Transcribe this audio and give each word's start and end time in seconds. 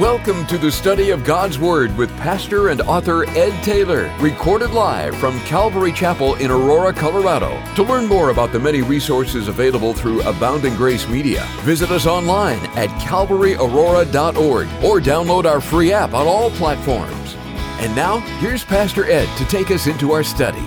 Welcome 0.00 0.46
to 0.46 0.56
the 0.56 0.72
study 0.72 1.10
of 1.10 1.22
God's 1.22 1.58
Word 1.58 1.94
with 1.98 2.08
pastor 2.16 2.70
and 2.70 2.80
author 2.80 3.28
Ed 3.28 3.62
Taylor, 3.62 4.10
recorded 4.20 4.70
live 4.70 5.14
from 5.18 5.38
Calvary 5.40 5.92
Chapel 5.92 6.34
in 6.36 6.50
Aurora, 6.50 6.94
Colorado. 6.94 7.62
To 7.74 7.82
learn 7.82 8.06
more 8.06 8.30
about 8.30 8.52
the 8.52 8.58
many 8.58 8.80
resources 8.80 9.48
available 9.48 9.92
through 9.92 10.22
Abounding 10.22 10.76
Grace 10.76 11.06
Media, 11.10 11.46
visit 11.60 11.90
us 11.90 12.06
online 12.06 12.60
at 12.74 12.88
calvaryaurora.org 13.02 14.66
or 14.82 14.98
download 14.98 15.44
our 15.44 15.60
free 15.60 15.92
app 15.92 16.14
on 16.14 16.26
all 16.26 16.50
platforms. 16.52 17.34
And 17.80 17.94
now, 17.94 18.20
here's 18.40 18.64
Pastor 18.64 19.04
Ed 19.04 19.28
to 19.36 19.44
take 19.44 19.70
us 19.70 19.86
into 19.86 20.12
our 20.12 20.24
study. 20.24 20.66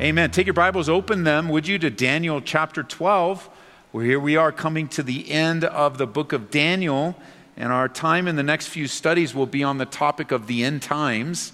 Amen. 0.00 0.32
Take 0.32 0.46
your 0.46 0.54
Bibles, 0.54 0.88
open 0.88 1.22
them, 1.22 1.48
would 1.50 1.68
you, 1.68 1.78
to 1.78 1.88
Daniel 1.88 2.40
chapter 2.40 2.82
12. 2.82 3.48
Well, 3.92 4.04
here 4.04 4.18
we 4.18 4.34
are 4.34 4.50
coming 4.50 4.88
to 4.88 5.04
the 5.04 5.30
end 5.30 5.62
of 5.62 5.98
the 5.98 6.06
book 6.08 6.32
of 6.32 6.50
Daniel. 6.50 7.14
And 7.56 7.72
our 7.72 7.88
time 7.88 8.26
in 8.26 8.36
the 8.36 8.42
next 8.42 8.66
few 8.66 8.88
studies 8.88 9.34
will 9.34 9.46
be 9.46 9.62
on 9.62 9.78
the 9.78 9.86
topic 9.86 10.32
of 10.32 10.46
the 10.46 10.64
end 10.64 10.82
times 10.82 11.52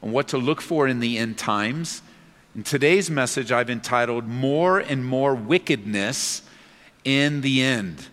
and 0.00 0.12
what 0.12 0.28
to 0.28 0.38
look 0.38 0.60
for 0.60 0.86
in 0.86 1.00
the 1.00 1.18
end 1.18 1.38
times. 1.38 2.02
In 2.54 2.62
today's 2.62 3.10
message, 3.10 3.52
I've 3.52 3.70
entitled 3.70 4.26
More 4.26 4.78
and 4.78 5.04
More 5.04 5.34
Wickedness 5.34 6.42
in 7.04 7.40
the 7.40 7.62
End. 7.62 8.06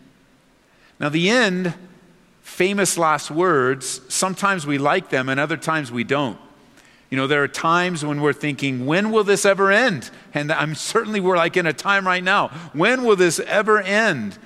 Now, 1.00 1.10
the 1.10 1.30
end, 1.30 1.76
famous 2.42 2.98
last 2.98 3.30
words, 3.30 4.02
sometimes 4.08 4.66
we 4.66 4.78
like 4.80 5.10
them 5.10 5.30
and 5.30 5.40
other 5.40 5.58
times 5.58 5.92
we 5.92 6.04
don't. 6.04 6.40
You 7.10 7.18
know, 7.18 7.28
there 7.28 7.44
are 7.44 7.48
times 7.48 8.04
when 8.04 8.20
we're 8.20 8.34
thinking, 8.34 8.86
when 8.86 9.12
will 9.12 9.24
this 9.24 9.46
ever 9.46 9.72
end? 9.72 10.10
And 10.34 10.52
I'm 10.52 10.76
certainly 10.76 11.20
we're 11.20 11.38
like 11.38 11.56
in 11.56 11.66
a 11.66 11.74
time 11.74 12.06
right 12.06 12.24
now. 12.24 12.50
When 12.74 13.04
will 13.04 13.16
this 13.16 13.40
ever 13.40 13.80
end? 13.80 14.38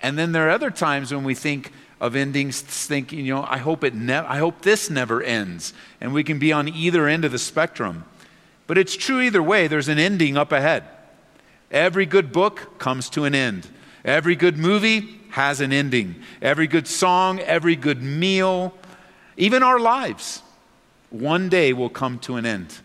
And 0.00 0.18
then 0.18 0.32
there 0.32 0.48
are 0.48 0.50
other 0.50 0.70
times 0.70 1.14
when 1.14 1.24
we 1.24 1.34
think, 1.34 1.72
of 2.02 2.16
endings 2.16 2.60
thinking, 2.60 3.24
you 3.24 3.32
know, 3.32 3.46
I 3.48 3.58
hope 3.58 3.84
it 3.84 3.94
ne- 3.94 4.16
I 4.16 4.38
hope 4.38 4.62
this 4.62 4.90
never 4.90 5.22
ends. 5.22 5.72
And 6.00 6.12
we 6.12 6.24
can 6.24 6.40
be 6.40 6.52
on 6.52 6.68
either 6.68 7.06
end 7.06 7.24
of 7.24 7.30
the 7.30 7.38
spectrum. 7.38 8.04
But 8.66 8.76
it's 8.76 8.96
true 8.96 9.20
either 9.20 9.40
way, 9.40 9.68
there's 9.68 9.86
an 9.86 10.00
ending 10.00 10.36
up 10.36 10.50
ahead. 10.50 10.82
Every 11.70 12.04
good 12.04 12.32
book 12.32 12.80
comes 12.80 13.08
to 13.10 13.24
an 13.24 13.36
end. 13.36 13.68
Every 14.04 14.34
good 14.34 14.58
movie 14.58 15.20
has 15.30 15.60
an 15.60 15.72
ending. 15.72 16.16
Every 16.42 16.66
good 16.66 16.88
song, 16.88 17.38
every 17.38 17.76
good 17.76 18.02
meal, 18.02 18.74
even 19.36 19.62
our 19.62 19.78
lives, 19.78 20.42
one 21.10 21.48
day 21.48 21.72
will 21.72 21.88
come 21.88 22.18
to 22.20 22.34
an 22.34 22.44
end. 22.44 22.80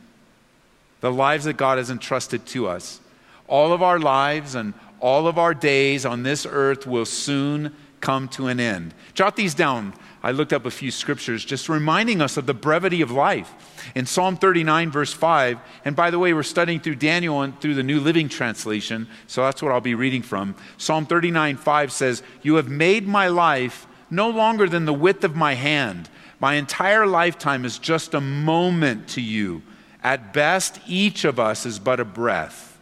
The 1.01 1.11
lives 1.11 1.45
that 1.45 1.57
God 1.57 1.79
has 1.79 1.89
entrusted 1.89 2.45
to 2.47 2.67
us. 2.67 2.99
All 3.47 3.73
of 3.73 3.81
our 3.81 3.99
lives 3.99 4.53
and 4.53 4.75
all 4.99 5.27
of 5.27 5.39
our 5.39 5.55
days 5.55 6.05
on 6.05 6.21
this 6.21 6.45
earth 6.47 6.85
will 6.85 7.05
soon 7.05 7.73
come 8.01 8.27
to 8.29 8.47
an 8.47 8.59
end. 8.59 8.93
Jot 9.13 9.35
these 9.35 9.53
down. 9.53 9.93
I 10.23 10.31
looked 10.31 10.53
up 10.53 10.65
a 10.65 10.71
few 10.71 10.91
scriptures 10.91 11.45
just 11.45 11.69
reminding 11.69 12.21
us 12.21 12.37
of 12.37 12.45
the 12.45 12.53
brevity 12.53 13.01
of 13.01 13.11
life. 13.11 13.53
In 13.95 14.05
Psalm 14.05 14.35
39, 14.35 14.91
verse 14.91 15.13
5, 15.13 15.59
and 15.85 15.95
by 15.95 16.11
the 16.11 16.19
way, 16.19 16.33
we're 16.33 16.43
studying 16.43 16.79
through 16.79 16.95
Daniel 16.95 17.41
and 17.41 17.59
through 17.61 17.75
the 17.75 17.83
New 17.83 17.99
Living 17.99 18.27
Translation, 18.27 19.07
so 19.27 19.43
that's 19.43 19.61
what 19.61 19.71
I'll 19.71 19.81
be 19.81 19.95
reading 19.95 20.21
from. 20.21 20.55
Psalm 20.77 21.05
39, 21.05 21.57
5 21.57 21.91
says, 21.91 22.23
You 22.41 22.55
have 22.55 22.67
made 22.67 23.07
my 23.07 23.27
life 23.27 23.87
no 24.09 24.29
longer 24.29 24.67
than 24.67 24.85
the 24.85 24.93
width 24.93 25.23
of 25.23 25.35
my 25.35 25.53
hand. 25.53 26.09
My 26.39 26.55
entire 26.55 27.07
lifetime 27.07 27.65
is 27.65 27.79
just 27.79 28.13
a 28.13 28.21
moment 28.21 29.09
to 29.09 29.21
you. 29.21 29.63
At 30.03 30.33
best, 30.33 30.79
each 30.87 31.25
of 31.25 31.39
us 31.39 31.65
is 31.65 31.79
but 31.79 31.99
a 31.99 32.05
breath. 32.05 32.79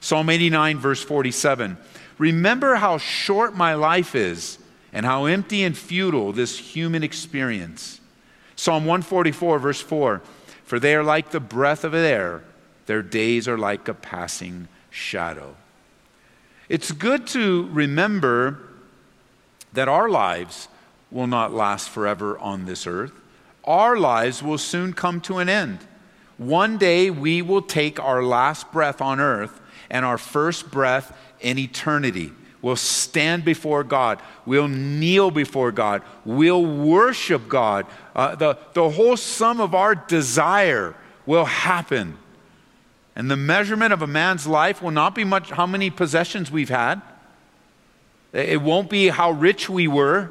Psalm 0.00 0.30
89, 0.30 0.78
verse 0.78 1.02
47. 1.02 1.76
Remember 2.18 2.74
how 2.76 2.98
short 2.98 3.56
my 3.56 3.74
life 3.74 4.14
is 4.14 4.58
and 4.92 5.06
how 5.06 5.26
empty 5.26 5.62
and 5.62 5.76
futile 5.76 6.32
this 6.32 6.58
human 6.58 7.02
experience. 7.02 8.00
Psalm 8.56 8.84
144, 8.84 9.58
verse 9.58 9.80
4 9.80 10.20
For 10.64 10.80
they 10.80 10.94
are 10.94 11.04
like 11.04 11.30
the 11.30 11.40
breath 11.40 11.84
of 11.84 11.94
air, 11.94 12.42
their 12.86 13.02
days 13.02 13.46
are 13.46 13.58
like 13.58 13.86
a 13.86 13.94
passing 13.94 14.68
shadow. 14.90 15.54
It's 16.68 16.92
good 16.92 17.26
to 17.28 17.68
remember 17.72 18.58
that 19.72 19.88
our 19.88 20.08
lives 20.08 20.68
will 21.10 21.26
not 21.26 21.52
last 21.52 21.88
forever 21.88 22.38
on 22.38 22.64
this 22.64 22.86
earth. 22.86 23.12
Our 23.64 23.96
lives 23.96 24.42
will 24.42 24.58
soon 24.58 24.92
come 24.92 25.20
to 25.22 25.38
an 25.38 25.48
end. 25.48 25.78
One 26.36 26.78
day 26.78 27.10
we 27.10 27.42
will 27.42 27.62
take 27.62 28.00
our 28.00 28.22
last 28.22 28.70
breath 28.72 29.00
on 29.00 29.20
earth 29.20 29.60
and 29.90 30.04
our 30.04 30.18
first 30.18 30.70
breath 30.70 31.16
in 31.40 31.58
eternity. 31.58 32.32
We'll 32.60 32.76
stand 32.76 33.44
before 33.44 33.84
God. 33.84 34.20
We'll 34.44 34.68
kneel 34.68 35.30
before 35.30 35.70
God. 35.70 36.02
We'll 36.24 36.64
worship 36.64 37.48
God. 37.48 37.86
Uh, 38.16 38.34
the, 38.34 38.58
the 38.72 38.90
whole 38.90 39.16
sum 39.16 39.60
of 39.60 39.74
our 39.74 39.94
desire 39.94 40.96
will 41.24 41.44
happen. 41.44 42.18
And 43.14 43.30
the 43.30 43.36
measurement 43.36 43.92
of 43.92 44.02
a 44.02 44.06
man's 44.06 44.46
life 44.46 44.82
will 44.82 44.90
not 44.90 45.14
be 45.14 45.24
much 45.24 45.50
how 45.50 45.66
many 45.66 45.90
possessions 45.90 46.50
we've 46.50 46.68
had. 46.68 47.00
It 48.32 48.60
won't 48.60 48.90
be 48.90 49.08
how 49.08 49.30
rich 49.30 49.68
we 49.68 49.88
were. 49.88 50.30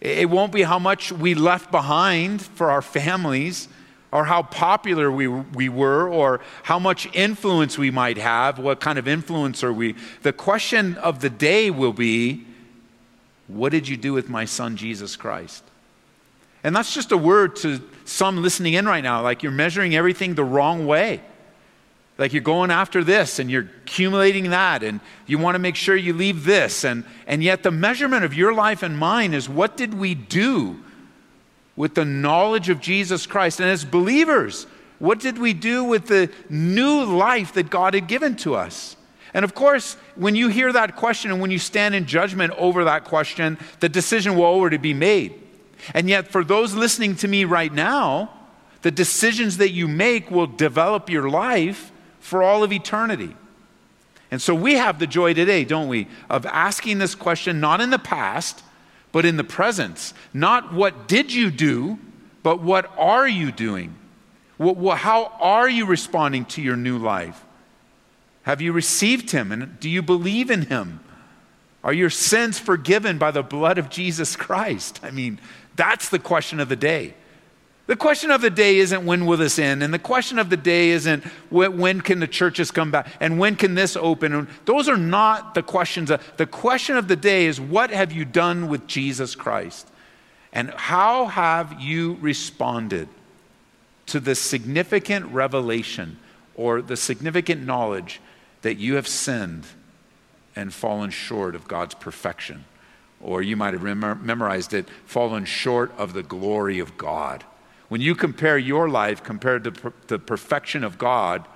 It 0.00 0.28
won't 0.28 0.52
be 0.52 0.62
how 0.62 0.78
much 0.78 1.12
we 1.12 1.34
left 1.34 1.70
behind 1.70 2.42
for 2.42 2.70
our 2.70 2.82
families 2.82 3.68
or 4.14 4.24
how 4.24 4.42
popular 4.42 5.10
we, 5.10 5.26
we 5.26 5.68
were 5.68 6.08
or 6.08 6.40
how 6.62 6.78
much 6.78 7.12
influence 7.14 7.76
we 7.76 7.90
might 7.90 8.16
have, 8.16 8.60
what 8.60 8.80
kind 8.80 8.96
of 8.96 9.08
influence 9.08 9.64
are 9.64 9.72
we. 9.72 9.96
The 10.22 10.32
question 10.32 10.96
of 10.98 11.20
the 11.20 11.28
day 11.28 11.68
will 11.70 11.92
be 11.92 12.46
what 13.48 13.72
did 13.72 13.88
you 13.88 13.96
do 13.96 14.12
with 14.14 14.30
my 14.30 14.44
son 14.44 14.76
Jesus 14.76 15.16
Christ? 15.16 15.64
And 16.62 16.74
that's 16.74 16.94
just 16.94 17.10
a 17.10 17.16
word 17.16 17.56
to 17.56 17.82
some 18.04 18.40
listening 18.40 18.74
in 18.74 18.86
right 18.86 19.02
now, 19.02 19.20
like 19.20 19.42
you're 19.42 19.52
measuring 19.52 19.96
everything 19.96 20.34
the 20.34 20.44
wrong 20.44 20.86
way. 20.86 21.20
Like 22.16 22.32
you're 22.32 22.40
going 22.42 22.70
after 22.70 23.02
this 23.02 23.40
and 23.40 23.50
you're 23.50 23.68
accumulating 23.82 24.50
that, 24.50 24.84
and 24.84 25.00
you 25.26 25.38
want 25.38 25.56
to 25.56 25.58
make 25.58 25.74
sure 25.74 25.96
you 25.96 26.12
leave 26.12 26.44
this. 26.44 26.84
And, 26.84 27.02
and 27.26 27.42
yet, 27.42 27.64
the 27.64 27.72
measurement 27.72 28.24
of 28.24 28.32
your 28.32 28.54
life 28.54 28.84
and 28.84 28.96
mine 28.96 29.34
is 29.34 29.48
what 29.48 29.76
did 29.76 29.92
we 29.92 30.14
do 30.14 30.83
with 31.76 31.94
the 31.94 32.04
knowledge 32.04 32.68
of 32.68 32.80
Jesus 32.80 33.26
Christ. 33.26 33.60
And 33.60 33.68
as 33.68 33.84
believers, 33.84 34.66
what 34.98 35.20
did 35.20 35.38
we 35.38 35.52
do 35.52 35.84
with 35.84 36.06
the 36.06 36.30
new 36.48 37.04
life 37.04 37.52
that 37.54 37.70
God 37.70 37.94
had 37.94 38.06
given 38.06 38.36
to 38.38 38.54
us? 38.54 38.96
And 39.32 39.44
of 39.44 39.54
course, 39.54 39.96
when 40.14 40.36
you 40.36 40.48
hear 40.48 40.72
that 40.72 40.96
question 40.96 41.32
and 41.32 41.40
when 41.40 41.50
you 41.50 41.58
stand 41.58 41.94
in 41.94 42.06
judgment 42.06 42.52
over 42.56 42.84
that 42.84 43.04
question, 43.04 43.58
the 43.80 43.88
decision 43.88 44.36
will 44.36 44.44
already 44.44 44.76
be 44.76 44.94
made. 44.94 45.34
And 45.92 46.08
yet, 46.08 46.28
for 46.28 46.44
those 46.44 46.74
listening 46.74 47.16
to 47.16 47.28
me 47.28 47.44
right 47.44 47.72
now, 47.72 48.30
the 48.82 48.90
decisions 48.90 49.56
that 49.58 49.70
you 49.70 49.88
make 49.88 50.30
will 50.30 50.46
develop 50.46 51.10
your 51.10 51.28
life 51.28 51.90
for 52.20 52.42
all 52.42 52.62
of 52.62 52.72
eternity. 52.72 53.36
And 54.30 54.42
so 54.42 54.52
we 54.54 54.74
have 54.74 54.98
the 54.98 55.06
joy 55.06 55.32
today, 55.32 55.64
don't 55.64 55.88
we, 55.88 56.08
of 56.28 56.44
asking 56.46 56.98
this 56.98 57.14
question 57.14 57.60
not 57.60 57.80
in 57.80 57.90
the 57.90 58.00
past, 58.00 58.63
but 59.14 59.24
in 59.24 59.36
the 59.36 59.44
presence. 59.44 60.12
Not 60.32 60.74
what 60.74 61.06
did 61.06 61.32
you 61.32 61.52
do, 61.52 62.00
but 62.42 62.60
what 62.60 62.90
are 62.98 63.28
you 63.28 63.52
doing? 63.52 63.94
how 64.58 65.32
are 65.40 65.68
you 65.68 65.86
responding 65.86 66.44
to 66.46 66.60
your 66.60 66.74
new 66.76 66.98
life? 66.98 67.44
Have 68.42 68.60
you 68.60 68.72
received 68.72 69.30
Him? 69.30 69.52
And 69.52 69.78
do 69.78 69.88
you 69.88 70.02
believe 70.02 70.50
in 70.50 70.62
Him? 70.62 70.98
Are 71.84 71.92
your 71.92 72.10
sins 72.10 72.58
forgiven 72.58 73.16
by 73.16 73.30
the 73.30 73.44
blood 73.44 73.78
of 73.78 73.88
Jesus 73.88 74.34
Christ? 74.34 74.98
I 75.00 75.12
mean, 75.12 75.40
that's 75.76 76.08
the 76.08 76.18
question 76.18 76.58
of 76.58 76.68
the 76.68 76.76
day. 76.76 77.14
The 77.86 77.96
question 77.96 78.30
of 78.30 78.40
the 78.40 78.48
day 78.48 78.78
isn't 78.78 79.04
when 79.04 79.26
will 79.26 79.36
this 79.36 79.58
end, 79.58 79.82
and 79.82 79.92
the 79.92 79.98
question 79.98 80.38
of 80.38 80.48
the 80.48 80.56
day 80.56 80.88
isn't 80.90 81.22
when 81.50 82.00
can 82.00 82.18
the 82.18 82.26
churches 82.26 82.70
come 82.70 82.90
back, 82.90 83.08
and 83.20 83.38
when 83.38 83.56
can 83.56 83.74
this 83.74 83.94
open. 83.94 84.48
Those 84.64 84.88
are 84.88 84.96
not 84.96 85.54
the 85.54 85.62
questions. 85.62 86.10
The 86.38 86.46
question 86.46 86.96
of 86.96 87.08
the 87.08 87.16
day 87.16 87.44
is 87.44 87.60
what 87.60 87.90
have 87.90 88.10
you 88.10 88.24
done 88.24 88.68
with 88.68 88.86
Jesus 88.86 89.34
Christ? 89.34 89.86
And 90.52 90.70
how 90.70 91.26
have 91.26 91.78
you 91.78 92.16
responded 92.22 93.08
to 94.06 94.18
the 94.18 94.34
significant 94.34 95.26
revelation 95.26 96.18
or 96.54 96.80
the 96.80 96.96
significant 96.96 97.66
knowledge 97.66 98.20
that 98.62 98.76
you 98.76 98.94
have 98.94 99.08
sinned 99.08 99.66
and 100.56 100.72
fallen 100.72 101.10
short 101.10 101.54
of 101.54 101.68
God's 101.68 101.94
perfection? 101.94 102.64
Or 103.20 103.42
you 103.42 103.56
might 103.56 103.74
have 103.74 103.82
memorized 103.82 104.72
it, 104.72 104.88
fallen 105.04 105.44
short 105.44 105.92
of 105.98 106.14
the 106.14 106.22
glory 106.22 106.78
of 106.78 106.96
God. 106.96 107.44
When 107.94 108.00
you 108.00 108.16
compare 108.16 108.58
your 108.58 108.88
life 108.88 109.22
compared 109.22 109.62
to 109.62 109.92
the 110.08 110.18
perfection 110.18 110.82
of 110.82 110.98
God, 110.98 111.46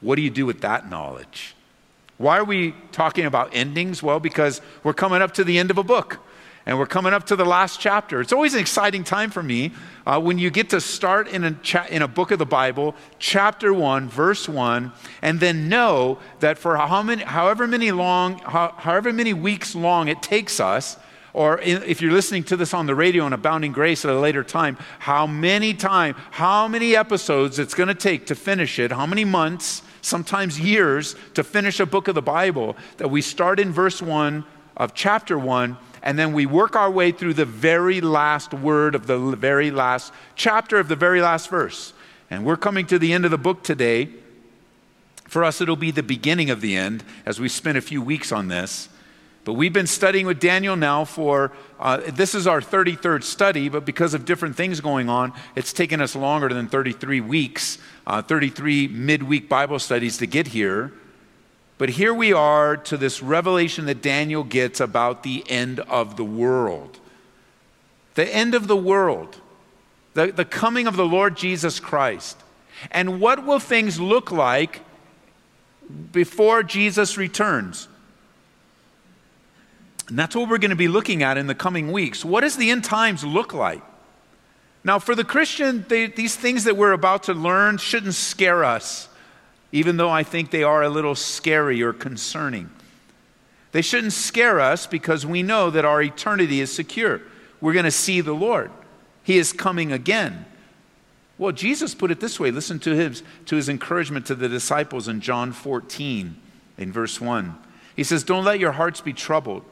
what 0.00 0.14
do 0.14 0.22
you 0.22 0.30
do 0.30 0.46
with 0.46 0.60
that 0.60 0.88
knowledge? 0.88 1.56
Why 2.16 2.38
are 2.38 2.44
we 2.44 2.76
talking 2.92 3.26
about 3.26 3.50
endings? 3.52 4.00
Well, 4.00 4.20
because 4.20 4.60
we're 4.84 4.94
coming 4.94 5.20
up 5.20 5.34
to 5.34 5.42
the 5.42 5.58
end 5.58 5.68
of 5.68 5.78
a 5.78 5.82
book 5.82 6.18
and 6.64 6.78
we're 6.78 6.86
coming 6.86 7.12
up 7.12 7.26
to 7.26 7.34
the 7.34 7.44
last 7.44 7.80
chapter. 7.80 8.20
It's 8.20 8.32
always 8.32 8.54
an 8.54 8.60
exciting 8.60 9.02
time 9.02 9.32
for 9.32 9.42
me 9.42 9.72
uh, 10.06 10.20
when 10.20 10.38
you 10.38 10.48
get 10.50 10.70
to 10.70 10.80
start 10.80 11.26
in 11.26 11.42
a, 11.42 11.50
cha- 11.54 11.88
in 11.90 12.02
a 12.02 12.08
book 12.08 12.30
of 12.30 12.38
the 12.38 12.46
Bible, 12.46 12.94
chapter 13.18 13.74
1, 13.74 14.08
verse 14.08 14.48
1, 14.48 14.92
and 15.22 15.40
then 15.40 15.68
know 15.68 16.20
that 16.38 16.56
for 16.56 16.76
how 16.76 17.02
many, 17.02 17.24
however, 17.24 17.66
many 17.66 17.90
long, 17.90 18.38
how, 18.38 18.76
however 18.78 19.12
many 19.12 19.34
weeks 19.34 19.74
long 19.74 20.06
it 20.06 20.22
takes 20.22 20.60
us, 20.60 20.96
or 21.32 21.60
if 21.60 22.02
you're 22.02 22.12
listening 22.12 22.44
to 22.44 22.56
this 22.56 22.74
on 22.74 22.86
the 22.86 22.94
radio 22.94 23.24
on 23.24 23.32
Abounding 23.32 23.72
Grace 23.72 24.04
at 24.04 24.10
a 24.10 24.18
later 24.18 24.42
time, 24.42 24.76
how 24.98 25.26
many 25.26 25.74
time, 25.74 26.14
how 26.32 26.66
many 26.66 26.96
episodes 26.96 27.58
it's 27.58 27.74
going 27.74 27.88
to 27.88 27.94
take 27.94 28.26
to 28.26 28.34
finish 28.34 28.78
it, 28.78 28.90
how 28.90 29.06
many 29.06 29.24
months, 29.24 29.82
sometimes 30.02 30.58
years 30.58 31.14
to 31.34 31.44
finish 31.44 31.78
a 31.78 31.86
book 31.86 32.08
of 32.08 32.14
the 32.14 32.22
Bible 32.22 32.76
that 32.96 33.08
we 33.08 33.22
start 33.22 33.60
in 33.60 33.72
verse 33.72 34.02
1 34.02 34.44
of 34.76 34.94
chapter 34.94 35.38
1 35.38 35.76
and 36.02 36.18
then 36.18 36.32
we 36.32 36.46
work 36.46 36.76
our 36.76 36.90
way 36.90 37.12
through 37.12 37.34
the 37.34 37.44
very 37.44 38.00
last 38.00 38.54
word 38.54 38.94
of 38.94 39.06
the 39.06 39.18
very 39.36 39.70
last 39.70 40.12
chapter 40.34 40.78
of 40.78 40.88
the 40.88 40.96
very 40.96 41.20
last 41.20 41.50
verse. 41.50 41.92
And 42.30 42.44
we're 42.44 42.56
coming 42.56 42.86
to 42.86 42.98
the 42.98 43.12
end 43.12 43.24
of 43.24 43.30
the 43.30 43.38
book 43.38 43.62
today. 43.62 44.08
For 45.26 45.44
us, 45.44 45.60
it'll 45.60 45.76
be 45.76 45.90
the 45.90 46.02
beginning 46.02 46.48
of 46.50 46.60
the 46.60 46.76
end 46.76 47.04
as 47.26 47.38
we 47.38 47.48
spend 47.48 47.76
a 47.76 47.82
few 47.82 48.00
weeks 48.00 48.32
on 48.32 48.48
this. 48.48 48.88
But 49.44 49.54
we've 49.54 49.72
been 49.72 49.86
studying 49.86 50.26
with 50.26 50.38
Daniel 50.38 50.76
now 50.76 51.04
for, 51.04 51.52
uh, 51.78 51.98
this 52.08 52.34
is 52.34 52.46
our 52.46 52.60
33rd 52.60 53.24
study, 53.24 53.68
but 53.68 53.86
because 53.86 54.12
of 54.12 54.24
different 54.26 54.54
things 54.54 54.80
going 54.80 55.08
on, 55.08 55.32
it's 55.56 55.72
taken 55.72 56.00
us 56.00 56.14
longer 56.14 56.48
than 56.48 56.68
33 56.68 57.20
weeks, 57.22 57.78
uh, 58.06 58.20
33 58.20 58.88
midweek 58.88 59.48
Bible 59.48 59.78
studies 59.78 60.18
to 60.18 60.26
get 60.26 60.48
here. 60.48 60.92
But 61.78 61.88
here 61.88 62.12
we 62.12 62.34
are 62.34 62.76
to 62.76 62.98
this 62.98 63.22
revelation 63.22 63.86
that 63.86 64.02
Daniel 64.02 64.44
gets 64.44 64.80
about 64.80 65.22
the 65.22 65.42
end 65.48 65.80
of 65.80 66.16
the 66.16 66.24
world. 66.24 66.98
The 68.16 68.34
end 68.34 68.54
of 68.54 68.66
the 68.66 68.76
world, 68.76 69.40
the, 70.12 70.26
the 70.26 70.44
coming 70.44 70.86
of 70.86 70.96
the 70.96 71.06
Lord 71.06 71.38
Jesus 71.38 71.80
Christ. 71.80 72.36
And 72.90 73.18
what 73.20 73.46
will 73.46 73.58
things 73.58 73.98
look 73.98 74.30
like 74.30 74.82
before 76.12 76.62
Jesus 76.62 77.16
returns? 77.16 77.88
And 80.10 80.18
that's 80.18 80.34
what 80.34 80.50
we're 80.50 80.58
going 80.58 80.70
to 80.70 80.76
be 80.76 80.88
looking 80.88 81.22
at 81.22 81.38
in 81.38 81.46
the 81.46 81.54
coming 81.54 81.92
weeks. 81.92 82.24
What 82.24 82.40
does 82.40 82.56
the 82.56 82.70
end 82.70 82.84
times 82.84 83.24
look 83.24 83.54
like? 83.54 83.80
Now, 84.82 84.98
for 84.98 85.14
the 85.14 85.24
Christian, 85.24 85.84
they, 85.88 86.06
these 86.08 86.34
things 86.34 86.64
that 86.64 86.76
we're 86.76 86.92
about 86.92 87.22
to 87.24 87.34
learn 87.34 87.78
shouldn't 87.78 88.14
scare 88.14 88.64
us, 88.64 89.08
even 89.72 89.96
though 89.96 90.10
I 90.10 90.24
think 90.24 90.50
they 90.50 90.64
are 90.64 90.82
a 90.82 90.88
little 90.88 91.14
scary 91.14 91.80
or 91.82 91.92
concerning. 91.92 92.70
They 93.72 93.82
shouldn't 93.82 94.12
scare 94.12 94.58
us 94.58 94.86
because 94.86 95.24
we 95.24 95.42
know 95.44 95.70
that 95.70 95.84
our 95.84 96.02
eternity 96.02 96.60
is 96.60 96.74
secure. 96.74 97.20
We're 97.60 97.72
going 97.74 97.84
to 97.84 97.90
see 97.90 98.20
the 98.20 98.34
Lord, 98.34 98.70
He 99.22 99.38
is 99.38 99.52
coming 99.52 99.92
again. 99.92 100.44
Well, 101.38 101.52
Jesus 101.52 101.94
put 101.94 102.10
it 102.10 102.20
this 102.20 102.38
way 102.38 102.50
listen 102.50 102.78
to 102.80 102.94
his, 102.94 103.22
to 103.46 103.56
his 103.56 103.70
encouragement 103.70 104.26
to 104.26 104.34
the 104.34 104.48
disciples 104.48 105.08
in 105.08 105.22
John 105.22 105.52
14, 105.52 106.36
in 106.76 106.92
verse 106.92 107.18
1. 107.18 107.56
He 107.96 108.04
says, 108.04 108.24
Don't 108.24 108.44
let 108.44 108.58
your 108.58 108.72
hearts 108.72 109.00
be 109.00 109.14
troubled. 109.14 109.64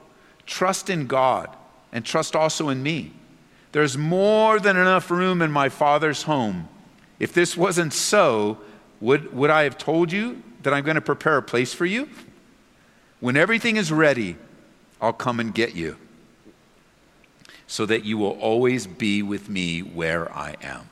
Trust 0.49 0.89
in 0.89 1.07
God 1.07 1.55
and 1.93 2.05
trust 2.05 2.35
also 2.35 2.71
in 2.71 2.83
me. 2.83 3.13
There's 3.73 3.99
more 3.99 4.59
than 4.59 4.79
enough 4.79 5.11
room 5.11 5.43
in 5.43 5.53
my 5.53 5.69
Father's 5.69 6.23
home. 6.23 6.71
If 7.21 7.35
this 7.35 7.55
wasn't 7.55 7.93
so, 7.93 8.57
would, 8.99 9.35
would 9.35 9.51
I 9.51 9.65
have 9.65 9.77
told 9.77 10.11
you 10.11 10.43
that 10.63 10.73
I'm 10.73 10.85
going 10.85 10.95
to 10.95 11.03
prepare 11.03 11.37
a 11.37 11.43
place 11.43 11.75
for 11.75 11.85
you? 11.85 12.09
When 13.21 13.37
everything 13.37 13.77
is 13.77 13.93
ready, 13.93 14.37
I'll 15.03 15.13
come 15.13 15.39
and 15.39 15.55
get 15.55 15.75
you 15.75 15.99
so 17.67 17.85
that 17.85 18.07
you 18.07 18.17
will 18.17 18.39
always 18.41 18.87
be 18.87 19.23
with 19.23 19.51
me 19.51 19.81
where 19.81 20.33
I 20.33 20.57
am. 20.63 20.89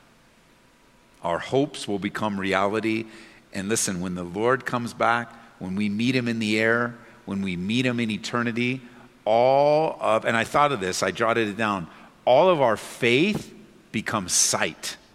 Our 1.23 1.39
hopes 1.39 1.89
will 1.89 1.99
become 1.99 2.39
reality. 2.39 3.07
And 3.55 3.71
listen, 3.71 4.03
when 4.03 4.17
the 4.17 4.23
Lord 4.23 4.67
comes 4.67 4.93
back, 4.93 5.33
when 5.59 5.77
we 5.77 5.89
meet 5.89 6.15
him 6.15 6.29
in 6.29 6.41
the 6.41 6.61
air, 6.61 6.95
when 7.25 7.41
we 7.41 7.57
meet 7.57 7.87
him 7.87 7.99
in 7.99 8.11
eternity, 8.11 8.83
all 9.27 9.99
of, 10.01 10.25
and 10.25 10.35
I 10.35 10.45
thought 10.45 10.73
of 10.73 10.81
this, 10.81 11.03
I 11.03 11.11
jotted 11.11 11.49
it 11.49 11.57
down, 11.59 11.89
all 12.25 12.49
of 12.49 12.63
our 12.63 12.79
faith 12.79 13.53
becomes 13.93 14.33
sight. 14.33 14.97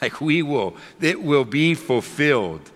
Like 0.00 0.20
we 0.20 0.44
will, 0.44 0.76
it 1.00 1.20
will 1.24 1.44
be 1.44 1.74
fulfilled. 1.74 2.70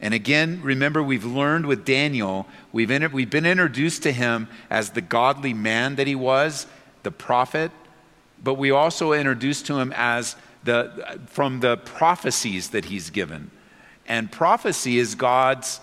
And 0.00 0.14
again, 0.14 0.60
remember, 0.62 1.02
we've 1.02 1.24
learned 1.24 1.66
with 1.66 1.84
Daniel, 1.84 2.46
we've, 2.70 2.92
inter- 2.92 3.08
we've 3.08 3.28
been 3.28 3.44
introduced 3.44 4.04
to 4.04 4.12
him 4.12 4.46
as 4.70 4.90
the 4.90 5.00
godly 5.00 5.52
man 5.52 5.96
that 5.96 6.06
he 6.06 6.14
was, 6.14 6.68
the 7.02 7.10
prophet, 7.10 7.72
but 8.40 8.54
we 8.54 8.70
also 8.70 9.14
introduced 9.14 9.66
to 9.66 9.80
him 9.80 9.92
as 9.96 10.36
the, 10.62 11.18
from 11.26 11.58
the 11.58 11.76
prophecies 11.78 12.70
that 12.70 12.84
he's 12.84 13.10
given. 13.10 13.50
And 14.06 14.30
prophecy 14.30 14.98
is 14.98 15.16
God's 15.16 15.80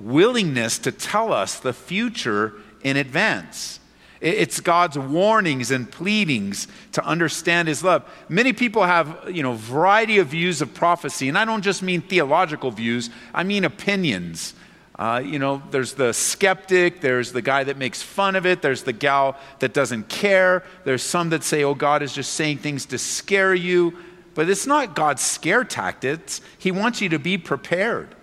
willingness 0.00 0.78
to 0.80 0.90
tell 0.90 1.32
us 1.32 1.60
the 1.60 1.72
future 1.72 2.54
in 2.82 2.96
advance. 2.96 3.80
It's 4.20 4.60
God's 4.60 4.96
warnings 4.96 5.72
and 5.72 5.90
pleadings 5.90 6.68
to 6.92 7.04
understand 7.04 7.66
His 7.66 7.82
love. 7.82 8.08
Many 8.28 8.52
people 8.52 8.84
have, 8.84 9.28
you 9.28 9.42
know, 9.42 9.54
variety 9.54 10.18
of 10.18 10.28
views 10.28 10.62
of 10.62 10.72
prophecy, 10.72 11.28
and 11.28 11.36
I 11.36 11.44
don't 11.44 11.62
just 11.62 11.82
mean 11.82 12.02
theological 12.02 12.70
views. 12.70 13.10
I 13.34 13.42
mean 13.42 13.64
opinions. 13.64 14.54
Uh, 14.96 15.20
you 15.24 15.40
know, 15.40 15.60
there's 15.72 15.94
the 15.94 16.12
skeptic, 16.12 17.00
there's 17.00 17.32
the 17.32 17.42
guy 17.42 17.64
that 17.64 17.76
makes 17.76 18.00
fun 18.00 18.36
of 18.36 18.46
it, 18.46 18.62
there's 18.62 18.84
the 18.84 18.92
gal 18.92 19.36
that 19.58 19.72
doesn't 19.72 20.08
care, 20.08 20.62
there's 20.84 21.02
some 21.02 21.30
that 21.30 21.42
say, 21.42 21.64
oh, 21.64 21.74
God 21.74 22.02
is 22.02 22.12
just 22.12 22.34
saying 22.34 22.58
things 22.58 22.86
to 22.86 22.98
scare 22.98 23.54
you. 23.54 23.96
But 24.34 24.48
it's 24.48 24.66
not 24.66 24.94
God's 24.94 25.22
scare 25.22 25.64
tactics. 25.64 26.40
He 26.58 26.70
wants 26.70 27.00
you 27.00 27.08
to 27.08 27.18
be 27.18 27.36
prepared. 27.38 28.14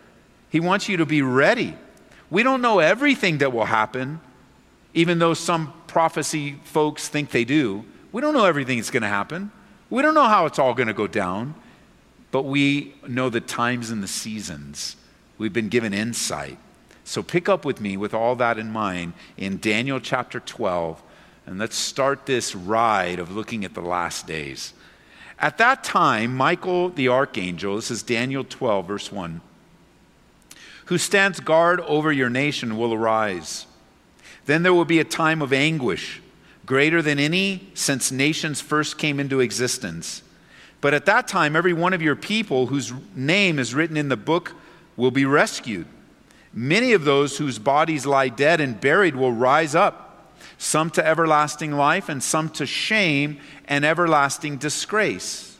He 0.49 0.59
wants 0.59 0.87
you 0.87 0.97
to 0.97 1.05
be 1.05 1.21
ready. 1.21 1.75
We 2.29 2.43
don't 2.43 2.61
know 2.61 2.79
everything 2.79 3.39
that 3.39 3.51
will 3.51 3.65
happen, 3.65 4.21
even 4.93 5.19
though 5.19 5.33
some 5.33 5.73
prophecy 5.87 6.57
folks 6.63 7.07
think 7.07 7.31
they 7.31 7.45
do. 7.45 7.85
We 8.11 8.21
don't 8.21 8.33
know 8.33 8.45
everything 8.45 8.77
that's 8.77 8.91
going 8.91 9.03
to 9.03 9.09
happen. 9.09 9.51
We 9.89 10.01
don't 10.01 10.13
know 10.13 10.27
how 10.27 10.45
it's 10.45 10.59
all 10.59 10.73
going 10.73 10.87
to 10.87 10.93
go 10.93 11.07
down, 11.07 11.55
but 12.31 12.43
we 12.43 12.95
know 13.07 13.29
the 13.29 13.41
times 13.41 13.89
and 13.89 14.03
the 14.03 14.07
seasons. 14.07 14.95
We've 15.37 15.53
been 15.53 15.69
given 15.69 15.93
insight. 15.93 16.57
So 17.03 17.23
pick 17.23 17.49
up 17.49 17.65
with 17.65 17.81
me 17.81 17.97
with 17.97 18.13
all 18.13 18.35
that 18.35 18.59
in 18.59 18.71
mind 18.71 19.13
in 19.37 19.59
Daniel 19.59 19.99
chapter 19.99 20.39
12, 20.39 21.01
and 21.45 21.57
let's 21.57 21.75
start 21.75 22.25
this 22.25 22.55
ride 22.55 23.19
of 23.19 23.35
looking 23.35 23.65
at 23.65 23.73
the 23.73 23.81
last 23.81 24.27
days. 24.27 24.73
At 25.39 25.57
that 25.57 25.83
time, 25.83 26.35
Michael 26.35 26.89
the 26.89 27.07
archangel, 27.07 27.77
this 27.77 27.89
is 27.89 28.03
Daniel 28.03 28.43
12, 28.43 28.87
verse 28.87 29.11
1 29.11 29.41
who 30.89 30.97
stands 30.97 31.39
guard 31.39 31.79
over 31.81 32.11
your 32.11 32.31
nation 32.31 32.75
will 32.75 32.95
arise. 32.95 33.67
Then 34.45 34.63
there 34.63 34.73
will 34.73 34.85
be 34.85 34.99
a 34.99 35.03
time 35.03 35.41
of 35.41 35.53
anguish, 35.53 36.21
greater 36.65 37.01
than 37.01 37.19
any 37.19 37.69
since 37.73 38.11
nations 38.11 38.61
first 38.61 38.97
came 38.97 39.19
into 39.19 39.39
existence. 39.39 40.23
But 40.81 40.93
at 40.93 41.05
that 41.05 41.27
time, 41.27 41.55
every 41.55 41.73
one 41.73 41.93
of 41.93 42.01
your 42.01 42.15
people 42.15 42.67
whose 42.67 42.93
name 43.15 43.59
is 43.59 43.75
written 43.75 43.97
in 43.97 44.09
the 44.09 44.17
book 44.17 44.53
will 44.95 45.11
be 45.11 45.25
rescued. 45.25 45.87
Many 46.53 46.93
of 46.93 47.03
those 47.03 47.37
whose 47.37 47.59
bodies 47.59 48.05
lie 48.05 48.29
dead 48.29 48.59
and 48.59 48.79
buried 48.79 49.15
will 49.15 49.33
rise 49.33 49.75
up, 49.75 50.33
some 50.57 50.89
to 50.91 51.05
everlasting 51.05 51.73
life, 51.73 52.09
and 52.09 52.23
some 52.23 52.49
to 52.51 52.65
shame 52.65 53.39
and 53.67 53.85
everlasting 53.85 54.57
disgrace. 54.57 55.57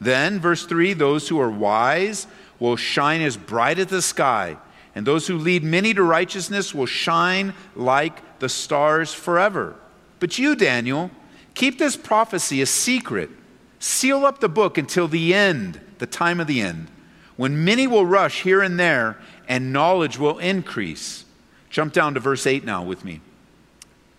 Then, 0.00 0.40
verse 0.40 0.64
3 0.66 0.94
those 0.94 1.28
who 1.28 1.40
are 1.40 1.50
wise 1.50 2.26
will 2.58 2.76
shine 2.76 3.20
as 3.20 3.36
bright 3.36 3.78
as 3.78 3.88
the 3.88 4.02
sky, 4.02 4.56
and 4.94 5.06
those 5.06 5.26
who 5.26 5.38
lead 5.38 5.64
many 5.64 5.92
to 5.94 6.02
righteousness 6.02 6.74
will 6.74 6.86
shine 6.86 7.54
like 7.74 8.38
the 8.38 8.48
stars 8.48 9.12
forever. 9.12 9.74
But 10.20 10.38
you, 10.38 10.54
Daniel, 10.54 11.10
keep 11.54 11.78
this 11.78 11.96
prophecy 11.96 12.62
a 12.62 12.66
secret. 12.66 13.30
Seal 13.78 14.24
up 14.24 14.40
the 14.40 14.48
book 14.48 14.78
until 14.78 15.08
the 15.08 15.34
end, 15.34 15.80
the 15.98 16.06
time 16.06 16.40
of 16.40 16.46
the 16.46 16.60
end, 16.60 16.88
when 17.36 17.64
many 17.64 17.86
will 17.86 18.06
rush 18.06 18.42
here 18.42 18.62
and 18.62 18.78
there 18.78 19.18
and 19.48 19.72
knowledge 19.72 20.18
will 20.18 20.38
increase. 20.38 21.24
Jump 21.70 21.92
down 21.92 22.14
to 22.14 22.20
verse 22.20 22.46
8 22.46 22.64
now 22.64 22.82
with 22.84 23.04
me. 23.04 23.20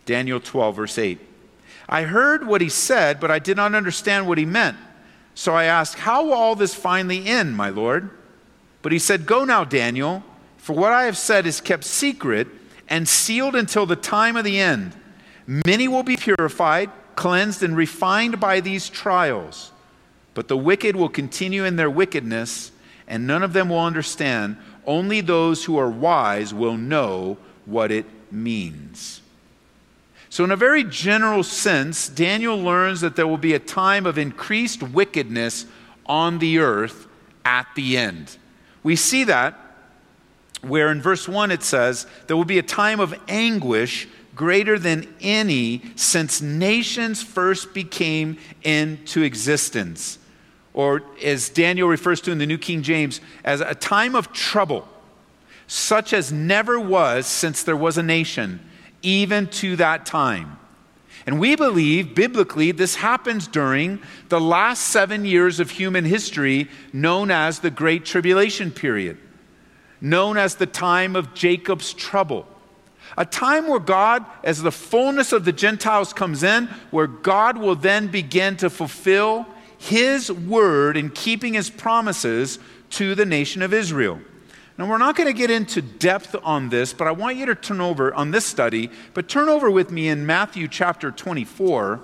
Daniel 0.05 0.39
12, 0.39 0.75
verse 0.75 0.97
8. 0.97 1.19
I 1.87 2.03
heard 2.03 2.45
what 2.45 2.61
he 2.61 2.69
said, 2.69 3.19
but 3.19 3.31
I 3.31 3.39
did 3.39 3.57
not 3.57 3.73
understand 3.73 4.27
what 4.27 4.37
he 4.37 4.45
meant. 4.45 4.77
So 5.35 5.53
I 5.53 5.65
asked, 5.65 5.99
How 5.99 6.25
will 6.25 6.33
all 6.33 6.55
this 6.55 6.73
finally 6.73 7.25
end, 7.25 7.55
my 7.55 7.69
Lord? 7.69 8.09
But 8.81 8.91
he 8.91 8.99
said, 8.99 9.25
Go 9.25 9.45
now, 9.45 9.63
Daniel, 9.63 10.23
for 10.65 10.73
what 10.73 10.91
I 10.91 11.03
have 11.03 11.15
said 11.15 11.45
is 11.45 11.61
kept 11.61 11.83
secret 11.83 12.47
and 12.89 13.07
sealed 13.07 13.55
until 13.55 13.85
the 13.85 13.95
time 13.95 14.35
of 14.35 14.43
the 14.43 14.59
end. 14.59 14.93
Many 15.45 15.87
will 15.87 16.01
be 16.01 16.17
purified, 16.17 16.89
cleansed, 17.15 17.61
and 17.61 17.77
refined 17.77 18.39
by 18.39 18.61
these 18.61 18.89
trials. 18.89 19.71
But 20.33 20.47
the 20.47 20.57
wicked 20.57 20.95
will 20.95 21.07
continue 21.07 21.65
in 21.65 21.75
their 21.75 21.91
wickedness, 21.91 22.71
and 23.07 23.27
none 23.27 23.43
of 23.43 23.53
them 23.53 23.69
will 23.69 23.79
understand. 23.79 24.57
Only 24.87 25.21
those 25.21 25.65
who 25.65 25.77
are 25.77 25.87
wise 25.87 26.51
will 26.51 26.77
know 26.77 27.37
what 27.67 27.91
it 27.91 28.07
means. 28.31 29.21
So, 30.31 30.43
in 30.43 30.49
a 30.49 30.55
very 30.55 30.83
general 30.83 31.43
sense, 31.43 32.09
Daniel 32.09 32.57
learns 32.57 33.01
that 33.01 33.15
there 33.15 33.27
will 33.27 33.37
be 33.37 33.53
a 33.53 33.59
time 33.59 34.07
of 34.07 34.17
increased 34.17 34.81
wickedness 34.81 35.67
on 36.07 36.39
the 36.39 36.57
earth 36.57 37.05
at 37.45 37.67
the 37.75 37.97
end. 37.97 38.37
We 38.81 38.95
see 38.95 39.25
that 39.25 39.59
where 40.67 40.91
in 40.91 41.01
verse 41.01 41.27
1 41.27 41.51
it 41.51 41.63
says, 41.63 42.07
There 42.27 42.35
will 42.35 42.45
be 42.45 42.59
a 42.59 42.63
time 42.63 42.99
of 42.99 43.13
anguish 43.27 44.07
greater 44.35 44.77
than 44.77 45.13
any 45.21 45.81
since 45.95 46.41
nations 46.41 47.23
first 47.23 47.73
became 47.73 48.37
into 48.63 49.23
existence. 49.23 50.19
Or, 50.73 51.03
as 51.23 51.47
Daniel 51.49 51.87
refers 51.87 52.19
to 52.21 52.31
in 52.31 52.37
the 52.37 52.45
New 52.45 52.57
King 52.57 52.81
James, 52.83 53.21
as 53.45 53.61
a 53.61 53.73
time 53.73 54.13
of 54.13 54.33
trouble, 54.33 54.87
such 55.67 56.11
as 56.11 56.31
never 56.31 56.79
was 56.79 57.25
since 57.25 57.63
there 57.63 57.77
was 57.77 57.97
a 57.97 58.03
nation, 58.03 58.59
even 59.01 59.47
to 59.47 59.77
that 59.77 60.05
time. 60.05 60.59
And 61.25 61.39
we 61.39 61.55
believe, 61.55 62.13
biblically, 62.13 62.71
this 62.71 62.95
happens 62.95 63.47
during 63.47 63.99
the 64.29 64.39
last 64.39 64.83
seven 64.83 65.25
years 65.25 65.59
of 65.59 65.71
human 65.71 66.05
history, 66.05 66.69
known 66.93 67.31
as 67.31 67.59
the 67.59 67.71
Great 67.71 68.05
Tribulation 68.05 68.69
period, 68.69 69.17
known 70.05 70.37
as 70.37 70.55
the 70.55 70.67
time 70.67 71.15
of 71.15 71.33
Jacob's 71.33 71.91
trouble. 71.91 72.47
A 73.17 73.25
time 73.25 73.67
where 73.67 73.79
God, 73.79 74.23
as 74.43 74.61
the 74.61 74.71
fullness 74.71 75.31
of 75.31 75.45
the 75.45 75.51
Gentiles 75.51 76.13
comes 76.13 76.43
in, 76.43 76.67
where 76.91 77.07
God 77.07 77.57
will 77.57 77.75
then 77.75 78.07
begin 78.07 78.55
to 78.57 78.69
fulfill 78.69 79.47
his 79.77 80.31
word 80.31 80.95
in 80.95 81.09
keeping 81.09 81.55
his 81.55 81.69
promises 81.69 82.59
to 82.91 83.15
the 83.15 83.25
nation 83.25 83.61
of 83.61 83.73
Israel. 83.73 84.19
Now, 84.77 84.87
we're 84.87 84.97
not 84.97 85.15
going 85.15 85.27
to 85.27 85.33
get 85.33 85.49
into 85.49 85.81
depth 85.81 86.35
on 86.43 86.69
this, 86.69 86.93
but 86.93 87.07
I 87.07 87.11
want 87.11 87.37
you 87.37 87.45
to 87.47 87.55
turn 87.55 87.81
over 87.81 88.13
on 88.13 88.31
this 88.31 88.45
study, 88.45 88.91
but 89.13 89.27
turn 89.27 89.49
over 89.49 89.71
with 89.71 89.89
me 89.89 90.07
in 90.07 90.25
Matthew 90.25 90.67
chapter 90.67 91.11
24 91.11 91.99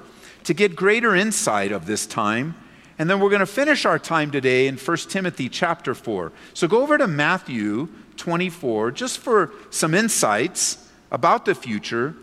to 0.45 0.53
get 0.53 0.75
greater 0.75 1.13
insight 1.13 1.71
of 1.71 1.85
this 1.85 2.07
time. 2.07 2.55
And 3.01 3.09
then 3.09 3.19
we're 3.19 3.31
going 3.31 3.39
to 3.39 3.47
finish 3.47 3.83
our 3.83 3.97
time 3.97 4.29
today 4.29 4.67
in 4.67 4.77
1 4.77 4.97
Timothy 5.09 5.49
chapter 5.49 5.95
4. 5.95 6.31
So 6.53 6.67
go 6.67 6.83
over 6.83 6.99
to 6.99 7.07
Matthew 7.07 7.89
24 8.17 8.91
just 8.91 9.17
for 9.17 9.53
some 9.71 9.95
insights 9.95 10.87
about 11.09 11.45
the 11.45 11.55
future. 11.55 12.13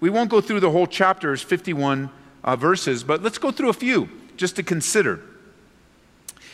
We 0.00 0.08
won't 0.08 0.30
go 0.30 0.40
through 0.40 0.60
the 0.60 0.70
whole 0.70 0.86
chapter, 0.86 1.36
chapters, 1.36 1.42
51 1.42 2.08
uh, 2.44 2.56
verses, 2.56 3.04
but 3.04 3.22
let's 3.22 3.36
go 3.36 3.50
through 3.50 3.68
a 3.68 3.74
few 3.74 4.08
just 4.38 4.56
to 4.56 4.62
consider. 4.62 5.20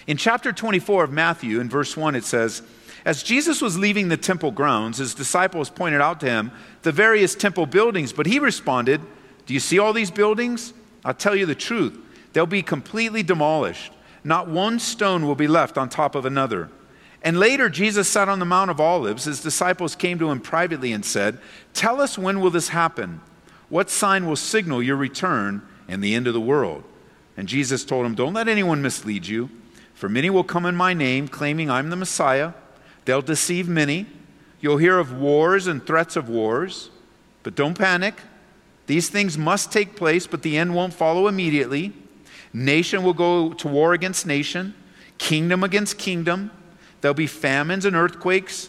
In 0.09 0.17
chapter 0.17 0.51
24 0.53 1.05
of 1.05 1.13
Matthew, 1.13 1.61
in 1.61 1.69
verse 1.69 1.97
1, 1.97 2.17
it 2.17 2.25
says, 2.25 2.63
as 3.05 3.23
Jesus 3.23 3.63
was 3.63 3.79
leaving 3.79 4.09
the 4.09 4.17
temple 4.17 4.51
grounds, 4.51 4.99
his 4.99 5.15
disciples 5.15 5.71
pointed 5.71 6.01
out 6.01 6.19
to 6.19 6.27
him 6.27 6.51
the 6.83 6.91
various 6.91 7.37
temple 7.37 7.67
buildings, 7.67 8.13
but 8.13 8.27
he 8.27 8.41
responded, 8.41 9.01
Do 9.47 9.55
you 9.55 9.61
see 9.61 9.79
all 9.79 9.93
these 9.93 10.11
buildings? 10.11 10.75
I'll 11.05 11.15
tell 11.15 11.37
you 11.37 11.47
the 11.47 11.55
truth. 11.55 12.07
They'll 12.33 12.47
be 12.47 12.63
completely 12.63 13.23
demolished. 13.23 13.93
Not 14.25 14.49
one 14.49 14.79
stone 14.79 15.27
will 15.27 15.35
be 15.35 15.49
left 15.49 15.79
on 15.79 15.89
top 15.89 16.15
of 16.15 16.25
another. 16.25 16.71
And 17.23 17.39
later, 17.39 17.69
Jesus 17.69 18.09
sat 18.09 18.29
on 18.29 18.39
the 18.39 18.45
Mount 18.45 18.71
of 18.71 18.81
Olives. 18.81 19.25
His 19.25 19.43
disciples 19.43 19.97
came 19.97 20.19
to 20.19 20.31
him 20.31 20.41
privately 20.41 20.93
and 20.93 21.05
said, 21.05 21.39
Tell 21.75 22.01
us 22.01 22.19
when 22.19 22.41
will 22.41 22.51
this 22.51 22.69
happen? 22.69 23.21
What 23.69 23.91
sign 23.91 24.27
will 24.27 24.37
signal 24.37 24.83
your 24.83 24.97
return 24.97 25.63
and 25.89 26.03
the 26.03 26.15
end 26.15 26.27
of 26.27 26.35
the 26.35 26.41
world? 26.41 26.85
And 27.37 27.49
Jesus 27.49 27.85
told 27.85 28.07
him, 28.07 28.15
Don't 28.15 28.35
let 28.35 28.49
anyone 28.49 28.83
mislead 28.83 29.27
you, 29.27 29.51
for 29.95 30.09
many 30.09 30.31
will 30.31 30.45
come 30.45 30.67
in 30.67 30.77
my 30.77 30.95
name, 30.95 31.29
claiming 31.29 31.71
I'm 31.71 31.91
the 31.91 31.97
Messiah 31.97 32.53
They'll 33.09 33.23
deceive 33.23 33.71
many. 33.71 34.05
You'll 34.61 34.77
hear 34.77 34.99
of 34.99 35.19
wars 35.19 35.67
and 35.67 35.83
threats 35.87 36.15
of 36.15 36.29
wars, 36.29 36.91
but 37.43 37.55
don't 37.55 37.73
panic. 37.73 38.21
These 38.87 39.09
things 39.09 39.39
must 39.39 39.73
take 39.73 39.97
place, 39.97 40.27
but 40.27 40.43
the 40.43 40.59
end 40.59 40.75
won't 40.75 40.93
follow 40.93 41.27
immediately. 41.27 41.95
Nation 42.53 43.03
will 43.03 43.15
go 43.15 43.53
to 43.55 43.69
war 43.69 43.93
against 43.93 44.27
nation, 44.27 44.75
kingdom 45.19 45.63
against 45.63 45.99
kingdom. 45.99 46.51
There'll 47.01 47.15
be 47.15 47.27
famines 47.27 47.85
and 47.85 47.95
earthquakes 47.95 48.69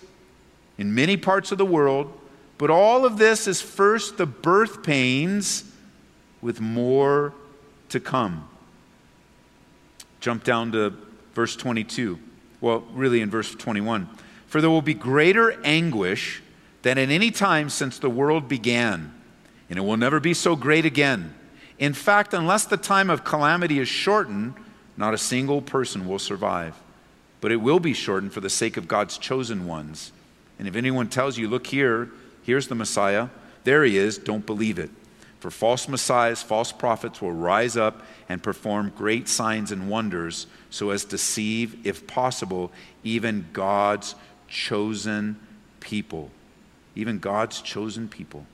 in 0.77 0.93
many 0.93 1.17
parts 1.17 1.51
of 1.51 1.57
the 1.57 1.65
world, 1.65 2.11
but 2.57 2.69
all 2.69 3.05
of 3.05 3.17
this 3.17 3.47
is 3.47 3.61
first 3.61 4.17
the 4.17 4.25
birth 4.25 4.83
pains 4.83 5.63
with 6.41 6.61
more 6.61 7.33
to 7.89 7.99
come. 7.99 8.47
Jump 10.19 10.43
down 10.43 10.71
to 10.73 10.93
verse 11.33 11.55
22. 11.55 12.19
Well, 12.61 12.83
really 12.93 13.21
in 13.21 13.29
verse 13.29 13.55
21. 13.55 14.09
For 14.47 14.61
there 14.61 14.69
will 14.69 14.81
be 14.81 14.93
greater 14.93 15.61
anguish 15.63 16.41
than 16.81 16.97
at 16.97 17.09
any 17.09 17.31
time 17.31 17.69
since 17.69 17.99
the 17.99 18.09
world 18.09 18.47
began, 18.47 19.13
and 19.69 19.77
it 19.77 19.81
will 19.81 19.97
never 19.97 20.19
be 20.19 20.33
so 20.33 20.55
great 20.55 20.85
again. 20.85 21.33
In 21.79 21.93
fact, 21.93 22.33
unless 22.33 22.65
the 22.65 22.77
time 22.77 23.09
of 23.09 23.23
calamity 23.23 23.79
is 23.79 23.87
shortened, 23.87 24.53
not 24.97 25.13
a 25.13 25.17
single 25.17 25.61
person 25.61 26.07
will 26.07 26.19
survive. 26.19 26.75
But 27.41 27.53
it 27.53 27.57
will 27.57 27.79
be 27.79 27.93
shortened 27.93 28.33
for 28.33 28.41
the 28.41 28.49
sake 28.49 28.75
of 28.75 28.87
God's 28.87 29.17
chosen 29.17 29.65
ones. 29.65 30.11
And 30.59 30.67
if 30.67 30.75
anyone 30.75 31.07
tells 31.07 31.37
you, 31.37 31.47
Look 31.47 31.67
here, 31.67 32.09
here's 32.43 32.67
the 32.67 32.75
Messiah, 32.75 33.29
there 33.63 33.85
he 33.85 33.97
is, 33.97 34.17
don't 34.17 34.45
believe 34.45 34.77
it. 34.77 34.91
For 35.39 35.49
false 35.49 35.87
messiahs, 35.87 36.43
false 36.43 36.73
prophets 36.73 37.21
will 37.21 37.31
rise 37.31 37.77
up 37.77 38.01
and 38.27 38.43
perform 38.43 38.91
great 38.97 39.29
signs 39.29 39.71
and 39.71 39.89
wonders 39.89 40.47
so 40.69 40.89
as 40.89 41.05
to 41.05 41.11
deceive, 41.11 41.87
if 41.87 42.05
possible, 42.05 42.71
even 43.05 43.47
God's 43.53 44.15
chosen 44.49 45.39
people. 45.79 46.29
Even 46.93 47.19
God's 47.19 47.61
chosen 47.61 48.09
people. 48.09 48.45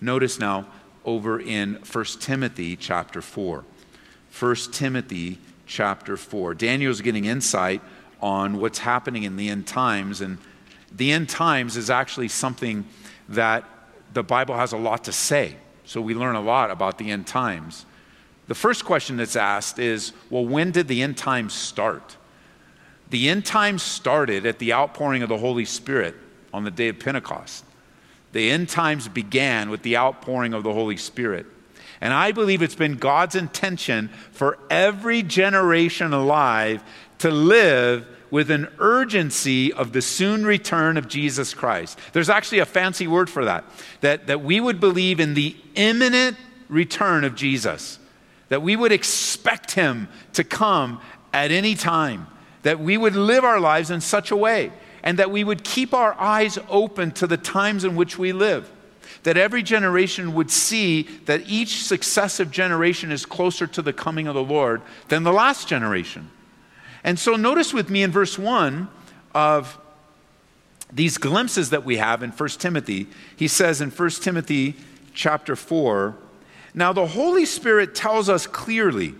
Notice 0.00 0.38
now 0.38 0.66
over 1.06 1.40
in 1.40 1.76
1 1.90 2.04
Timothy 2.20 2.76
chapter 2.76 3.22
4. 3.22 3.64
1 4.38 4.56
Timothy 4.72 5.38
chapter 5.64 6.16
4. 6.16 6.54
Daniel's 6.54 7.00
getting 7.00 7.24
insight 7.24 7.80
on 8.20 8.60
what's 8.60 8.80
happening 8.80 9.22
in 9.22 9.36
the 9.36 9.48
end 9.48 9.66
times. 9.66 10.20
And 10.20 10.38
the 10.94 11.12
end 11.12 11.28
times 11.28 11.76
is 11.76 11.88
actually 11.88 12.28
something 12.28 12.84
that 13.28 13.64
the 14.12 14.22
Bible 14.22 14.56
has 14.56 14.72
a 14.72 14.76
lot 14.76 15.04
to 15.04 15.12
say. 15.12 15.56
So 15.84 16.00
we 16.00 16.14
learn 16.14 16.34
a 16.34 16.40
lot 16.40 16.70
about 16.70 16.98
the 16.98 17.10
end 17.10 17.26
times. 17.26 17.86
The 18.48 18.54
first 18.54 18.84
question 18.84 19.16
that's 19.16 19.36
asked 19.36 19.78
is 19.78 20.12
well, 20.30 20.44
when 20.44 20.70
did 20.70 20.88
the 20.88 21.02
end 21.02 21.16
times 21.16 21.52
start? 21.54 22.16
The 23.10 23.28
end 23.28 23.44
times 23.44 23.82
started 23.82 24.46
at 24.46 24.58
the 24.58 24.72
outpouring 24.72 25.22
of 25.22 25.28
the 25.28 25.38
Holy 25.38 25.64
Spirit 25.64 26.16
on 26.52 26.64
the 26.64 26.70
day 26.70 26.88
of 26.88 26.98
Pentecost. 26.98 27.64
The 28.32 28.50
end 28.50 28.68
times 28.68 29.08
began 29.08 29.70
with 29.70 29.82
the 29.82 29.96
outpouring 29.96 30.54
of 30.54 30.62
the 30.62 30.72
Holy 30.72 30.96
Spirit. 30.96 31.46
And 32.00 32.12
I 32.12 32.32
believe 32.32 32.60
it's 32.60 32.74
been 32.74 32.96
God's 32.96 33.34
intention 33.34 34.08
for 34.30 34.58
every 34.68 35.22
generation 35.22 36.12
alive 36.12 36.84
to 37.18 37.30
live 37.30 38.06
with 38.30 38.50
an 38.50 38.68
urgency 38.78 39.72
of 39.72 39.92
the 39.92 40.02
soon 40.02 40.44
return 40.44 40.96
of 40.96 41.08
Jesus 41.08 41.54
Christ. 41.54 41.98
There's 42.12 42.28
actually 42.28 42.58
a 42.58 42.66
fancy 42.66 43.06
word 43.06 43.30
for 43.30 43.44
that, 43.46 43.64
that, 44.00 44.26
that 44.26 44.42
we 44.42 44.60
would 44.60 44.80
believe 44.80 45.20
in 45.20 45.34
the 45.34 45.56
imminent 45.74 46.36
return 46.68 47.24
of 47.24 47.34
Jesus, 47.34 47.98
that 48.48 48.62
we 48.62 48.76
would 48.76 48.92
expect 48.92 49.70
him 49.70 50.08
to 50.34 50.44
come 50.44 51.00
at 51.32 51.50
any 51.50 51.74
time 51.74 52.26
that 52.66 52.80
we 52.80 52.96
would 52.96 53.14
live 53.14 53.44
our 53.44 53.60
lives 53.60 53.92
in 53.92 54.00
such 54.00 54.32
a 54.32 54.36
way, 54.36 54.72
and 55.06 55.20
that 55.20 55.30
we 55.30 55.44
would 55.44 55.62
keep 55.62 55.94
our 55.94 56.14
eyes 56.20 56.58
open 56.68 57.12
to 57.12 57.28
the 57.28 57.36
times 57.36 57.84
in 57.84 57.94
which 57.94 58.18
we 58.18 58.32
live. 58.32 58.68
That 59.22 59.36
every 59.36 59.62
generation 59.62 60.34
would 60.34 60.50
see 60.50 61.02
that 61.26 61.48
each 61.48 61.84
successive 61.84 62.50
generation 62.50 63.12
is 63.12 63.24
closer 63.24 63.68
to 63.68 63.82
the 63.82 63.92
coming 63.92 64.26
of 64.26 64.34
the 64.34 64.42
Lord 64.42 64.82
than 65.06 65.22
the 65.22 65.32
last 65.32 65.68
generation. 65.68 66.28
And 67.04 67.20
so, 67.20 67.36
notice 67.36 67.72
with 67.72 67.88
me 67.88 68.02
in 68.02 68.10
verse 68.10 68.36
1 68.36 68.88
of 69.32 69.78
these 70.92 71.18
glimpses 71.18 71.70
that 71.70 71.84
we 71.84 71.98
have 71.98 72.24
in 72.24 72.30
1 72.30 72.48
Timothy. 72.58 73.06
He 73.36 73.46
says 73.46 73.80
in 73.80 73.90
1 73.90 74.10
Timothy 74.10 74.74
chapter 75.14 75.54
4, 75.54 76.16
Now 76.74 76.92
the 76.92 77.06
Holy 77.06 77.46
Spirit 77.46 77.94
tells 77.94 78.28
us 78.28 78.48
clearly 78.48 79.14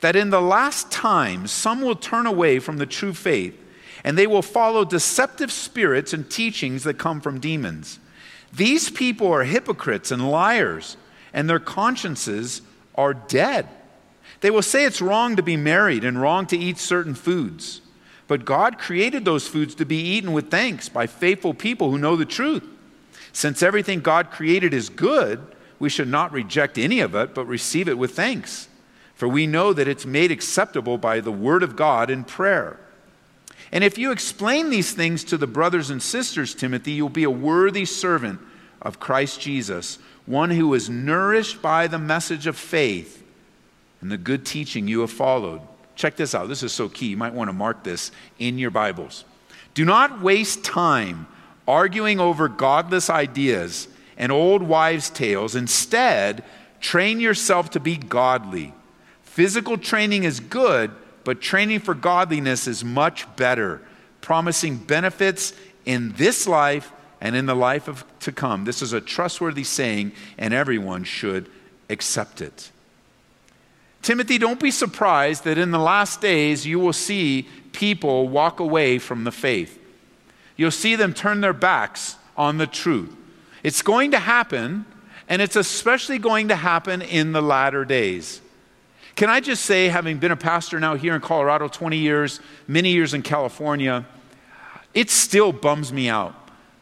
that 0.00 0.14
in 0.14 0.30
the 0.30 0.40
last 0.40 0.92
times 0.92 1.50
some 1.50 1.80
will 1.80 1.96
turn 1.96 2.24
away 2.24 2.60
from 2.60 2.76
the 2.76 2.86
true 2.86 3.12
faith 3.12 3.58
and 4.04 4.16
they 4.16 4.26
will 4.26 4.42
follow 4.42 4.84
deceptive 4.84 5.50
spirits 5.50 6.12
and 6.12 6.30
teachings 6.30 6.84
that 6.84 6.98
come 6.98 7.20
from 7.20 7.40
demons. 7.40 7.98
These 8.52 8.90
people 8.90 9.32
are 9.32 9.44
hypocrites 9.44 10.10
and 10.10 10.30
liars, 10.30 10.96
and 11.32 11.48
their 11.48 11.58
consciences 11.58 12.62
are 12.94 13.14
dead. 13.14 13.66
They 14.40 14.50
will 14.50 14.62
say 14.62 14.84
it's 14.84 15.00
wrong 15.00 15.36
to 15.36 15.42
be 15.42 15.56
married 15.56 16.04
and 16.04 16.20
wrong 16.20 16.46
to 16.46 16.56
eat 16.56 16.78
certain 16.78 17.14
foods. 17.14 17.80
But 18.28 18.44
God 18.44 18.78
created 18.78 19.24
those 19.24 19.48
foods 19.48 19.74
to 19.76 19.84
be 19.84 19.96
eaten 19.96 20.32
with 20.32 20.50
thanks 20.50 20.88
by 20.88 21.06
faithful 21.06 21.54
people 21.54 21.90
who 21.90 21.98
know 21.98 22.14
the 22.14 22.24
truth. 22.24 22.64
Since 23.32 23.62
everything 23.62 24.00
God 24.00 24.30
created 24.30 24.72
is 24.72 24.88
good, 24.88 25.40
we 25.78 25.88
should 25.88 26.08
not 26.08 26.32
reject 26.32 26.78
any 26.78 27.00
of 27.00 27.14
it, 27.14 27.34
but 27.34 27.46
receive 27.46 27.88
it 27.88 27.98
with 27.98 28.12
thanks 28.12 28.68
for 29.14 29.28
we 29.28 29.46
know 29.46 29.72
that 29.72 29.88
it's 29.88 30.04
made 30.04 30.30
acceptable 30.30 30.98
by 30.98 31.20
the 31.20 31.32
word 31.32 31.62
of 31.62 31.76
God 31.76 32.10
in 32.10 32.24
prayer. 32.24 32.78
And 33.74 33.82
if 33.82 33.98
you 33.98 34.12
explain 34.12 34.70
these 34.70 34.92
things 34.92 35.24
to 35.24 35.36
the 35.36 35.48
brothers 35.48 35.90
and 35.90 36.00
sisters, 36.00 36.54
Timothy, 36.54 36.92
you'll 36.92 37.08
be 37.08 37.24
a 37.24 37.30
worthy 37.30 37.84
servant 37.84 38.40
of 38.80 39.00
Christ 39.00 39.40
Jesus, 39.40 39.98
one 40.26 40.50
who 40.50 40.72
is 40.74 40.88
nourished 40.88 41.60
by 41.60 41.88
the 41.88 41.98
message 41.98 42.46
of 42.46 42.56
faith 42.56 43.24
and 44.00 44.12
the 44.12 44.16
good 44.16 44.46
teaching 44.46 44.86
you 44.86 45.00
have 45.00 45.10
followed. 45.10 45.60
Check 45.96 46.14
this 46.14 46.36
out. 46.36 46.48
This 46.48 46.62
is 46.62 46.72
so 46.72 46.88
key. 46.88 47.08
You 47.08 47.16
might 47.16 47.34
want 47.34 47.48
to 47.48 47.52
mark 47.52 47.82
this 47.82 48.12
in 48.38 48.58
your 48.58 48.70
Bibles. 48.70 49.24
Do 49.74 49.84
not 49.84 50.22
waste 50.22 50.62
time 50.62 51.26
arguing 51.66 52.20
over 52.20 52.48
godless 52.48 53.10
ideas 53.10 53.88
and 54.16 54.30
old 54.30 54.62
wives' 54.62 55.10
tales. 55.10 55.56
Instead, 55.56 56.44
train 56.80 57.18
yourself 57.18 57.70
to 57.70 57.80
be 57.80 57.96
godly. 57.96 58.72
Physical 59.22 59.76
training 59.76 60.22
is 60.22 60.38
good, 60.38 60.92
but 61.24 61.40
training 61.40 61.80
for 61.80 61.94
godliness 61.94 62.66
is 62.66 62.84
much 62.84 63.34
better, 63.36 63.80
promising 64.20 64.76
benefits 64.76 65.52
in 65.84 66.12
this 66.12 66.46
life 66.46 66.92
and 67.20 67.34
in 67.34 67.46
the 67.46 67.54
life 67.54 67.88
of, 67.88 68.04
to 68.20 68.32
come. 68.32 68.64
This 68.64 68.82
is 68.82 68.92
a 68.92 69.00
trustworthy 69.00 69.64
saying, 69.64 70.12
and 70.38 70.52
everyone 70.52 71.04
should 71.04 71.50
accept 71.88 72.40
it. 72.40 72.70
Timothy, 74.02 74.36
don't 74.36 74.60
be 74.60 74.70
surprised 74.70 75.44
that 75.44 75.56
in 75.56 75.70
the 75.70 75.78
last 75.78 76.20
days 76.20 76.66
you 76.66 76.78
will 76.78 76.92
see 76.92 77.48
people 77.72 78.28
walk 78.28 78.60
away 78.60 78.98
from 78.98 79.24
the 79.24 79.32
faith. 79.32 79.80
You'll 80.56 80.70
see 80.70 80.94
them 80.94 81.14
turn 81.14 81.40
their 81.40 81.54
backs 81.54 82.16
on 82.36 82.58
the 82.58 82.66
truth. 82.66 83.14
It's 83.62 83.80
going 83.80 84.10
to 84.10 84.18
happen, 84.18 84.84
and 85.26 85.40
it's 85.40 85.56
especially 85.56 86.18
going 86.18 86.48
to 86.48 86.56
happen 86.56 87.00
in 87.00 87.32
the 87.32 87.40
latter 87.40 87.86
days. 87.86 88.42
Can 89.16 89.30
I 89.30 89.40
just 89.40 89.64
say, 89.64 89.88
having 89.88 90.18
been 90.18 90.32
a 90.32 90.36
pastor 90.36 90.80
now 90.80 90.96
here 90.96 91.14
in 91.14 91.20
Colorado 91.20 91.68
20 91.68 91.96
years, 91.96 92.40
many 92.66 92.90
years 92.92 93.14
in 93.14 93.22
California, 93.22 94.04
it 94.92 95.10
still 95.10 95.52
bums 95.52 95.92
me 95.92 96.08
out 96.08 96.34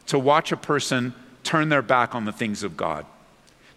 to 0.07 0.19
watch 0.19 0.53
a 0.53 0.57
person 0.57 1.15
turn 1.45 1.69
their 1.69 1.83
back 1.83 2.15
on 2.15 2.25
the 2.25 2.33
things 2.33 2.63
of 2.63 2.77
God 2.77 3.05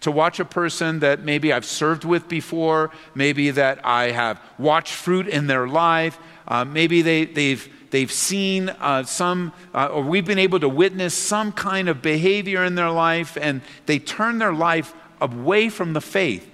to 0.06 0.12
watch 0.12 0.40
a 0.40 0.46
person 0.46 1.00
that 1.00 1.24
maybe 1.24 1.52
I've 1.52 1.66
served 1.66 2.06
with 2.06 2.28
before, 2.28 2.92
maybe 3.16 3.50
that 3.50 3.84
I 3.84 4.12
have 4.12 4.40
watched 4.60 4.94
fruit 4.94 5.28
in 5.28 5.48
their 5.48 5.68
life, 5.68 6.20
uh, 6.48 6.64
maybe 6.64 7.02
they, 7.02 7.26
they've, 7.26 7.68
they've 7.90 8.12
seen 8.12 8.70
uh, 8.70 9.02
some, 9.02 9.52
uh, 9.74 9.88
or 9.88 10.04
we've 10.04 10.24
been 10.26 10.38
able 10.38 10.60
to 10.60 10.70
witness 10.70 11.16
some 11.16 11.52
kind 11.52 11.90
of 11.90 12.04
behavior 12.04 12.64
in 12.64 12.76
their 12.76 12.92
life, 12.92 13.36
and 13.42 13.62
they 13.88 13.98
turn 13.98 14.38
their 14.38 14.54
life 14.54 14.94
away 15.20 15.70
from 15.70 15.94
the 15.94 16.02
faith. 16.02 16.48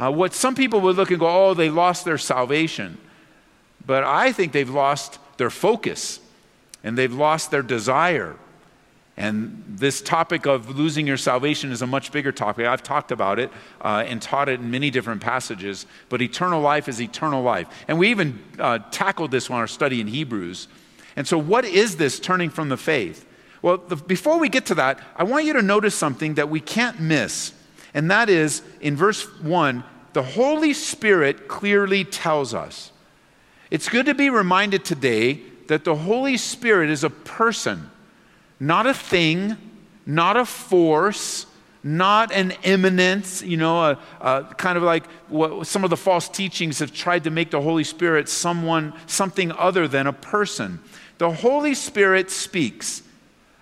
Uh, 0.00 0.10
what 0.10 0.32
some 0.32 0.54
people 0.54 0.80
would 0.80 0.96
look 0.96 1.10
and 1.10 1.20
go, 1.20 1.28
oh, 1.28 1.54
they 1.54 1.68
lost 1.68 2.04
their 2.04 2.18
salvation. 2.18 2.98
But 3.84 4.04
I 4.04 4.32
think 4.32 4.52
they've 4.52 4.70
lost 4.70 5.18
their 5.36 5.50
focus 5.50 6.20
and 6.82 6.96
they've 6.96 7.12
lost 7.12 7.50
their 7.50 7.62
desire 7.62 8.36
and 9.20 9.62
this 9.68 10.00
topic 10.00 10.46
of 10.46 10.78
losing 10.78 11.06
your 11.06 11.18
salvation 11.18 11.72
is 11.72 11.82
a 11.82 11.86
much 11.86 12.10
bigger 12.10 12.32
topic. 12.32 12.64
I've 12.64 12.82
talked 12.82 13.12
about 13.12 13.38
it 13.38 13.52
uh, 13.82 14.02
and 14.06 14.22
taught 14.22 14.48
it 14.48 14.60
in 14.60 14.70
many 14.70 14.90
different 14.90 15.20
passages, 15.20 15.84
but 16.08 16.22
eternal 16.22 16.62
life 16.62 16.88
is 16.88 17.02
eternal 17.02 17.42
life. 17.42 17.68
And 17.86 17.98
we 17.98 18.08
even 18.08 18.42
uh, 18.58 18.78
tackled 18.90 19.30
this 19.30 19.50
in 19.50 19.56
our 19.56 19.66
study 19.66 20.00
in 20.00 20.06
Hebrews. 20.06 20.68
And 21.16 21.28
so, 21.28 21.36
what 21.36 21.66
is 21.66 21.96
this 21.96 22.18
turning 22.18 22.48
from 22.48 22.70
the 22.70 22.78
faith? 22.78 23.26
Well, 23.60 23.76
the, 23.76 23.96
before 23.96 24.38
we 24.38 24.48
get 24.48 24.64
to 24.66 24.74
that, 24.76 24.98
I 25.14 25.24
want 25.24 25.44
you 25.44 25.52
to 25.52 25.62
notice 25.62 25.94
something 25.94 26.36
that 26.36 26.48
we 26.48 26.60
can't 26.60 26.98
miss. 26.98 27.52
And 27.94 28.10
that 28.10 28.28
is 28.28 28.62
in 28.80 28.96
verse 28.96 29.24
1, 29.40 29.84
the 30.12 30.22
Holy 30.22 30.72
Spirit 30.72 31.48
clearly 31.48 32.04
tells 32.04 32.54
us. 32.54 32.92
It's 33.70 33.88
good 33.88 34.06
to 34.06 34.14
be 34.14 34.30
reminded 34.30 34.84
today 34.84 35.40
that 35.68 35.84
the 35.84 35.94
Holy 35.94 36.36
Spirit 36.36 36.90
is 36.90 37.04
a 37.04 37.10
person 37.10 37.90
not 38.62 38.86
a 38.86 38.92
thing, 38.92 39.56
not 40.04 40.36
a 40.36 40.44
force, 40.44 41.46
not 41.82 42.30
an 42.30 42.52
immanence, 42.62 43.42
you 43.42 43.56
know, 43.56 43.82
a, 43.82 43.98
a 44.20 44.54
kind 44.56 44.76
of 44.76 44.82
like 44.82 45.06
what 45.28 45.66
some 45.66 45.82
of 45.82 45.88
the 45.88 45.96
false 45.96 46.28
teachings 46.28 46.78
have 46.80 46.92
tried 46.92 47.24
to 47.24 47.30
make 47.30 47.50
the 47.50 47.60
Holy 47.60 47.84
Spirit 47.84 48.28
someone, 48.28 48.92
something 49.06 49.50
other 49.52 49.88
than 49.88 50.06
a 50.06 50.12
person. 50.12 50.78
The 51.16 51.30
Holy 51.30 51.74
Spirit 51.74 52.30
speaks. 52.30 53.02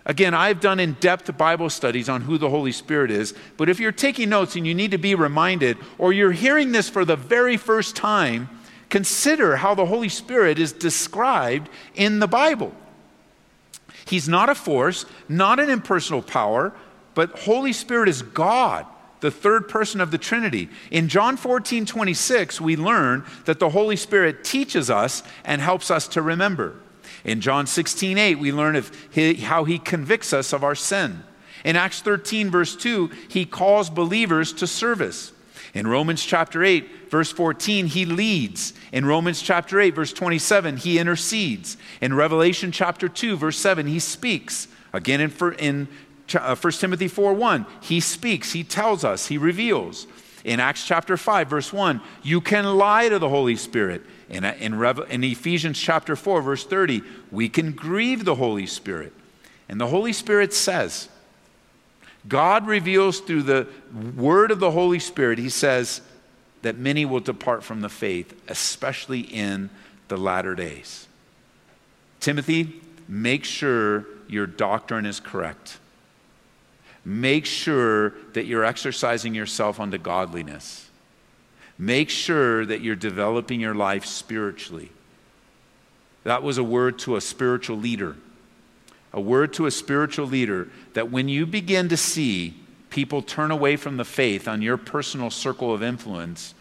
Again, 0.09 0.33
I've 0.33 0.61
done 0.61 0.81
in 0.81 0.95
depth 0.95 1.37
Bible 1.37 1.69
studies 1.69 2.09
on 2.09 2.23
who 2.23 2.39
the 2.39 2.49
Holy 2.49 2.73
Spirit 2.73 3.11
is, 3.11 3.35
but 3.59 3.69
if 3.69 3.79
you're 3.79 3.93
taking 3.93 4.31
notes 4.31 4.57
and 4.57 4.67
you 4.67 4.75
need 4.75 4.93
to 4.93 4.99
be 4.99 5.15
reminded, 5.15 5.77
or 5.99 6.15
you're 6.15 6.33
hearing 6.33 6.73
this 6.73 6.89
for 6.89 7.05
the 7.05 7.15
very 7.15 7.59
first 7.59 7.95
time, 7.95 8.49
consider 8.89 9.57
how 9.57 9.75
the 9.75 9.85
Holy 9.85 10.09
Spirit 10.09 10.59
is 10.59 10.73
described 10.73 11.69
in 11.95 12.21
the 12.21 12.27
Bible. 12.27 12.73
He's 14.07 14.27
not 14.27 14.49
a 14.49 14.55
force, 14.55 15.05
not 15.29 15.61
an 15.61 15.69
impersonal 15.69 16.23
power, 16.23 16.73
but 17.15 17.41
Holy 17.41 17.75
Spirit 17.75 18.09
is 18.09 18.23
God, 18.23 18.87
the 19.21 19.31
third 19.31 19.69
person 19.69 20.01
of 20.01 20.11
the 20.11 20.17
Trinity. 20.17 20.71
In 20.91 21.09
John 21.09 21.37
14, 21.37 21.85
26, 21.85 22.63
we 22.63 22.77
learn 22.77 23.27
that 23.45 23.59
the 23.59 23.69
Holy 23.69 23.97
Spirit 23.97 24.43
teaches 24.43 24.89
us 24.89 25.23
and 25.45 25.61
helps 25.61 25.91
us 25.91 26.09
to 26.09 26.23
remember. 26.23 26.77
In 27.29 27.43
John 27.43 27.67
16, 27.67 28.17
8, 28.17 28.39
we 28.39 28.53
learn 28.53 28.75
of 28.75 28.91
how 29.43 29.65
he 29.65 29.79
convicts 29.79 30.33
us 30.33 30.55
of 30.55 30.65
our 30.65 30.75
sin. 30.75 31.23
In 31.63 31.77
Acts 31.77 32.01
13, 32.01 32.51
verse 32.51 32.75
2, 32.75 33.11
he 33.29 33.45
calls 33.45 33.91
believers 33.91 34.53
to 34.55 34.67
service. 34.67 35.33
In 35.75 35.87
Romans 35.87 36.25
chapter 36.25 36.65
8, 36.65 37.11
verse 37.11 37.31
14, 37.31 37.89
he 37.89 38.07
leads. 38.07 38.73
In 38.93 39.05
Romans 39.05 39.43
chapter 39.43 39.79
8, 39.79 39.95
verse 39.95 40.15
27, 40.15 40.79
he 40.79 40.99
intercedes. 40.99 41.77
In 42.01 42.15
Revelation 42.15 42.73
chapter 42.73 43.11
2, 43.11 43.37
verse 43.37 43.59
7, 43.59 43.87
he 43.87 43.99
speaks. 43.99 44.67
Again, 44.95 45.21
in, 45.21 45.31
in 45.59 45.89
1 46.33 46.43
uh, 46.43 46.57
Timothy 46.57 47.09
4 47.09 47.35
1, 47.35 47.67
he 47.83 48.01
speaks, 48.01 48.53
he 48.53 48.65
tells 48.65 49.05
us, 49.05 49.27
he 49.27 49.37
reveals. 49.37 50.07
In 50.45 50.61
Acts 50.61 50.87
chapter 50.87 51.19
5, 51.19 51.49
verse 51.51 51.73
1, 51.75 52.01
you 52.23 52.41
can 52.41 52.65
lie 52.65 53.11
to 53.11 53.19
the 53.19 53.29
Holy 53.29 53.57
Spirit. 53.57 54.03
In, 54.29 54.45
in, 54.45 54.75
in 55.11 55.25
Ephesians 55.25 55.79
chapter 55.79 56.15
4, 56.15 56.43
verse 56.43 56.65
30, 56.65 57.03
we 57.31 57.49
can 57.49 57.73
grieve 57.73 58.25
the 58.25 58.35
Holy 58.35 58.67
Spirit. 58.67 59.13
And 59.69 59.81
the 59.81 59.87
Holy 59.87 60.13
Spirit 60.13 60.53
says, 60.53 61.09
God 62.27 62.67
reveals 62.67 63.21
through 63.21 63.45
the 63.45 63.69
word 64.17 64.51
of 64.51 64.61
the 64.61 64.71
Holy 64.71 64.99
Spirit, 64.99 65.39
He 65.39 65.49
says 65.49 66.03
that 66.63 66.77
many 66.77 67.05
will 67.05 67.21
depart 67.21 67.63
from 67.63 67.81
the 67.81 67.89
faith, 67.89 68.39
especially 68.49 69.21
in 69.21 69.71
the 70.09 70.17
latter 70.17 70.55
days. 70.55 71.07
Timothy, 72.21 72.81
make 73.07 73.45
sure 73.45 74.05
your 74.29 74.47
doctrine 74.47 75.07
is 75.07 75.21
correct. 75.21 75.79
Make 77.05 77.47
sure 77.47 78.11
that 78.35 78.45
you're 78.45 78.65
exercising 78.65 79.35
yourself 79.35 79.81
unto 79.81 79.97
godliness. 79.97 80.88
Make 81.79 82.11
sure 82.11 82.67
that 82.67 82.81
you're 82.81 82.97
developing 82.97 83.61
your 83.61 83.75
life 83.75 84.05
spiritually. 84.05 84.91
That 86.25 86.43
was 86.43 86.59
a 86.59 86.65
word 86.65 86.99
to 87.01 87.17
a 87.17 87.21
spiritual 87.21 87.77
leader 87.77 88.17
a 89.13 89.21
word 89.21 89.53
to 89.55 89.67
a 89.67 89.71
spiritual 89.71 90.27
leader 90.27 90.69
that 90.95 91.11
when 91.11 91.29
you 91.29 91.47
begin 91.47 91.89
to 91.89 91.97
see 91.97 92.55
people 92.91 93.23
turn 93.23 93.51
away 93.51 93.77
from 93.77 93.97
the 93.97 94.05
faith 94.05 94.47
on 94.47 94.63
your 94.63 94.77
personal 94.77 95.31
circle 95.31 95.73
of 95.73 95.83
influence, 95.83 96.55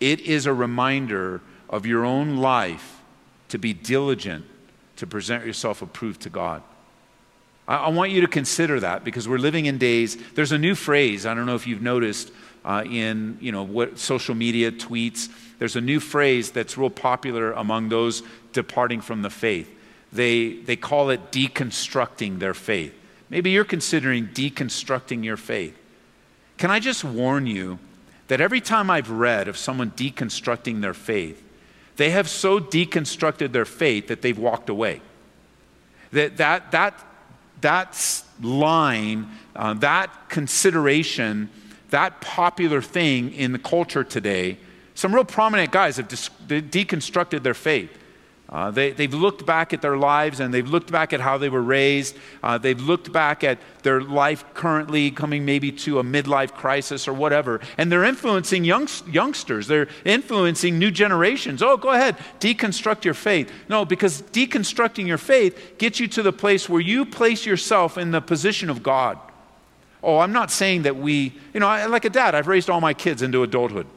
it 0.00 0.20
is 0.20 0.46
a 0.46 0.52
reminder 0.52 1.40
of 1.68 1.86
your 1.86 2.04
own 2.04 2.36
life 2.36 3.00
to 3.48 3.58
be 3.58 3.72
diligent 3.72 4.44
to 4.96 5.06
present 5.06 5.44
yourself 5.44 5.82
approved 5.82 6.20
to 6.22 6.30
God. 6.30 6.62
I, 7.68 7.76
I 7.76 7.88
want 7.88 8.10
you 8.10 8.20
to 8.20 8.26
consider 8.26 8.80
that 8.80 9.04
because 9.04 9.28
we're 9.28 9.38
living 9.38 9.66
in 9.66 9.78
days, 9.78 10.16
there's 10.34 10.52
a 10.52 10.58
new 10.58 10.74
phrase, 10.74 11.26
I 11.26 11.34
don't 11.34 11.46
know 11.46 11.54
if 11.54 11.66
you've 11.66 11.82
noticed 11.82 12.32
uh, 12.66 12.84
in 12.84 13.38
you 13.40 13.52
know, 13.52 13.62
what, 13.62 13.98
social 13.98 14.34
media, 14.34 14.70
tweets, 14.70 15.30
there's 15.58 15.76
a 15.76 15.80
new 15.80 16.00
phrase 16.00 16.50
that's 16.50 16.76
real 16.76 16.90
popular 16.90 17.52
among 17.52 17.88
those 17.88 18.22
departing 18.52 19.00
from 19.00 19.22
the 19.22 19.30
faith 19.30 19.72
they, 20.16 20.54
they 20.54 20.76
call 20.76 21.10
it 21.10 21.30
deconstructing 21.30 22.38
their 22.38 22.54
faith. 22.54 22.94
Maybe 23.28 23.50
you're 23.50 23.64
considering 23.64 24.28
deconstructing 24.28 25.24
your 25.24 25.36
faith. 25.36 25.76
Can 26.58 26.70
I 26.70 26.80
just 26.80 27.04
warn 27.04 27.46
you 27.46 27.78
that 28.28 28.40
every 28.40 28.60
time 28.60 28.90
I've 28.90 29.10
read 29.10 29.48
of 29.48 29.56
someone 29.56 29.90
deconstructing 29.92 30.80
their 30.80 30.94
faith, 30.94 31.42
they 31.96 32.10
have 32.10 32.28
so 32.28 32.58
deconstructed 32.58 33.52
their 33.52 33.64
faith 33.64 34.08
that 34.08 34.22
they've 34.22 34.38
walked 34.38 34.68
away. 34.68 35.00
That, 36.12 36.36
that, 36.38 36.70
that, 36.72 37.04
that 37.60 38.22
line, 38.40 39.28
uh, 39.54 39.74
that 39.74 40.28
consideration, 40.28 41.50
that 41.90 42.20
popular 42.20 42.82
thing 42.82 43.32
in 43.32 43.52
the 43.52 43.58
culture 43.58 44.04
today, 44.04 44.58
some 44.94 45.14
real 45.14 45.24
prominent 45.24 45.70
guys 45.70 45.98
have 45.98 46.08
deconstructed 46.08 47.42
their 47.42 47.54
faith. 47.54 47.90
Uh, 48.48 48.70
they, 48.70 48.92
they've 48.92 49.12
looked 49.12 49.44
back 49.44 49.72
at 49.74 49.82
their 49.82 49.96
lives 49.96 50.38
and 50.38 50.54
they've 50.54 50.68
looked 50.68 50.92
back 50.92 51.12
at 51.12 51.20
how 51.20 51.36
they 51.36 51.48
were 51.48 51.62
raised. 51.62 52.16
Uh, 52.42 52.56
they've 52.56 52.80
looked 52.80 53.12
back 53.12 53.42
at 53.42 53.58
their 53.82 54.00
life 54.00 54.44
currently 54.54 55.10
coming 55.10 55.44
maybe 55.44 55.72
to 55.72 55.98
a 55.98 56.02
midlife 56.04 56.52
crisis 56.52 57.08
or 57.08 57.12
whatever. 57.12 57.60
And 57.76 57.90
they're 57.90 58.04
influencing 58.04 58.64
young, 58.64 58.88
youngsters, 59.10 59.66
they're 59.66 59.88
influencing 60.04 60.78
new 60.78 60.92
generations. 60.92 61.60
Oh, 61.60 61.76
go 61.76 61.90
ahead, 61.90 62.16
deconstruct 62.38 63.04
your 63.04 63.14
faith. 63.14 63.50
No, 63.68 63.84
because 63.84 64.22
deconstructing 64.22 65.06
your 65.06 65.18
faith 65.18 65.74
gets 65.78 65.98
you 65.98 66.06
to 66.08 66.22
the 66.22 66.32
place 66.32 66.68
where 66.68 66.80
you 66.80 67.04
place 67.04 67.44
yourself 67.44 67.98
in 67.98 68.12
the 68.12 68.20
position 68.20 68.70
of 68.70 68.82
God. 68.82 69.18
Oh, 70.06 70.20
I'm 70.20 70.32
not 70.32 70.52
saying 70.52 70.82
that 70.82 70.94
we, 70.94 71.32
you 71.52 71.58
know, 71.58 71.66
I, 71.66 71.86
like 71.86 72.04
a 72.04 72.10
dad, 72.10 72.36
I've 72.36 72.46
raised 72.46 72.70
all 72.70 72.80
my 72.80 72.94
kids 72.94 73.22
into 73.22 73.42
adulthood. 73.42 73.88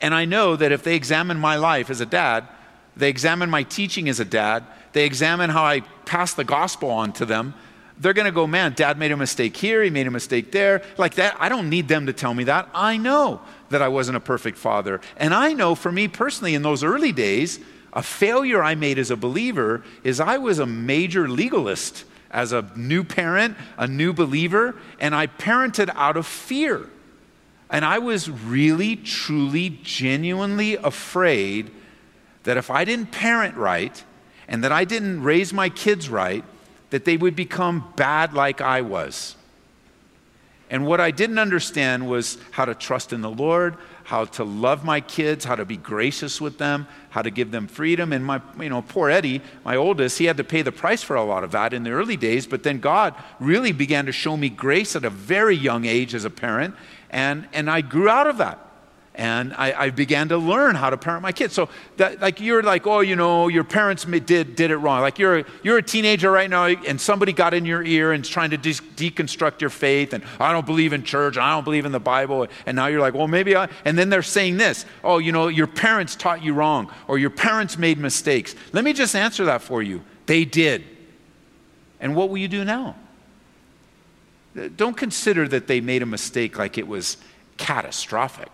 And 0.00 0.14
I 0.14 0.24
know 0.24 0.56
that 0.56 0.72
if 0.72 0.82
they 0.82 0.96
examine 0.96 1.38
my 1.38 1.56
life 1.56 1.90
as 1.90 2.00
a 2.00 2.06
dad, 2.06 2.48
they 2.96 3.10
examine 3.10 3.50
my 3.50 3.62
teaching 3.62 4.08
as 4.08 4.20
a 4.20 4.24
dad. 4.24 4.64
They 4.94 5.04
examine 5.04 5.50
how 5.50 5.64
I 5.64 5.80
pass 6.06 6.32
the 6.32 6.44
gospel 6.44 6.90
on 6.90 7.12
to 7.12 7.26
them. 7.26 7.52
they're 7.98 8.14
going 8.14 8.24
to 8.24 8.32
go, 8.32 8.46
man, 8.46 8.72
dad 8.72 8.96
made 8.96 9.12
a 9.12 9.16
mistake 9.18 9.54
here, 9.54 9.82
he 9.82 9.90
made 9.90 10.06
a 10.06 10.10
mistake 10.10 10.50
there. 10.50 10.80
Like 10.96 11.16
that, 11.16 11.36
I 11.38 11.50
don't 11.50 11.68
need 11.68 11.86
them 11.86 12.06
to 12.06 12.14
tell 12.14 12.32
me 12.32 12.44
that. 12.44 12.66
I 12.74 12.96
know 12.96 13.42
that 13.68 13.82
I 13.82 13.88
wasn't 13.88 14.16
a 14.16 14.20
perfect 14.20 14.56
father. 14.56 15.02
And 15.18 15.34
I 15.34 15.52
know 15.52 15.74
for 15.74 15.92
me 15.92 16.08
personally, 16.08 16.54
in 16.54 16.62
those 16.62 16.82
early 16.82 17.12
days, 17.12 17.60
a 17.92 18.02
failure 18.02 18.62
I 18.62 18.74
made 18.76 18.98
as 18.98 19.10
a 19.10 19.16
believer 19.16 19.84
is 20.02 20.20
I 20.20 20.38
was 20.38 20.58
a 20.58 20.64
major 20.64 21.28
legalist 21.28 22.06
as 22.30 22.52
a 22.52 22.70
new 22.76 23.02
parent, 23.04 23.56
a 23.76 23.86
new 23.86 24.12
believer, 24.12 24.76
and 25.00 25.14
I 25.14 25.26
parented 25.26 25.90
out 25.94 26.16
of 26.16 26.26
fear. 26.26 26.88
And 27.70 27.84
I 27.84 27.98
was 27.98 28.28
really, 28.28 28.96
truly, 28.96 29.78
genuinely 29.82 30.76
afraid 30.76 31.70
that 32.44 32.56
if 32.56 32.70
I 32.70 32.84
didn't 32.84 33.12
parent 33.12 33.56
right 33.56 34.02
and 34.48 34.64
that 34.64 34.72
I 34.72 34.84
didn't 34.84 35.22
raise 35.22 35.52
my 35.52 35.68
kids 35.68 36.08
right, 36.08 36.44
that 36.90 37.04
they 37.04 37.16
would 37.16 37.36
become 37.36 37.92
bad 37.96 38.34
like 38.34 38.60
I 38.60 38.80
was. 38.80 39.36
And 40.68 40.86
what 40.86 41.00
I 41.00 41.10
didn't 41.10 41.38
understand 41.38 42.08
was 42.08 42.38
how 42.52 42.64
to 42.64 42.74
trust 42.74 43.12
in 43.12 43.20
the 43.20 43.30
Lord, 43.30 43.76
how 44.10 44.24
to 44.24 44.42
love 44.42 44.84
my 44.84 45.00
kids, 45.00 45.44
how 45.44 45.54
to 45.54 45.64
be 45.64 45.76
gracious 45.76 46.40
with 46.40 46.58
them, 46.58 46.84
how 47.10 47.22
to 47.22 47.30
give 47.30 47.52
them 47.52 47.68
freedom. 47.68 48.12
And 48.12 48.26
my, 48.26 48.40
you 48.58 48.68
know, 48.68 48.82
poor 48.82 49.08
Eddie, 49.08 49.40
my 49.64 49.76
oldest, 49.76 50.18
he 50.18 50.24
had 50.24 50.36
to 50.38 50.42
pay 50.42 50.62
the 50.62 50.72
price 50.72 51.00
for 51.00 51.14
a 51.14 51.22
lot 51.22 51.44
of 51.44 51.52
that 51.52 51.72
in 51.72 51.84
the 51.84 51.92
early 51.92 52.16
days. 52.16 52.44
But 52.44 52.64
then 52.64 52.80
God 52.80 53.14
really 53.38 53.70
began 53.70 54.06
to 54.06 54.12
show 54.12 54.36
me 54.36 54.48
grace 54.48 54.96
at 54.96 55.04
a 55.04 55.10
very 55.10 55.54
young 55.54 55.84
age 55.84 56.12
as 56.12 56.24
a 56.24 56.30
parent. 56.30 56.74
And, 57.10 57.46
and 57.52 57.70
I 57.70 57.82
grew 57.82 58.08
out 58.08 58.26
of 58.26 58.38
that 58.38 58.58
and 59.14 59.52
I, 59.54 59.72
I, 59.72 59.90
began 59.90 60.28
to 60.28 60.38
learn 60.38 60.76
how 60.76 60.88
to 60.88 60.96
parent 60.96 61.22
my 61.22 61.32
kids. 61.32 61.52
So 61.52 61.68
that, 61.96 62.20
like 62.20 62.40
you're 62.40 62.62
like, 62.62 62.86
oh, 62.86 63.00
you 63.00 63.16
know, 63.16 63.48
your 63.48 63.64
parents 63.64 64.04
did 64.04 64.54
did 64.54 64.70
it 64.70 64.76
wrong. 64.76 65.00
Like 65.00 65.18
you're 65.18 65.44
you're 65.64 65.78
a 65.78 65.82
teenager 65.82 66.30
right 66.30 66.48
now, 66.48 66.66
and 66.66 67.00
somebody 67.00 67.32
got 67.32 67.52
in 67.52 67.66
your 67.66 67.82
ear 67.82 68.12
and 68.12 68.24
trying 68.24 68.50
to 68.50 68.56
de- 68.56 68.72
deconstruct 68.72 69.60
your 69.60 69.70
faith, 69.70 70.12
and 70.12 70.22
I 70.38 70.52
don't 70.52 70.64
believe 70.64 70.92
in 70.92 71.02
church, 71.02 71.36
I 71.36 71.54
don't 71.54 71.64
believe 71.64 71.86
in 71.86 71.92
the 71.92 72.00
Bible, 72.00 72.46
and 72.66 72.76
now 72.76 72.86
you're 72.86 73.00
like, 73.00 73.14
well, 73.14 73.28
maybe 73.28 73.56
I. 73.56 73.68
And 73.84 73.98
then 73.98 74.10
they're 74.10 74.22
saying 74.22 74.58
this, 74.58 74.86
oh, 75.02 75.18
you 75.18 75.32
know, 75.32 75.48
your 75.48 75.66
parents 75.66 76.14
taught 76.14 76.42
you 76.42 76.54
wrong, 76.54 76.90
or 77.08 77.18
your 77.18 77.30
parents 77.30 77.76
made 77.76 77.98
mistakes. 77.98 78.54
Let 78.72 78.84
me 78.84 78.92
just 78.92 79.16
answer 79.16 79.44
that 79.46 79.60
for 79.60 79.82
you. 79.82 80.02
They 80.26 80.44
did. 80.44 80.84
And 81.98 82.14
what 82.14 82.30
will 82.30 82.38
you 82.38 82.48
do 82.48 82.64
now? 82.64 82.94
Don't 84.76 84.96
consider 84.96 85.46
that 85.48 85.66
they 85.66 85.80
made 85.80 86.02
a 86.02 86.06
mistake 86.06 86.58
like 86.58 86.78
it 86.78 86.86
was 86.86 87.16
catastrophic 87.56 88.50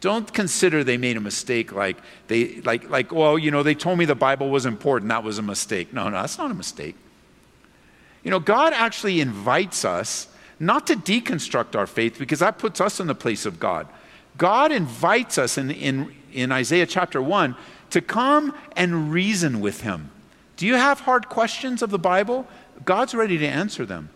don't 0.00 0.32
consider 0.32 0.82
they 0.82 0.96
made 0.96 1.16
a 1.16 1.20
mistake 1.20 1.72
like 1.72 1.98
they 2.28 2.60
like 2.62 2.88
like 2.88 3.12
well, 3.12 3.38
you 3.38 3.50
know, 3.50 3.62
they 3.62 3.74
told 3.74 3.98
me 3.98 4.04
the 4.04 4.14
Bible 4.14 4.50
was 4.50 4.66
important. 4.66 5.08
That 5.10 5.22
was 5.22 5.38
a 5.38 5.42
mistake. 5.42 5.92
No, 5.92 6.08
no, 6.08 6.20
that's 6.20 6.38
not 6.38 6.50
a 6.50 6.54
mistake. 6.54 6.96
You 8.22 8.30
know, 8.30 8.40
God 8.40 8.72
actually 8.72 9.20
invites 9.20 9.84
us 9.84 10.28
not 10.58 10.86
to 10.88 10.94
deconstruct 10.94 11.74
our 11.74 11.86
faith 11.86 12.18
because 12.18 12.40
that 12.40 12.58
puts 12.58 12.80
us 12.80 13.00
in 13.00 13.06
the 13.06 13.14
place 13.14 13.46
of 13.46 13.58
God. 13.58 13.88
God 14.36 14.72
invites 14.72 15.38
us 15.38 15.56
in, 15.56 15.70
in, 15.70 16.14
in 16.32 16.52
Isaiah 16.52 16.86
chapter 16.86 17.20
1 17.20 17.56
to 17.90 18.00
come 18.00 18.54
and 18.76 19.10
reason 19.10 19.60
with 19.60 19.80
Him. 19.80 20.10
Do 20.56 20.66
you 20.66 20.74
have 20.74 21.00
hard 21.00 21.28
questions 21.28 21.82
of 21.82 21.90
the 21.90 21.98
Bible? 21.98 22.46
God's 22.84 23.14
ready 23.14 23.38
to 23.38 23.46
answer 23.46 23.86
them. 23.86 24.10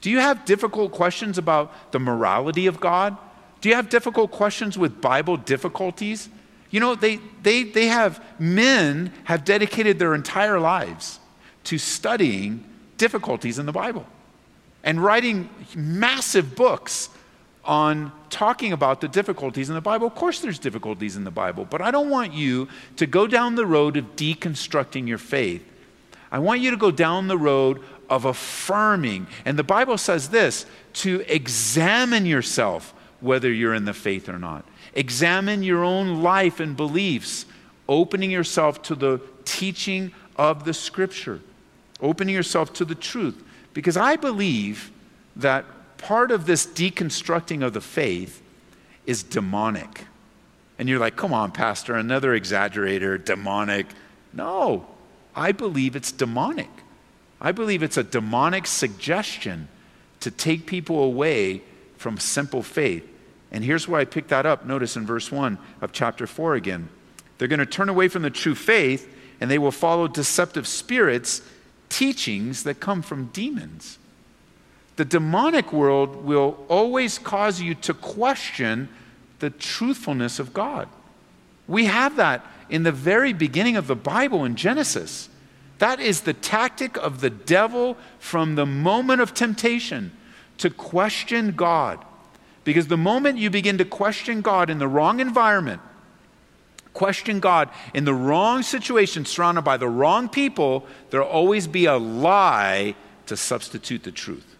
Do 0.00 0.10
you 0.10 0.18
have 0.18 0.44
difficult 0.44 0.92
questions 0.92 1.36
about 1.36 1.92
the 1.92 1.98
morality 1.98 2.66
of 2.66 2.80
God? 2.80 3.16
Do 3.60 3.68
you 3.68 3.74
have 3.74 3.88
difficult 3.88 4.30
questions 4.30 4.78
with 4.78 5.00
Bible 5.00 5.36
difficulties? 5.36 6.28
You 6.70 6.80
know, 6.80 6.94
they, 6.94 7.20
they, 7.42 7.64
they 7.64 7.86
have, 7.86 8.24
men 8.38 9.12
have 9.24 9.44
dedicated 9.44 9.98
their 9.98 10.14
entire 10.14 10.60
lives 10.60 11.18
to 11.64 11.78
studying 11.78 12.64
difficulties 12.96 13.58
in 13.58 13.66
the 13.66 13.72
Bible 13.72 14.06
and 14.82 15.02
writing 15.02 15.50
massive 15.74 16.54
books 16.54 17.10
on 17.64 18.12
talking 18.30 18.72
about 18.72 19.00
the 19.00 19.08
difficulties 19.08 19.68
in 19.68 19.74
the 19.74 19.80
Bible. 19.80 20.06
Of 20.06 20.14
course, 20.14 20.40
there's 20.40 20.58
difficulties 20.58 21.16
in 21.16 21.24
the 21.24 21.30
Bible, 21.30 21.66
but 21.68 21.82
I 21.82 21.90
don't 21.90 22.08
want 22.08 22.32
you 22.32 22.68
to 22.96 23.06
go 23.06 23.26
down 23.26 23.56
the 23.56 23.66
road 23.66 23.96
of 23.96 24.16
deconstructing 24.16 25.06
your 25.06 25.18
faith. 25.18 25.66
I 26.32 26.38
want 26.38 26.60
you 26.60 26.70
to 26.70 26.76
go 26.76 26.90
down 26.90 27.28
the 27.28 27.36
road 27.36 27.82
of 28.08 28.24
affirming. 28.24 29.26
And 29.44 29.58
the 29.58 29.64
Bible 29.64 29.98
says 29.98 30.30
this 30.30 30.64
to 30.94 31.22
examine 31.32 32.24
yourself 32.24 32.94
whether 33.20 33.52
you're 33.52 33.74
in 33.74 33.84
the 33.84 33.94
faith 33.94 34.28
or 34.28 34.38
not. 34.38 34.64
Examine 34.94 35.62
your 35.62 35.84
own 35.84 36.22
life 36.22 36.60
and 36.60 36.76
beliefs, 36.76 37.46
opening 37.88 38.30
yourself 38.30 38.82
to 38.82 38.94
the 38.94 39.20
teaching 39.44 40.12
of 40.36 40.64
the 40.64 40.74
scripture, 40.74 41.40
opening 42.00 42.34
yourself 42.34 42.72
to 42.74 42.84
the 42.84 42.94
truth. 42.94 43.42
Because 43.74 43.96
I 43.96 44.16
believe 44.16 44.90
that 45.36 45.64
part 45.98 46.30
of 46.30 46.46
this 46.46 46.66
deconstructing 46.66 47.64
of 47.64 47.72
the 47.72 47.80
faith 47.80 48.42
is 49.06 49.22
demonic. 49.22 50.04
And 50.78 50.88
you're 50.88 50.98
like, 50.98 51.16
come 51.16 51.32
on, 51.32 51.52
Pastor, 51.52 51.94
another 51.94 52.38
exaggerator, 52.38 53.22
demonic. 53.22 53.86
No, 54.32 54.86
I 55.36 55.52
believe 55.52 55.94
it's 55.94 56.10
demonic. 56.10 56.70
I 57.40 57.52
believe 57.52 57.82
it's 57.82 57.96
a 57.96 58.02
demonic 58.02 58.66
suggestion 58.66 59.68
to 60.20 60.30
take 60.30 60.66
people 60.66 61.02
away 61.02 61.62
from 61.96 62.18
simple 62.18 62.62
faith. 62.62 63.06
And 63.52 63.64
here's 63.64 63.88
where 63.88 64.00
I 64.00 64.04
picked 64.04 64.28
that 64.28 64.46
up. 64.46 64.64
Notice 64.64 64.96
in 64.96 65.06
verse 65.06 65.30
1 65.32 65.58
of 65.80 65.92
chapter 65.92 66.26
4 66.26 66.54
again. 66.54 66.88
They're 67.38 67.48
going 67.48 67.58
to 67.58 67.66
turn 67.66 67.88
away 67.88 68.08
from 68.08 68.22
the 68.22 68.30
true 68.30 68.54
faith 68.54 69.12
and 69.40 69.50
they 69.50 69.58
will 69.58 69.72
follow 69.72 70.06
deceptive 70.06 70.66
spirits, 70.66 71.42
teachings 71.88 72.64
that 72.64 72.78
come 72.78 73.02
from 73.02 73.26
demons. 73.26 73.98
The 74.96 75.04
demonic 75.04 75.72
world 75.72 76.24
will 76.24 76.64
always 76.68 77.18
cause 77.18 77.60
you 77.60 77.74
to 77.76 77.94
question 77.94 78.88
the 79.38 79.50
truthfulness 79.50 80.38
of 80.38 80.52
God. 80.52 80.88
We 81.66 81.86
have 81.86 82.16
that 82.16 82.44
in 82.68 82.82
the 82.82 82.92
very 82.92 83.32
beginning 83.32 83.76
of 83.76 83.86
the 83.86 83.96
Bible 83.96 84.44
in 84.44 84.56
Genesis. 84.56 85.30
That 85.78 86.00
is 86.00 86.20
the 86.20 86.34
tactic 86.34 86.98
of 86.98 87.22
the 87.22 87.30
devil 87.30 87.96
from 88.18 88.54
the 88.54 88.66
moment 88.66 89.22
of 89.22 89.32
temptation 89.32 90.12
to 90.58 90.68
question 90.68 91.52
God 91.52 92.04
because 92.70 92.86
the 92.86 92.96
moment 92.96 93.36
you 93.36 93.50
begin 93.50 93.78
to 93.78 93.84
question 93.84 94.42
God 94.42 94.70
in 94.70 94.78
the 94.78 94.86
wrong 94.86 95.18
environment, 95.18 95.82
question 96.94 97.40
God 97.40 97.68
in 97.94 98.04
the 98.04 98.14
wrong 98.14 98.62
situation, 98.62 99.24
surrounded 99.24 99.62
by 99.62 99.76
the 99.76 99.88
wrong 99.88 100.28
people, 100.28 100.86
there'll 101.10 101.26
always 101.26 101.66
be 101.66 101.86
a 101.86 101.96
lie 101.96 102.94
to 103.26 103.36
substitute 103.36 104.04
the 104.04 104.12
truth. 104.12 104.56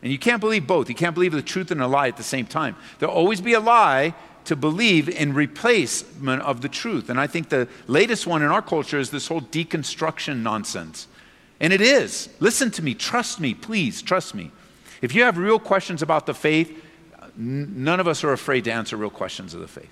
And 0.00 0.12
you 0.12 0.18
can't 0.18 0.38
believe 0.40 0.64
both. 0.64 0.88
You 0.88 0.94
can't 0.94 1.12
believe 1.12 1.32
the 1.32 1.42
truth 1.42 1.72
and 1.72 1.82
a 1.82 1.88
lie 1.88 2.06
at 2.06 2.16
the 2.16 2.22
same 2.22 2.46
time. 2.46 2.76
There'll 3.00 3.12
always 3.12 3.40
be 3.40 3.54
a 3.54 3.60
lie 3.60 4.14
to 4.44 4.54
believe 4.54 5.08
in 5.08 5.34
replacement 5.34 6.40
of 6.42 6.60
the 6.60 6.68
truth. 6.68 7.10
And 7.10 7.18
I 7.18 7.26
think 7.26 7.48
the 7.48 7.66
latest 7.88 8.28
one 8.28 8.42
in 8.42 8.48
our 8.52 8.62
culture 8.62 9.00
is 9.00 9.10
this 9.10 9.26
whole 9.26 9.40
deconstruction 9.40 10.42
nonsense. 10.42 11.08
And 11.58 11.72
it 11.72 11.80
is. 11.80 12.28
Listen 12.38 12.70
to 12.70 12.82
me, 12.82 12.94
trust 12.94 13.40
me, 13.40 13.54
please, 13.54 14.02
trust 14.02 14.36
me. 14.36 14.52
If 15.02 15.16
you 15.16 15.24
have 15.24 15.36
real 15.36 15.58
questions 15.58 16.00
about 16.00 16.26
the 16.26 16.32
faith, 16.32 16.80
none 17.36 18.00
of 18.00 18.08
us 18.08 18.24
are 18.24 18.32
afraid 18.32 18.64
to 18.64 18.72
answer 18.72 18.96
real 18.96 19.10
questions 19.10 19.54
of 19.54 19.60
the 19.60 19.68
faith. 19.68 19.90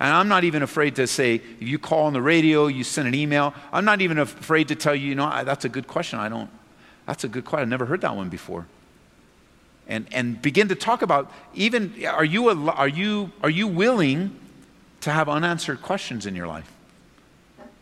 And 0.00 0.12
I'm 0.12 0.28
not 0.28 0.42
even 0.42 0.62
afraid 0.62 0.96
to 0.96 1.06
say, 1.06 1.36
if 1.36 1.68
you 1.68 1.78
call 1.78 2.06
on 2.06 2.12
the 2.12 2.22
radio, 2.22 2.66
you 2.66 2.82
send 2.82 3.06
an 3.06 3.14
email, 3.14 3.54
I'm 3.72 3.84
not 3.84 4.00
even 4.00 4.18
afraid 4.18 4.68
to 4.68 4.74
tell 4.74 4.94
you, 4.94 5.10
you 5.10 5.14
know, 5.14 5.44
that's 5.44 5.64
a 5.64 5.68
good 5.68 5.86
question. 5.86 6.18
I 6.18 6.28
don't, 6.28 6.50
that's 7.06 7.22
a 7.22 7.28
good 7.28 7.44
question. 7.44 7.62
I've 7.62 7.68
never 7.68 7.86
heard 7.86 8.00
that 8.00 8.16
one 8.16 8.28
before. 8.28 8.66
And, 9.86 10.06
and 10.12 10.40
begin 10.42 10.68
to 10.68 10.74
talk 10.74 11.02
about 11.02 11.30
even, 11.54 12.04
are 12.06 12.24
you, 12.24 12.50
a, 12.50 12.70
are, 12.70 12.88
you, 12.88 13.30
are 13.42 13.50
you 13.50 13.68
willing 13.68 14.36
to 15.02 15.10
have 15.10 15.28
unanswered 15.28 15.82
questions 15.82 16.26
in 16.26 16.34
your 16.34 16.48
life? 16.48 16.70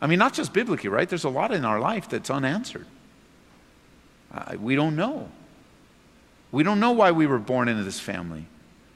I 0.00 0.06
mean, 0.06 0.18
not 0.18 0.34
just 0.34 0.52
biblically, 0.52 0.88
right? 0.90 1.08
There's 1.08 1.24
a 1.24 1.30
lot 1.30 1.52
in 1.52 1.64
our 1.64 1.80
life 1.80 2.08
that's 2.08 2.30
unanswered. 2.30 2.86
Uh, 4.32 4.56
we 4.58 4.76
don't 4.76 4.96
know. 4.96 5.28
We 6.52 6.62
don't 6.62 6.80
know 6.80 6.92
why 6.92 7.12
we 7.12 7.26
were 7.26 7.38
born 7.38 7.68
into 7.68 7.84
this 7.84 8.00
family. 8.00 8.46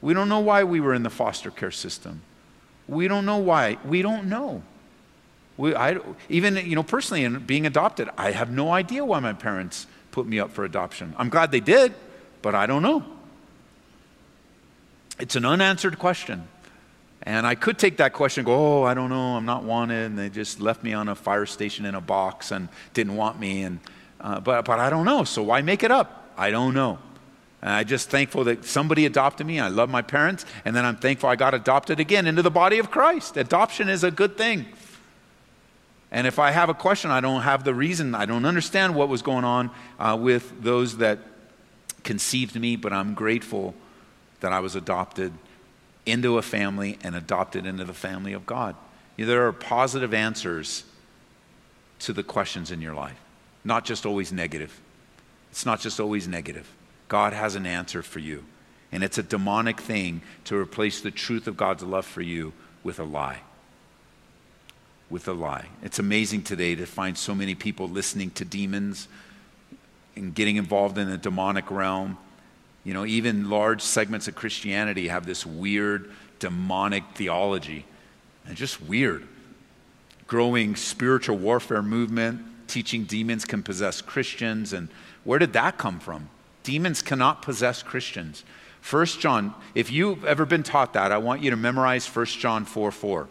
We 0.05 0.13
don't 0.13 0.29
know 0.29 0.39
why 0.39 0.63
we 0.65 0.81
were 0.81 0.93
in 0.93 1.01
the 1.01 1.09
foster 1.09 1.49
care 1.49 1.71
system. 1.71 2.21
We 2.87 3.07
don't 3.07 3.25
know 3.25 3.37
why. 3.37 3.79
We 3.83 4.03
don't 4.03 4.29
know. 4.29 4.61
We, 5.57 5.73
I, 5.73 5.97
even, 6.29 6.57
you 6.57 6.75
know, 6.75 6.83
personally, 6.83 7.23
in 7.23 7.39
being 7.39 7.65
adopted, 7.65 8.09
I 8.15 8.29
have 8.29 8.51
no 8.51 8.71
idea 8.71 9.03
why 9.03 9.19
my 9.19 9.33
parents 9.33 9.87
put 10.11 10.27
me 10.27 10.39
up 10.39 10.51
for 10.51 10.63
adoption. 10.63 11.15
I'm 11.17 11.29
glad 11.29 11.49
they 11.49 11.59
did, 11.59 11.95
but 12.43 12.53
I 12.53 12.67
don't 12.67 12.83
know. 12.83 13.03
It's 15.19 15.35
an 15.35 15.43
unanswered 15.43 15.97
question. 15.97 16.49
And 17.23 17.47
I 17.47 17.55
could 17.55 17.79
take 17.79 17.97
that 17.97 18.13
question 18.13 18.41
and 18.41 18.45
go, 18.45 18.81
oh, 18.81 18.83
I 18.83 18.93
don't 18.93 19.09
know, 19.09 19.35
I'm 19.35 19.45
not 19.45 19.63
wanted. 19.63 20.11
And 20.11 20.19
they 20.19 20.29
just 20.29 20.61
left 20.61 20.83
me 20.83 20.93
on 20.93 21.09
a 21.09 21.15
fire 21.15 21.47
station 21.47 21.83
in 21.83 21.95
a 21.95 22.01
box 22.01 22.51
and 22.51 22.69
didn't 22.93 23.15
want 23.15 23.39
me. 23.39 23.63
And, 23.63 23.79
uh, 24.21 24.39
but, 24.39 24.65
but 24.65 24.79
I 24.79 24.91
don't 24.91 25.05
know. 25.05 25.23
So 25.23 25.41
why 25.41 25.63
make 25.63 25.81
it 25.81 25.89
up? 25.89 26.31
I 26.37 26.51
don't 26.51 26.75
know. 26.75 26.99
I'm 27.65 27.87
just 27.87 28.09
thankful 28.11 28.43
that 28.43 28.63
somebody 28.63 29.07
adopted 29.07 29.47
me. 29.47 29.59
I 29.59 29.69
love 29.69 29.89
my 29.89 30.03
parents. 30.03 30.45
And 30.65 30.75
then 30.75 30.85
I'm 30.85 30.97
thankful 30.97 31.29
I 31.29 31.35
got 31.35 31.55
adopted 31.55 31.99
again 31.99 32.27
into 32.27 32.43
the 32.43 32.51
body 32.51 32.77
of 32.77 32.91
Christ. 32.91 33.37
Adoption 33.37 33.89
is 33.89 34.03
a 34.03 34.11
good 34.11 34.37
thing. 34.37 34.67
And 36.11 36.27
if 36.27 36.37
I 36.37 36.51
have 36.51 36.69
a 36.69 36.75
question, 36.75 37.09
I 37.09 37.21
don't 37.21 37.41
have 37.41 37.63
the 37.63 37.73
reason, 37.73 38.13
I 38.13 38.25
don't 38.25 38.45
understand 38.45 38.95
what 38.95 39.09
was 39.09 39.21
going 39.21 39.43
on 39.43 39.71
uh, 39.99 40.17
with 40.19 40.61
those 40.61 40.97
that 40.97 41.19
conceived 42.03 42.55
me, 42.55 42.75
but 42.75 42.93
I'm 42.93 43.15
grateful 43.15 43.73
that 44.41 44.53
I 44.53 44.59
was 44.59 44.75
adopted 44.75 45.33
into 46.05 46.37
a 46.37 46.41
family 46.43 46.99
and 47.03 47.15
adopted 47.15 47.65
into 47.65 47.83
the 47.83 47.93
family 47.93 48.33
of 48.33 48.45
God. 48.45 48.75
There 49.17 49.47
are 49.47 49.51
positive 49.51 50.13
answers 50.13 50.83
to 51.99 52.13
the 52.13 52.23
questions 52.23 52.69
in 52.69 52.81
your 52.81 52.93
life, 52.93 53.19
not 53.63 53.85
just 53.85 54.05
always 54.05 54.31
negative. 54.31 54.79
It's 55.49 55.65
not 55.65 55.79
just 55.79 55.99
always 55.99 56.27
negative. 56.27 56.71
God 57.07 57.33
has 57.33 57.55
an 57.55 57.65
answer 57.65 58.01
for 58.01 58.19
you. 58.19 58.43
And 58.91 59.03
it's 59.03 59.17
a 59.17 59.23
demonic 59.23 59.81
thing 59.81 60.21
to 60.45 60.57
replace 60.57 61.01
the 61.01 61.11
truth 61.11 61.47
of 61.47 61.57
God's 61.57 61.83
love 61.83 62.05
for 62.05 62.21
you 62.21 62.53
with 62.83 62.99
a 62.99 63.03
lie. 63.03 63.39
With 65.09 65.27
a 65.27 65.33
lie. 65.33 65.67
It's 65.83 65.99
amazing 65.99 66.43
today 66.43 66.75
to 66.75 66.85
find 66.85 67.17
so 67.17 67.35
many 67.35 67.55
people 67.55 67.87
listening 67.87 68.31
to 68.31 68.45
demons 68.45 69.07
and 70.15 70.33
getting 70.33 70.55
involved 70.55 70.97
in 70.97 71.09
the 71.09 71.17
demonic 71.17 71.69
realm. 71.69 72.17
You 72.83 72.93
know, 72.93 73.05
even 73.05 73.49
large 73.49 73.81
segments 73.81 74.27
of 74.27 74.35
Christianity 74.35 75.09
have 75.09 75.25
this 75.25 75.45
weird 75.45 76.11
demonic 76.39 77.03
theology. 77.15 77.85
And 78.47 78.55
just 78.55 78.81
weird. 78.81 79.27
Growing 80.27 80.75
spiritual 80.75 81.37
warfare 81.37 81.81
movement, 81.81 82.41
teaching 82.67 83.03
demons 83.03 83.43
can 83.45 83.61
possess 83.61 84.01
Christians. 84.01 84.71
And 84.71 84.87
where 85.23 85.39
did 85.39 85.53
that 85.53 85.77
come 85.77 85.99
from? 85.99 86.29
Demons 86.65 87.01
cannot 87.01 87.41
possess 87.41 87.81
Christians. 87.81 88.43
1 88.89 89.05
John, 89.05 89.53
if 89.73 89.91
you've 89.91 90.25
ever 90.25 90.45
been 90.45 90.63
taught 90.63 90.93
that, 90.93 91.11
I 91.11 91.17
want 91.17 91.41
you 91.41 91.49
to 91.51 91.55
memorize 91.55 92.05
1 92.05 92.25
John 92.25 92.65
4 92.65 92.91
4. 92.91 93.27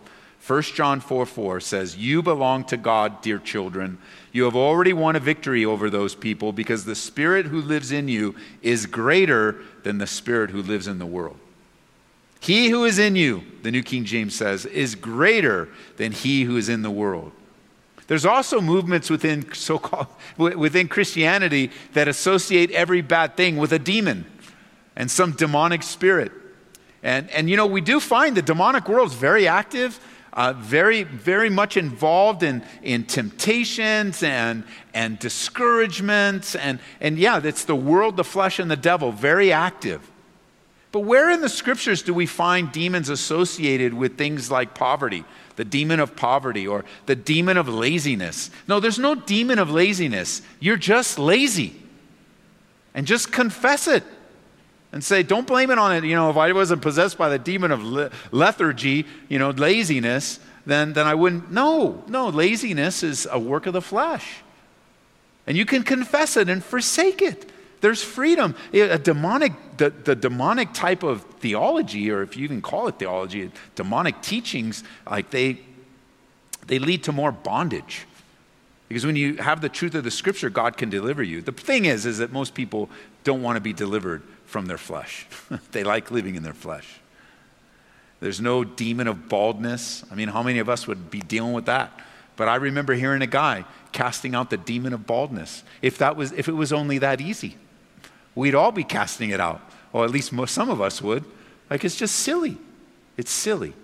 1 0.47 0.63
John 0.63 1.01
4 1.01 1.27
4 1.27 1.61
says, 1.61 1.97
You 1.97 2.23
belong 2.23 2.65
to 2.65 2.77
God, 2.77 3.21
dear 3.23 3.39
children. 3.39 3.99
You 4.33 4.45
have 4.45 4.57
already 4.57 4.93
won 4.93 5.17
a 5.17 5.21
victory 5.21 5.65
over 5.65 5.91
those 5.91 6.15
people 6.15 6.53
because 6.53 6.85
the 6.85 6.95
Spirit 6.95 7.47
who 7.47 7.61
lives 7.61 7.93
in 7.93 8.09
you 8.09 8.35
is 8.63 8.87
greater 8.87 9.57
than 9.83 9.99
the 9.99 10.07
Spirit 10.07 10.51
who 10.51 10.63
lives 10.63 10.87
in 10.87 10.99
the 10.99 11.07
world. 11.07 11.39
He 12.41 12.69
who 12.69 12.85
is 12.85 12.99
in 12.99 13.17
you, 13.17 13.43
the 13.63 13.71
New 13.71 13.83
King 13.83 14.05
James 14.05 14.35
says, 14.35 14.67
is 14.67 14.95
greater 14.95 15.69
than 15.97 16.13
he 16.13 16.43
who 16.43 16.57
is 16.57 16.69
in 16.69 16.83
the 16.83 16.91
world. 16.91 17.33
There's 18.07 18.27
also 18.27 18.61
movements 18.61 19.09
within 19.09 19.53
so-called 19.55 20.09
within 20.37 20.89
Christianity 20.89 21.71
that 21.95 22.09
associate 22.09 22.71
every 22.73 23.01
bad 23.01 23.37
thing 23.37 23.57
with 23.57 23.73
a 23.73 23.79
demon 23.79 24.27
and 24.97 25.11
some 25.11 25.33
demonic 25.33 25.83
spirit. 25.83 26.33
And, 27.03 27.31
and 27.31 27.51
you 27.51 27.57
know, 27.57 27.67
we 27.67 27.81
do 27.81 28.01
find 28.01 28.37
the 28.37 28.43
demonic 28.43 28.89
world 28.89 29.09
is 29.09 29.15
very 29.15 29.47
active, 29.47 30.01
uh, 30.33 30.55
very, 30.55 31.03
very 31.03 31.51
much 31.51 31.77
involved 31.77 32.43
in, 32.43 32.65
in 32.83 33.05
temptations 33.05 34.23
and, 34.23 34.65
and 34.93 35.19
discouragements. 35.19 36.55
And, 36.57 36.81
and 37.01 37.19
yeah, 37.19 37.41
it's 37.43 37.65
the 37.65 37.77
world, 37.77 38.17
the 38.17 38.25
flesh, 38.25 38.59
and 38.59 38.71
the 38.71 38.77
devil, 38.77 39.13
very 39.13 39.53
active. 39.53 40.11
But 40.93 41.01
where 41.01 41.31
in 41.31 41.41
the 41.41 41.49
scriptures 41.49 42.03
do 42.03 42.15
we 42.15 42.27
find 42.27 42.71
demons 42.71 43.09
associated 43.09 43.95
with 43.95 44.17
things 44.17 44.51
like 44.51 44.75
poverty? 44.75 45.25
The 45.57 45.65
demon 45.65 46.01
of 46.01 46.17
poverty 46.17 46.67
or 46.67 46.85
the 47.07 47.15
demon 47.15 47.57
of 47.57 47.69
laziness. 47.69 48.51
No, 48.67 48.81
there's 48.81 48.99
no 48.99 49.15
demon 49.15 49.59
of 49.59 49.71
laziness. 49.71 50.43
You're 50.61 50.77
just 50.77 51.19
lazy. 51.19 51.81
And 52.95 53.07
just 53.07 53.33
confess 53.33 53.89
it 53.89 54.05
and 54.93 55.03
say, 55.03 55.23
don't 55.23 55.47
blame 55.47 55.71
it 55.71 55.79
on 55.79 55.95
it. 55.95 56.05
You 56.05 56.15
know, 56.15 56.31
if 56.31 56.37
I 56.37 56.53
wasn't 56.53 56.83
possessed 56.83 57.19
by 57.19 57.29
the 57.29 57.39
demon 57.39 57.73
of 57.73 57.83
le- 57.83 58.11
lethargy, 58.31 59.07
you 59.29 59.39
know, 59.39 59.51
laziness, 59.51 60.39
then, 60.67 60.93
then 60.93 61.07
I 61.07 61.15
wouldn't. 61.15 61.51
No, 61.51 62.05
no, 62.07 62.29
laziness 62.29 63.03
is 63.03 63.27
a 63.31 63.39
work 63.39 63.67
of 63.67 63.73
the 63.73 63.83
flesh. 63.83 64.43
And 65.47 65.57
you 65.57 65.67
can 65.67 65.83
confess 65.83 66.37
it 66.37 66.49
and 66.49 66.65
forsake 66.65 67.21
it. 67.21 67.51
There's 67.81 68.03
freedom. 68.03 68.55
A 68.73 68.99
demonic, 68.99 69.53
the, 69.77 69.91
the 69.91 70.15
demonic 70.15 70.73
type 70.73 71.03
of 71.03 71.23
theology, 71.41 72.11
or 72.11 72.23
if 72.23 72.37
you 72.37 72.45
even 72.45 72.63
call 72.63 72.89
it 72.89 72.99
theology, 72.99 73.51
demonic 73.75 74.21
teachings, 74.23 74.85
like 75.09 75.31
they, 75.31 75.61
they 76.67 76.79
lead 76.79 77.05
to 77.05 77.13
more 77.13 77.33
bondage. 77.33 78.07
Because 78.89 79.05
when 79.05 79.17
you 79.17 79.37
have 79.37 79.61
the 79.61 79.69
truth 79.69 79.95
of 79.95 80.05
the 80.05 80.11
scripture, 80.11 80.51
God 80.51 80.77
can 80.77 80.91
deliver 80.91 81.23
you. 81.23 81.43
The 81.43 81.53
thing 81.53 81.85
is, 81.85 82.07
is 82.07 82.19
that 82.19 82.33
most 82.33 82.55
people 82.55 82.91
don't 83.25 83.43
want 83.43 83.57
to 83.57 83.61
be 83.61 83.73
delivered 83.73 84.23
from 84.47 84.67
their 84.67 84.79
flesh. 84.79 85.27
they 85.73 85.83
like 85.83 86.11
living 86.11 86.35
in 86.35 86.43
their 86.43 86.55
flesh. 86.55 87.01
There's 88.21 88.41
no 88.41 88.65
demon 88.65 89.09
of 89.09 89.29
baldness. 89.29 90.05
I 90.11 90.15
mean, 90.15 90.29
how 90.29 90.43
many 90.43 90.59
of 90.59 90.69
us 90.69 90.87
would 90.87 91.11
be 91.11 91.21
dealing 91.21 91.53
with 91.53 91.67
that? 91.67 91.93
But 92.37 92.49
I 92.49 92.57
remember 92.57 92.95
hearing 92.95 93.23
a 93.23 93.27
guy 93.27 93.65
casting 93.93 94.35
out 94.35 94.51
the 94.51 94.57
demon 94.57 94.93
of 94.93 95.07
baldness. 95.07 95.63
If 95.83 95.99
that 95.99 96.17
was 96.17 96.33
if 96.33 96.49
it 96.49 96.53
was 96.53 96.73
only 96.73 96.99
that 96.99 97.21
easy, 97.21 97.57
we'd 98.35 98.55
all 98.55 98.73
be 98.73 98.85
casting 98.85 99.31
it 99.31 99.41
out. 99.41 99.61
Or 99.93 100.05
at 100.05 100.11
least 100.11 100.33
most, 100.33 100.55
some 100.55 100.71
of 100.71 100.81
us 100.81 101.01
would. 101.01 101.25
Like 101.71 101.85
it's 101.85 101.97
just 101.97 102.17
silly. 102.17 102.59
It's 103.17 103.31
silly. 103.31 103.75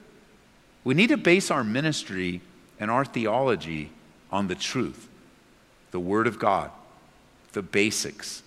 We 0.82 0.94
need 0.94 1.08
to 1.08 1.16
base 1.16 1.50
our 1.50 1.62
ministry 1.62 2.40
and 2.78 2.90
our 2.90 3.04
theology 3.04 3.90
on 4.32 4.48
the 4.48 4.54
truth, 4.54 5.08
the 5.90 6.00
Word 6.00 6.26
of 6.26 6.38
God, 6.38 6.70
the 7.52 7.62
basics, 7.62 8.42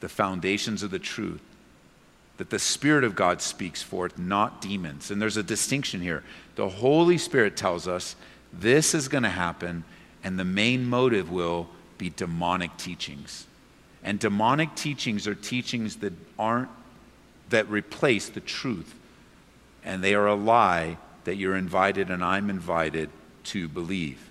the 0.00 0.08
foundations 0.08 0.82
of 0.82 0.90
the 0.90 0.98
truth 0.98 1.40
that 2.38 2.50
the 2.50 2.58
Spirit 2.58 3.04
of 3.04 3.14
God 3.14 3.42
speaks 3.42 3.82
forth, 3.82 4.16
not 4.16 4.60
demons. 4.60 5.10
And 5.10 5.20
there's 5.20 5.36
a 5.36 5.42
distinction 5.42 6.00
here. 6.00 6.22
The 6.54 6.68
Holy 6.68 7.18
Spirit 7.18 7.56
tells 7.56 7.86
us 7.86 8.16
this 8.52 8.94
is 8.94 9.08
going 9.08 9.24
to 9.24 9.28
happen, 9.28 9.84
and 10.24 10.38
the 10.38 10.44
main 10.44 10.86
motive 10.86 11.30
will 11.30 11.68
be 11.98 12.10
demonic 12.10 12.76
teachings. 12.76 13.47
And 14.08 14.18
demonic 14.18 14.74
teachings 14.74 15.28
are 15.28 15.34
teachings 15.34 15.96
that 15.96 16.14
aren't, 16.38 16.70
that 17.50 17.68
replace 17.68 18.30
the 18.30 18.40
truth. 18.40 18.94
And 19.84 20.02
they 20.02 20.14
are 20.14 20.26
a 20.26 20.34
lie 20.34 20.96
that 21.24 21.36
you're 21.36 21.54
invited 21.54 22.08
and 22.08 22.24
I'm 22.24 22.48
invited 22.48 23.10
to 23.44 23.68
believe. 23.68 24.30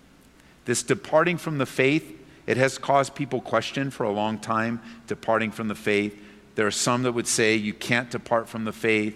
This 0.66 0.82
departing 0.82 1.38
from 1.38 1.60
the 1.60 1.68
faith, 1.68 2.20
it 2.48 2.58
has 2.58 2.80
caused 2.80 3.14
people 3.14 3.40
question 3.40 3.92
for 3.92 4.04
a 4.04 4.10
long 4.10 4.40
time, 4.40 4.82
departing 5.06 5.52
from 5.52 5.68
the 5.68 5.76
faith. 5.76 6.20
There 6.56 6.66
are 6.66 6.72
some 6.72 7.04
that 7.04 7.12
would 7.12 7.28
say 7.28 7.56
you 7.56 7.76
can't 7.76 8.10
depart 8.10 8.50
from 8.50 8.66
the 8.66 8.74
faith. 8.74 9.16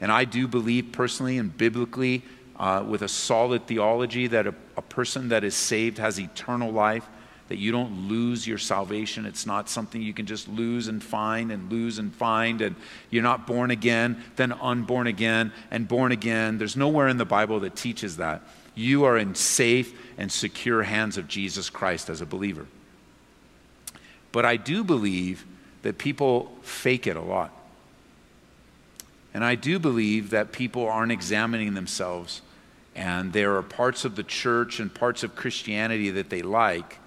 And 0.00 0.10
I 0.10 0.24
do 0.24 0.48
believe 0.48 0.92
personally 0.92 1.36
and 1.36 1.54
biblically, 1.54 2.22
uh, 2.58 2.82
with 2.88 3.02
a 3.02 3.08
solid 3.08 3.66
theology, 3.66 4.28
that 4.28 4.46
a, 4.46 4.54
a 4.78 4.82
person 4.82 5.28
that 5.28 5.44
is 5.44 5.54
saved 5.54 5.98
has 5.98 6.18
eternal 6.18 6.72
life, 6.72 7.06
that 7.50 7.58
you 7.58 7.72
don't 7.72 8.06
lose 8.08 8.46
your 8.46 8.58
salvation. 8.58 9.26
It's 9.26 9.44
not 9.44 9.68
something 9.68 10.00
you 10.00 10.14
can 10.14 10.24
just 10.24 10.48
lose 10.48 10.86
and 10.86 11.02
find 11.02 11.50
and 11.50 11.68
lose 11.68 11.98
and 11.98 12.14
find. 12.14 12.62
And 12.62 12.76
you're 13.10 13.24
not 13.24 13.44
born 13.44 13.72
again, 13.72 14.22
then 14.36 14.52
unborn 14.52 15.08
again, 15.08 15.52
and 15.68 15.88
born 15.88 16.12
again. 16.12 16.58
There's 16.58 16.76
nowhere 16.76 17.08
in 17.08 17.16
the 17.16 17.24
Bible 17.24 17.58
that 17.60 17.74
teaches 17.74 18.18
that. 18.18 18.42
You 18.76 19.02
are 19.02 19.18
in 19.18 19.34
safe 19.34 19.92
and 20.16 20.30
secure 20.30 20.84
hands 20.84 21.18
of 21.18 21.26
Jesus 21.26 21.68
Christ 21.68 22.08
as 22.08 22.20
a 22.20 22.26
believer. 22.26 22.66
But 24.30 24.44
I 24.44 24.56
do 24.56 24.84
believe 24.84 25.44
that 25.82 25.98
people 25.98 26.56
fake 26.62 27.08
it 27.08 27.16
a 27.16 27.20
lot. 27.20 27.50
And 29.34 29.44
I 29.44 29.56
do 29.56 29.80
believe 29.80 30.30
that 30.30 30.52
people 30.52 30.88
aren't 30.88 31.10
examining 31.10 31.74
themselves, 31.74 32.42
and 32.94 33.32
there 33.32 33.56
are 33.56 33.62
parts 33.62 34.04
of 34.04 34.14
the 34.14 34.22
church 34.22 34.78
and 34.78 34.94
parts 34.94 35.24
of 35.24 35.34
Christianity 35.34 36.10
that 36.10 36.30
they 36.30 36.42
like, 36.42 36.99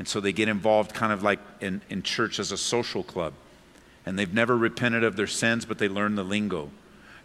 and 0.00 0.08
so 0.08 0.18
they 0.18 0.32
get 0.32 0.48
involved 0.48 0.94
kind 0.94 1.12
of 1.12 1.22
like 1.22 1.40
in, 1.60 1.82
in 1.90 2.02
church 2.02 2.38
as 2.38 2.52
a 2.52 2.56
social 2.56 3.02
club. 3.02 3.34
And 4.06 4.18
they've 4.18 4.32
never 4.32 4.56
repented 4.56 5.04
of 5.04 5.14
their 5.14 5.26
sins, 5.26 5.66
but 5.66 5.76
they 5.76 5.90
learn 5.90 6.14
the 6.14 6.24
lingo. 6.24 6.70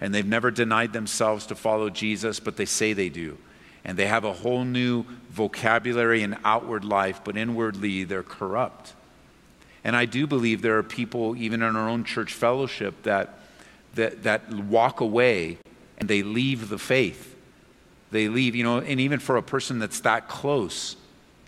And 0.02 0.14
they've 0.14 0.26
never 0.26 0.52
denied 0.52 0.92
themselves 0.92 1.46
to 1.46 1.56
follow 1.56 1.90
Jesus, 1.90 2.42
but 2.42 2.58
they 2.58 2.66
say 2.66 2.92
they 2.92 3.08
do. 3.08 3.38
And 3.86 3.98
they 3.98 4.08
have 4.08 4.26
a 4.26 4.34
whole 4.34 4.66
new 4.66 5.06
vocabulary 5.30 6.22
and 6.22 6.36
outward 6.44 6.84
life, 6.84 7.22
but 7.24 7.38
inwardly 7.38 8.04
they're 8.04 8.24
corrupt. 8.24 8.92
And 9.86 9.96
I 9.96 10.04
do 10.04 10.28
believe 10.28 10.62
there 10.62 10.78
are 10.78 10.84
people, 10.84 11.34
even 11.38 11.62
in 11.62 11.78
our 11.78 11.88
own 11.88 12.04
church 12.04 12.34
fellowship, 12.34 13.04
that, 13.04 13.40
that, 13.94 14.24
that 14.24 14.50
walk 14.52 15.00
away 15.00 15.60
and 15.98 16.10
they 16.10 16.24
leave 16.24 16.68
the 16.68 16.78
faith. 16.78 17.38
They 18.12 18.28
leave, 18.28 18.54
you 18.54 18.66
know, 18.66 18.80
and 18.80 19.00
even 19.00 19.22
for 19.22 19.38
a 19.38 19.42
person 19.42 19.80
that's 19.80 20.02
that 20.02 20.28
close, 20.28 20.98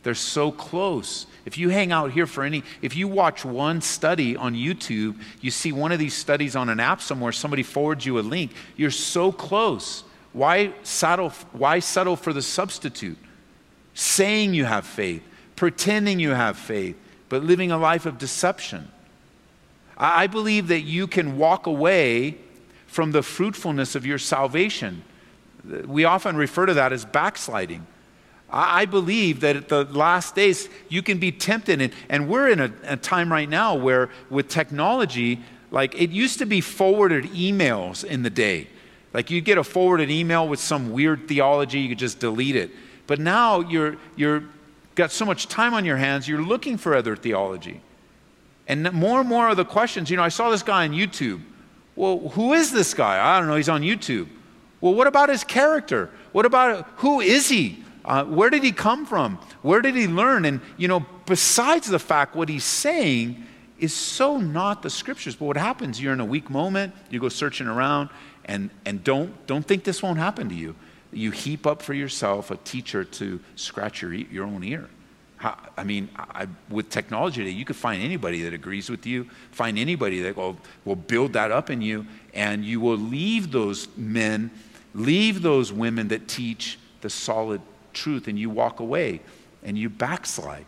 they're 0.08 0.16
so 0.16 0.54
close. 0.54 1.28
If 1.46 1.58
you 1.58 1.68
hang 1.68 1.92
out 1.92 2.14
here 2.14 2.26
for 2.26 2.46
any, 2.46 2.64
if 2.82 2.96
you 2.96 3.10
watch 3.10 3.44
one 3.44 3.82
study 3.82 4.38
on 4.38 4.54
YouTube, 4.54 5.20
you 5.42 5.52
see 5.52 5.74
one 5.74 5.92
of 5.92 6.00
these 6.00 6.14
studies 6.14 6.56
on 6.56 6.70
an 6.70 6.80
app 6.80 7.02
somewhere, 7.02 7.34
somebody 7.34 7.62
forwards 7.62 8.06
you 8.06 8.18
a 8.18 8.22
link, 8.22 8.54
you're 8.78 8.90
so 8.90 9.34
close. 9.34 10.06
Why 10.32 10.72
settle, 10.84 11.32
why 11.52 11.80
settle 11.80 12.16
for 12.16 12.32
the 12.32 12.42
substitute? 12.42 13.18
Saying 13.96 14.54
you 14.54 14.64
have 14.64 14.86
faith, 14.86 15.24
pretending 15.58 16.22
you 16.22 16.30
have 16.30 16.56
faith, 16.56 16.96
but 17.28 17.44
living 17.44 17.70
a 17.70 17.78
life 17.78 18.06
of 18.06 18.18
deception. 18.18 18.90
I 19.98 20.28
believe 20.28 20.70
that 20.70 20.84
you 20.84 21.06
can 21.06 21.38
walk 21.38 21.68
away 21.68 22.38
from 22.86 23.12
the 23.12 23.24
fruitfulness 23.24 23.94
of 23.94 24.06
your 24.06 24.20
salvation. 24.20 25.04
We 25.86 26.06
often 26.06 26.38
refer 26.38 26.66
to 26.66 26.76
that 26.76 26.94
as 26.94 27.04
backsliding. 27.04 27.86
I 28.50 28.86
believe 28.86 29.42
that 29.42 29.56
at 29.58 29.68
the 29.68 29.84
last 29.84 30.36
days, 30.36 30.70
you 30.88 31.02
can 31.02 31.18
be 31.18 31.32
tempted. 31.32 31.82
And, 31.82 31.94
and 32.08 32.30
we're 32.30 32.50
in 32.50 32.62
a, 32.62 32.72
a, 32.84 32.98
time 32.98 33.32
right 33.32 33.50
now 33.50 33.76
where, 33.76 34.10
with 34.30 34.48
technology, 34.48 35.42
like 35.70 36.00
it 36.02 36.12
used 36.12 36.40
to 36.40 36.46
be 36.46 36.62
forwarded 36.62 37.26
emails 37.26 38.06
in 38.06 38.24
the 38.24 38.30
day. 38.30 38.68
Like 39.14 39.30
you'd 39.30 39.44
get 39.44 39.58
a 39.58 39.64
forwarded 39.64 40.10
email 40.10 40.48
with 40.48 40.60
some 40.60 40.92
weird 40.92 41.28
theology, 41.28 41.80
you 41.80 41.90
could 41.90 42.00
just 42.00 42.20
delete 42.20 42.56
it. 42.56 42.72
But 43.06 43.20
now 43.20 43.60
you're, 43.62 43.98
you're 44.16 44.44
got 44.96 45.12
so 45.12 45.26
much 45.26 45.48
time 45.48 45.74
on 45.74 45.84
your 45.84 45.98
hands, 45.98 46.28
you're 46.28 46.42
looking 46.42 46.78
for 46.78 46.96
other 46.96 47.16
theology. 47.16 47.82
And 48.68 48.92
more 48.94 49.20
and 49.20 49.30
more 49.30 49.50
of 49.50 49.58
the 49.58 49.66
questions, 49.66 50.10
you 50.10 50.18
know, 50.18 50.24
I 50.24 50.30
saw 50.30 50.50
this 50.50 50.64
guy 50.64 50.86
on 50.86 50.94
YouTube. 50.94 51.42
Well, 51.96 52.30
who 52.30 52.54
is 52.54 52.72
this 52.72 52.94
guy? 52.94 53.36
I 53.36 53.40
don't 53.40 53.48
know, 53.48 53.56
he's 53.56 53.70
on 53.70 53.82
YouTube. 53.82 54.28
Well, 54.82 54.94
what 54.94 55.08
about 55.08 55.30
his 55.30 55.44
character? 55.44 56.12
What 56.32 56.46
about 56.46 56.88
who 56.98 57.22
is 57.22 57.50
he? 57.50 57.84
Uh, 58.08 58.24
where 58.24 58.50
did 58.50 58.64
he 58.64 58.72
come 58.72 59.06
from? 59.06 59.38
Where 59.62 59.82
did 59.82 59.96
he 59.96 60.08
learn? 60.08 60.46
And, 60.46 60.62
you 60.78 60.88
know, 60.88 61.06
besides 61.26 61.88
the 61.88 62.00
fact 62.00 62.36
what 62.36 62.48
he's 62.48 62.64
saying 62.64 63.44
is 63.80 63.94
so 63.94 64.38
not 64.38 64.82
the 64.82 64.90
scriptures. 64.90 65.36
But 65.36 65.46
what 65.46 65.58
happens, 65.58 66.02
you're 66.02 66.14
in 66.14 66.22
a 66.22 66.26
weak 66.26 66.50
moment, 66.50 66.96
you 67.10 67.20
go 67.20 67.30
searching 67.30 67.68
around, 67.68 68.10
and, 68.46 68.70
and 68.86 69.04
don't, 69.04 69.46
don't 69.46 69.68
think 69.68 69.84
this 69.84 70.02
won't 70.02 70.18
happen 70.18 70.48
to 70.50 70.56
you. 70.56 70.74
You 71.12 71.32
heap 71.32 71.68
up 71.68 71.82
for 71.82 71.94
yourself 71.94 72.50
a 72.50 72.56
teacher 72.58 73.04
to 73.04 73.40
scratch 73.56 74.02
your, 74.02 74.14
your 74.14 74.46
own 74.46 74.64
ear. 74.64 74.90
I 75.40 75.84
mean, 75.84 76.10
I, 76.18 76.48
with 76.70 76.90
technology 76.90 77.44
today, 77.44 77.56
you 77.56 77.66
could 77.66 77.76
find 77.76 78.02
anybody 78.02 78.42
that 78.44 78.54
agrees 78.54 78.90
with 78.90 79.06
you, 79.06 79.30
find 79.52 79.78
anybody 79.78 80.22
that 80.24 80.36
will, 80.36 80.58
will 80.84 80.96
build 80.96 81.34
that 81.34 81.52
up 81.52 81.70
in 81.70 81.82
you, 81.82 82.08
and 82.34 82.66
you 82.66 82.80
will 82.80 82.98
leave 82.98 83.52
those 83.52 83.88
men, 83.96 84.50
leave 84.96 85.44
those 85.44 85.72
women 85.72 86.08
that 86.08 86.28
teach 86.28 86.80
the 87.02 87.10
solid 87.10 87.62
truth, 87.98 88.28
and 88.28 88.38
you 88.38 88.50
walk 88.50 88.80
away 88.80 89.22
and 89.64 89.78
you 89.78 89.90
backslide. 89.90 90.66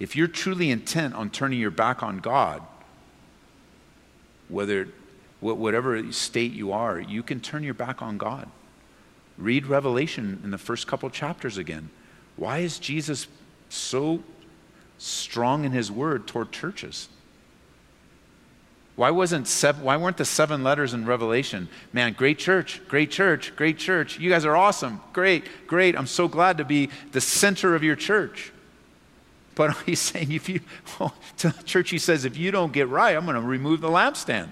If 0.00 0.16
you're 0.16 0.26
truly 0.26 0.70
intent 0.70 1.14
on 1.14 1.30
turning 1.30 1.60
your 1.60 1.70
back 1.70 2.02
on 2.02 2.18
God, 2.18 2.62
whether 4.48 4.88
whatever 5.40 6.12
state 6.12 6.52
you 6.52 6.72
are, 6.72 6.98
you 6.98 7.22
can 7.22 7.40
turn 7.40 7.62
your 7.62 7.74
back 7.74 8.02
on 8.02 8.18
God. 8.18 8.48
Read 9.38 9.66
Revelation 9.66 10.40
in 10.44 10.50
the 10.50 10.58
first 10.58 10.86
couple 10.86 11.10
chapters 11.10 11.58
again. 11.58 11.90
Why 12.36 12.58
is 12.58 12.78
Jesus 12.78 13.26
so 13.68 14.22
strong 14.98 15.64
in 15.64 15.72
his 15.72 15.90
word 15.90 16.26
toward 16.26 16.52
churches? 16.52 17.08
Why, 19.02 19.10
wasn't 19.10 19.48
why 19.80 19.96
weren't 19.96 20.16
the 20.16 20.24
seven 20.24 20.62
letters 20.62 20.94
in 20.94 21.06
Revelation? 21.06 21.68
Man, 21.92 22.12
great 22.12 22.38
church, 22.38 22.80
great 22.86 23.10
church, 23.10 23.52
great 23.56 23.76
church. 23.76 24.20
You 24.20 24.30
guys 24.30 24.44
are 24.44 24.54
awesome. 24.54 25.00
Great, 25.12 25.66
great. 25.66 25.98
I'm 25.98 26.06
so 26.06 26.28
glad 26.28 26.58
to 26.58 26.64
be 26.64 26.88
the 27.10 27.20
center 27.20 27.74
of 27.74 27.82
your 27.82 27.96
church. 27.96 28.52
But 29.56 29.76
he's 29.86 29.98
saying, 29.98 30.30
if 30.30 30.48
you, 30.48 30.60
well, 31.00 31.16
to 31.38 31.48
the 31.48 31.62
church, 31.64 31.90
he 31.90 31.98
says, 31.98 32.24
if 32.24 32.36
you 32.36 32.52
don't 32.52 32.72
get 32.72 32.86
right, 32.86 33.16
I'm 33.16 33.24
going 33.24 33.34
to 33.34 33.40
remove 33.40 33.80
the 33.80 33.88
lampstand. 33.88 34.50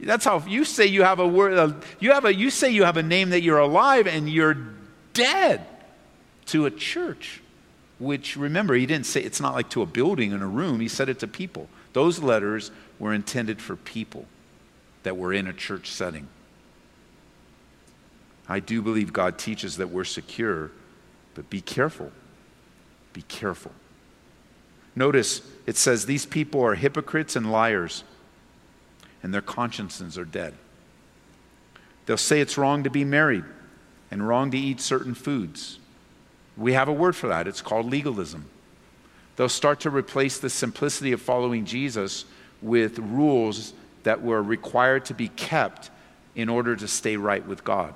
That's 0.00 0.24
how 0.24 0.40
you 0.44 0.64
say 0.64 0.86
you 0.86 1.04
have 1.04 1.20
a 1.20 1.28
word, 1.28 1.84
you, 2.00 2.10
have 2.10 2.24
a, 2.24 2.34
you 2.34 2.50
say 2.50 2.68
you 2.68 2.82
have 2.82 2.96
a 2.96 3.02
name 3.04 3.30
that 3.30 3.42
you're 3.42 3.60
alive 3.60 4.08
and 4.08 4.28
you're 4.28 4.56
dead 5.12 5.64
to 6.46 6.66
a 6.66 6.70
church, 6.72 7.40
which 8.00 8.36
remember, 8.36 8.74
he 8.74 8.86
didn't 8.86 9.06
say 9.06 9.20
it's 9.20 9.40
not 9.40 9.54
like 9.54 9.70
to 9.70 9.82
a 9.82 9.86
building 9.86 10.32
and 10.32 10.42
a 10.42 10.46
room, 10.46 10.80
he 10.80 10.88
said 10.88 11.08
it 11.08 11.20
to 11.20 11.28
people. 11.28 11.68
Those 11.92 12.20
letters 12.20 12.70
were 13.02 13.12
intended 13.12 13.60
for 13.60 13.74
people 13.74 14.26
that 15.02 15.16
were 15.16 15.32
in 15.32 15.48
a 15.48 15.52
church 15.52 15.90
setting. 15.90 16.28
I 18.48 18.60
do 18.60 18.80
believe 18.80 19.12
God 19.12 19.38
teaches 19.38 19.78
that 19.78 19.90
we're 19.90 20.04
secure, 20.04 20.70
but 21.34 21.50
be 21.50 21.60
careful. 21.60 22.12
Be 23.12 23.22
careful. 23.22 23.72
Notice 24.94 25.42
it 25.66 25.76
says 25.76 26.06
these 26.06 26.24
people 26.24 26.64
are 26.64 26.76
hypocrites 26.76 27.34
and 27.34 27.50
liars, 27.50 28.04
and 29.20 29.34
their 29.34 29.42
consciences 29.42 30.16
are 30.16 30.24
dead. 30.24 30.54
They'll 32.06 32.16
say 32.16 32.40
it's 32.40 32.56
wrong 32.56 32.84
to 32.84 32.90
be 32.90 33.04
married 33.04 33.44
and 34.12 34.28
wrong 34.28 34.52
to 34.52 34.58
eat 34.58 34.80
certain 34.80 35.14
foods. 35.14 35.80
We 36.56 36.74
have 36.74 36.86
a 36.86 36.92
word 36.92 37.16
for 37.16 37.26
that. 37.26 37.48
It's 37.48 37.62
called 37.62 37.86
legalism. 37.90 38.48
They'll 39.34 39.48
start 39.48 39.80
to 39.80 39.90
replace 39.90 40.38
the 40.38 40.50
simplicity 40.50 41.10
of 41.10 41.20
following 41.20 41.64
Jesus 41.64 42.26
with 42.62 42.98
rules 42.98 43.72
that 44.04 44.22
were 44.22 44.42
required 44.42 45.04
to 45.06 45.14
be 45.14 45.28
kept 45.28 45.90
in 46.34 46.48
order 46.48 46.74
to 46.76 46.88
stay 46.88 47.16
right 47.16 47.46
with 47.46 47.64
God. 47.64 47.94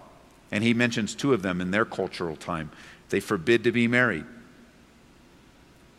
And 0.50 0.62
he 0.62 0.74
mentions 0.74 1.14
two 1.14 1.32
of 1.32 1.42
them 1.42 1.60
in 1.60 1.70
their 1.70 1.84
cultural 1.84 2.36
time. 2.36 2.70
They 3.08 3.20
forbid 3.20 3.64
to 3.64 3.72
be 3.72 3.88
married. 3.88 4.24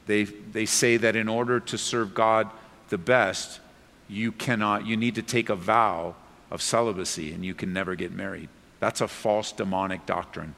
They, 0.06 0.24
they 0.24 0.66
say 0.66 0.98
that 0.98 1.16
in 1.16 1.28
order 1.28 1.60
to 1.60 1.78
serve 1.78 2.14
God 2.14 2.50
the 2.90 2.98
best, 2.98 3.60
you 4.08 4.32
cannot, 4.32 4.86
you 4.86 4.96
need 4.96 5.16
to 5.16 5.22
take 5.22 5.50
a 5.50 5.56
vow 5.56 6.16
of 6.50 6.62
celibacy 6.62 7.34
and 7.34 7.46
you 7.46 7.54
can 7.54 7.74
never 7.74 7.96
get 7.96 8.12
married. 8.12 8.50
That's 8.80 9.02
a 9.02 9.08
false 9.08 9.52
demonic 9.52 10.06
doctrine. 10.06 10.56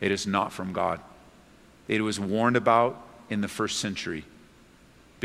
It 0.00 0.10
is 0.10 0.26
not 0.26 0.52
from 0.52 0.72
God. 0.72 1.00
It 1.88 2.00
was 2.00 2.18
warned 2.18 2.56
about 2.56 3.02
in 3.28 3.40
the 3.40 3.48
first 3.48 3.78
century. 3.78 4.24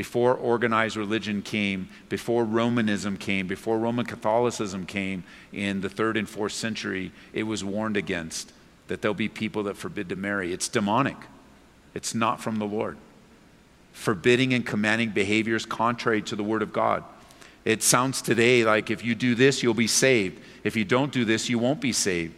Before 0.01 0.33
organized 0.33 0.97
religion 0.97 1.43
came, 1.43 1.87
before 2.09 2.43
Romanism 2.43 3.17
came, 3.17 3.45
before 3.45 3.77
Roman 3.77 4.03
Catholicism 4.03 4.87
came 4.87 5.23
in 5.53 5.81
the 5.81 5.89
third 5.89 6.17
and 6.17 6.27
fourth 6.27 6.53
century, 6.53 7.11
it 7.33 7.43
was 7.43 7.63
warned 7.63 7.97
against 7.97 8.51
that 8.87 9.03
there'll 9.03 9.13
be 9.13 9.29
people 9.29 9.61
that 9.61 9.77
forbid 9.77 10.09
to 10.09 10.15
marry. 10.15 10.51
It's 10.51 10.67
demonic, 10.67 11.17
it's 11.93 12.15
not 12.15 12.41
from 12.41 12.55
the 12.55 12.65
Lord. 12.65 12.97
Forbidding 13.93 14.55
and 14.55 14.65
commanding 14.65 15.11
behaviors 15.11 15.67
contrary 15.67 16.23
to 16.23 16.35
the 16.35 16.43
Word 16.43 16.63
of 16.63 16.73
God. 16.73 17.03
It 17.63 17.83
sounds 17.83 18.23
today 18.23 18.63
like 18.63 18.89
if 18.89 19.05
you 19.05 19.13
do 19.13 19.35
this, 19.35 19.61
you'll 19.61 19.75
be 19.75 19.85
saved. 19.85 20.41
If 20.63 20.75
you 20.75 20.83
don't 20.83 21.11
do 21.11 21.25
this, 21.25 21.47
you 21.47 21.59
won't 21.59 21.79
be 21.79 21.93
saved. 21.93 22.33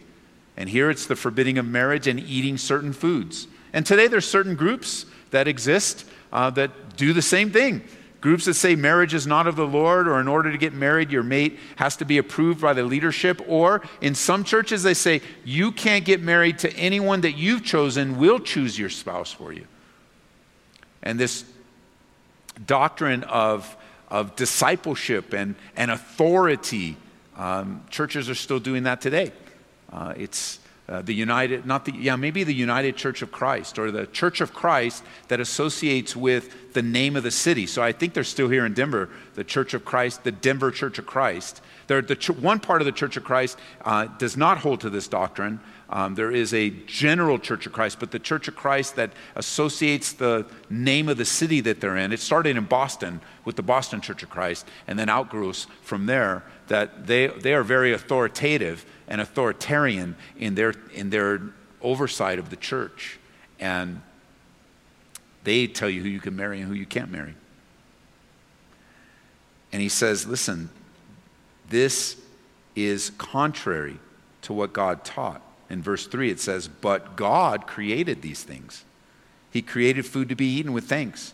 And 0.58 0.68
here 0.68 0.90
it's 0.90 1.06
the 1.06 1.16
forbidding 1.16 1.56
of 1.56 1.64
marriage 1.64 2.08
and 2.08 2.20
eating 2.20 2.58
certain 2.58 2.92
foods. 2.92 3.46
And 3.72 3.86
today 3.86 4.06
there's 4.06 4.28
certain 4.28 4.54
groups 4.54 5.06
that 5.30 5.48
exist 5.48 6.04
uh, 6.30 6.50
that 6.50 6.83
do 6.96 7.12
the 7.12 7.22
same 7.22 7.50
thing. 7.50 7.82
Groups 8.20 8.46
that 8.46 8.54
say 8.54 8.74
marriage 8.74 9.12
is 9.12 9.26
not 9.26 9.46
of 9.46 9.54
the 9.54 9.66
Lord, 9.66 10.08
or 10.08 10.18
in 10.18 10.28
order 10.28 10.50
to 10.50 10.56
get 10.56 10.72
married, 10.72 11.10
your 11.10 11.22
mate 11.22 11.58
has 11.76 11.96
to 11.96 12.06
be 12.06 12.16
approved 12.16 12.58
by 12.58 12.72
the 12.72 12.82
leadership. 12.82 13.42
Or 13.46 13.82
in 14.00 14.14
some 14.14 14.44
churches, 14.44 14.82
they 14.82 14.94
say 14.94 15.20
you 15.44 15.72
can't 15.72 16.06
get 16.06 16.22
married 16.22 16.58
to 16.60 16.72
anyone 16.74 17.20
that 17.20 17.32
you've 17.32 17.64
chosen, 17.64 18.16
we'll 18.18 18.38
choose 18.38 18.78
your 18.78 18.88
spouse 18.88 19.30
for 19.30 19.52
you. 19.52 19.66
And 21.02 21.20
this 21.20 21.44
doctrine 22.64 23.24
of, 23.24 23.76
of 24.08 24.36
discipleship 24.36 25.34
and, 25.34 25.54
and 25.76 25.90
authority, 25.90 26.96
um, 27.36 27.84
churches 27.90 28.30
are 28.30 28.34
still 28.34 28.58
doing 28.58 28.84
that 28.84 29.02
today. 29.02 29.32
Uh, 29.92 30.14
it's 30.16 30.60
uh, 30.86 31.00
the 31.00 31.14
United, 31.14 31.64
not 31.64 31.86
the, 31.86 31.92
yeah, 31.92 32.14
maybe 32.14 32.44
the 32.44 32.54
United 32.54 32.94
Church 32.96 33.22
of 33.22 33.32
Christ 33.32 33.78
or 33.78 33.90
the 33.90 34.06
Church 34.06 34.42
of 34.42 34.52
Christ 34.52 35.02
that 35.28 35.40
associates 35.40 36.14
with 36.14 36.74
the 36.74 36.82
name 36.82 37.16
of 37.16 37.22
the 37.22 37.30
city. 37.30 37.66
So 37.66 37.82
I 37.82 37.92
think 37.92 38.12
they're 38.12 38.22
still 38.22 38.50
here 38.50 38.66
in 38.66 38.74
Denver, 38.74 39.08
the 39.34 39.44
Church 39.44 39.72
of 39.72 39.84
Christ, 39.84 40.24
the 40.24 40.32
Denver 40.32 40.70
Church 40.70 40.98
of 40.98 41.06
Christ. 41.06 41.62
The 41.86 42.02
ch- 42.02 42.30
one 42.30 42.60
part 42.60 42.82
of 42.82 42.86
the 42.86 42.92
Church 42.92 43.16
of 43.16 43.24
Christ 43.24 43.58
uh, 43.82 44.06
does 44.18 44.36
not 44.36 44.58
hold 44.58 44.82
to 44.82 44.90
this 44.90 45.08
doctrine. 45.08 45.60
Um, 45.88 46.16
there 46.16 46.30
is 46.30 46.52
a 46.52 46.70
general 46.70 47.38
Church 47.38 47.66
of 47.66 47.72
Christ, 47.72 47.98
but 48.00 48.10
the 48.10 48.18
Church 48.18 48.48
of 48.48 48.56
Christ 48.56 48.96
that 48.96 49.12
associates 49.36 50.12
the 50.12 50.44
name 50.68 51.08
of 51.08 51.16
the 51.16 51.24
city 51.24 51.60
that 51.62 51.80
they're 51.80 51.96
in, 51.96 52.12
it 52.12 52.20
started 52.20 52.56
in 52.56 52.64
Boston 52.64 53.20
with 53.44 53.56
the 53.56 53.62
Boston 53.62 54.00
Church 54.00 54.22
of 54.22 54.28
Christ 54.28 54.66
and 54.86 54.98
then 54.98 55.08
outgrows 55.08 55.66
from 55.82 56.06
there 56.06 56.42
that 56.66 57.06
they, 57.06 57.28
they 57.28 57.54
are 57.54 57.62
very 57.62 57.92
authoritative 57.92 58.84
and 59.08 59.20
authoritarian 59.20 60.16
in 60.36 60.54
their, 60.54 60.74
in 60.92 61.10
their 61.10 61.40
oversight 61.82 62.38
of 62.38 62.50
the 62.50 62.56
church. 62.56 63.18
And 63.60 64.00
they 65.44 65.66
tell 65.66 65.90
you 65.90 66.02
who 66.02 66.08
you 66.08 66.20
can 66.20 66.36
marry 66.36 66.60
and 66.60 66.68
who 66.68 66.74
you 66.74 66.86
can't 66.86 67.10
marry. 67.10 67.34
And 69.72 69.82
he 69.82 69.88
says, 69.88 70.26
listen, 70.26 70.70
this 71.68 72.16
is 72.76 73.10
contrary 73.18 73.98
to 74.42 74.52
what 74.52 74.72
God 74.72 75.04
taught. 75.04 75.42
In 75.70 75.82
verse 75.82 76.06
3, 76.06 76.30
it 76.30 76.40
says, 76.40 76.68
But 76.68 77.16
God 77.16 77.66
created 77.66 78.22
these 78.22 78.42
things. 78.42 78.84
He 79.50 79.62
created 79.62 80.04
food 80.04 80.28
to 80.28 80.36
be 80.36 80.46
eaten 80.46 80.72
with 80.72 80.84
thanks 80.84 81.32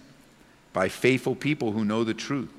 by 0.72 0.88
faithful 0.88 1.34
people 1.34 1.72
who 1.72 1.84
know 1.84 2.04
the 2.04 2.14
truth. 2.14 2.50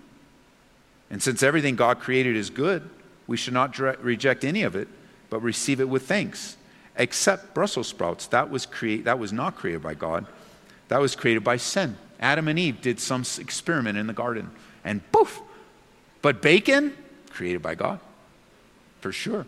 And 1.10 1.22
since 1.22 1.44
everything 1.44 1.76
God 1.76 2.00
created 2.00 2.36
is 2.36 2.50
good, 2.50 2.90
we 3.28 3.38
should 3.38 3.54
not 3.54 3.78
reject 4.04 4.44
any 4.44 4.64
of 4.64 4.76
it, 4.76 4.88
but 5.32 5.42
receive 5.42 5.80
it 5.80 5.90
with 5.90 6.04
thanks. 6.08 6.58
Except 6.96 7.56
Brussels 7.56 7.88
sprouts, 7.88 8.28
that 8.28 8.52
was, 8.52 8.68
create, 8.68 9.06
that 9.06 9.18
was 9.18 9.34
not 9.34 9.56
created 9.56 9.82
by 9.82 9.96
God. 9.96 10.28
That 10.90 11.00
was 11.00 11.16
created 11.16 11.44
by 11.44 11.58
sin. 11.58 11.98
Adam 12.20 12.48
and 12.48 12.60
Eve 12.60 12.82
did 12.82 13.00
some 13.00 13.24
experiment 13.40 13.98
in 13.98 14.06
the 14.06 14.14
garden, 14.14 14.52
and 14.84 15.02
poof! 15.12 15.42
But 16.22 16.44
bacon, 16.44 16.96
created 17.32 17.64
by 17.64 17.74
God, 17.74 18.00
for 19.00 19.12
sure. 19.12 19.48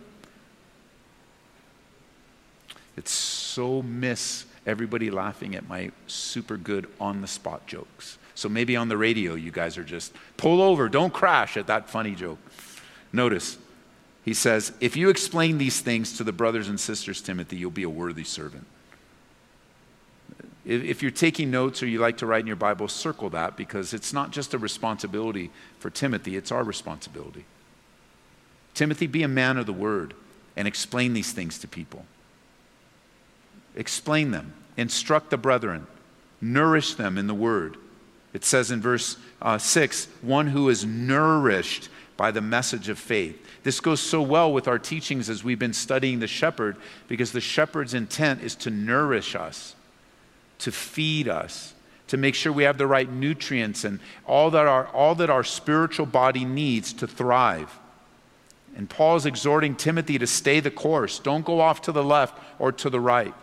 It's 2.98 3.12
so 3.12 3.82
miss 3.82 4.46
everybody 4.66 5.12
laughing 5.12 5.54
at 5.56 5.68
my 5.68 5.92
super 6.08 6.58
good 6.58 6.88
on 7.00 7.22
the 7.22 7.28
spot 7.28 7.68
jokes. 7.68 8.18
So 8.36 8.50
maybe 8.50 8.76
on 8.76 8.88
the 8.88 8.98
radio, 8.98 9.36
you 9.36 9.52
guys 9.52 9.78
are 9.78 9.84
just 9.84 10.14
pull 10.38 10.62
over, 10.62 10.90
don't 10.90 11.14
crash 11.14 11.58
at 11.58 11.68
that 11.68 11.90
funny 11.90 12.16
joke. 12.16 12.40
Notice, 13.12 13.58
he 14.24 14.34
says, 14.34 14.72
If 14.80 14.96
you 14.96 15.10
explain 15.10 15.58
these 15.58 15.82
things 15.82 16.18
to 16.18 16.24
the 16.24 16.32
brothers 16.32 16.70
and 16.70 16.80
sisters, 16.80 17.22
Timothy, 17.22 17.58
you'll 17.58 17.72
be 17.72 17.84
a 17.84 17.90
worthy 17.90 18.24
servant. 18.24 18.66
If 20.66 21.02
you're 21.02 21.12
taking 21.12 21.52
notes 21.52 21.84
or 21.84 21.88
you 21.88 22.00
like 22.00 22.18
to 22.20 22.26
write 22.26 22.40
in 22.40 22.48
your 22.48 22.56
Bible, 22.56 22.88
circle 22.88 23.30
that 23.32 23.58
because 23.58 23.94
it's 23.94 24.14
not 24.14 24.32
just 24.32 24.54
a 24.54 24.58
responsibility 24.58 25.52
for 25.80 25.90
Timothy, 25.90 26.38
it's 26.38 26.54
our 26.54 26.64
responsibility. 26.64 27.44
Timothy, 28.74 29.08
be 29.08 29.24
a 29.24 29.28
man 29.28 29.58
of 29.58 29.66
the 29.66 29.74
word 29.74 30.14
and 30.56 30.68
explain 30.68 31.14
these 31.14 31.34
things 31.34 31.60
to 31.60 31.68
people. 31.68 32.06
Explain 33.76 34.32
them, 34.32 34.54
instruct 34.78 35.32
the 35.32 35.38
brethren, 35.38 35.86
nourish 36.40 36.94
them 36.94 37.18
in 37.18 37.28
the 37.28 37.34
word. 37.34 37.76
It 38.34 38.46
says 38.46 38.72
in 38.72 38.82
verse 38.82 39.18
uh, 39.42 39.58
6 39.58 40.08
one 40.22 40.48
who 40.48 40.70
is 40.70 40.86
nourished 40.86 41.90
by 42.24 42.32
the 42.32 42.40
message 42.40 42.88
of 42.88 42.98
faith. 42.98 43.38
This 43.64 43.82
goes 43.82 44.00
so 44.00 44.22
well 44.22 44.54
with 44.54 44.70
our 44.70 44.80
teachings 44.80 45.30
as 45.30 45.44
we've 45.44 45.60
been 45.60 45.74
studying 45.74 46.22
the 46.22 46.28
shepherd 46.28 46.78
because 47.10 47.34
the 47.34 47.42
shepherd's 47.42 47.94
intent 47.94 48.42
is 48.42 48.56
to 48.56 48.70
nourish 48.70 49.36
us, 49.36 49.76
to 50.60 50.72
feed 50.72 51.28
us, 51.28 51.74
to 52.08 52.16
make 52.16 52.34
sure 52.34 52.54
we 52.54 52.64
have 52.64 52.78
the 52.78 52.88
right 52.88 53.12
nutrients 53.12 53.84
and 53.84 54.00
all 54.26 54.50
that 54.52 54.66
our, 54.66 54.88
all 54.88 55.16
that 55.16 55.30
our 55.30 55.44
spiritual 55.44 56.06
body 56.06 56.46
needs 56.46 56.94
to 56.94 57.08
thrive. 57.08 57.78
And 58.78 58.90
Paul 58.90 59.18
is 59.18 59.26
exhorting 59.26 59.76
Timothy 59.76 60.18
to 60.18 60.26
stay 60.26 60.62
the 60.62 60.72
course. 60.72 61.20
Don't 61.20 61.44
go 61.44 61.60
off 61.60 61.82
to 61.82 61.92
the 61.92 62.06
left 62.06 62.40
or 62.58 62.72
to 62.72 62.90
the 62.90 63.02
right. 63.02 63.34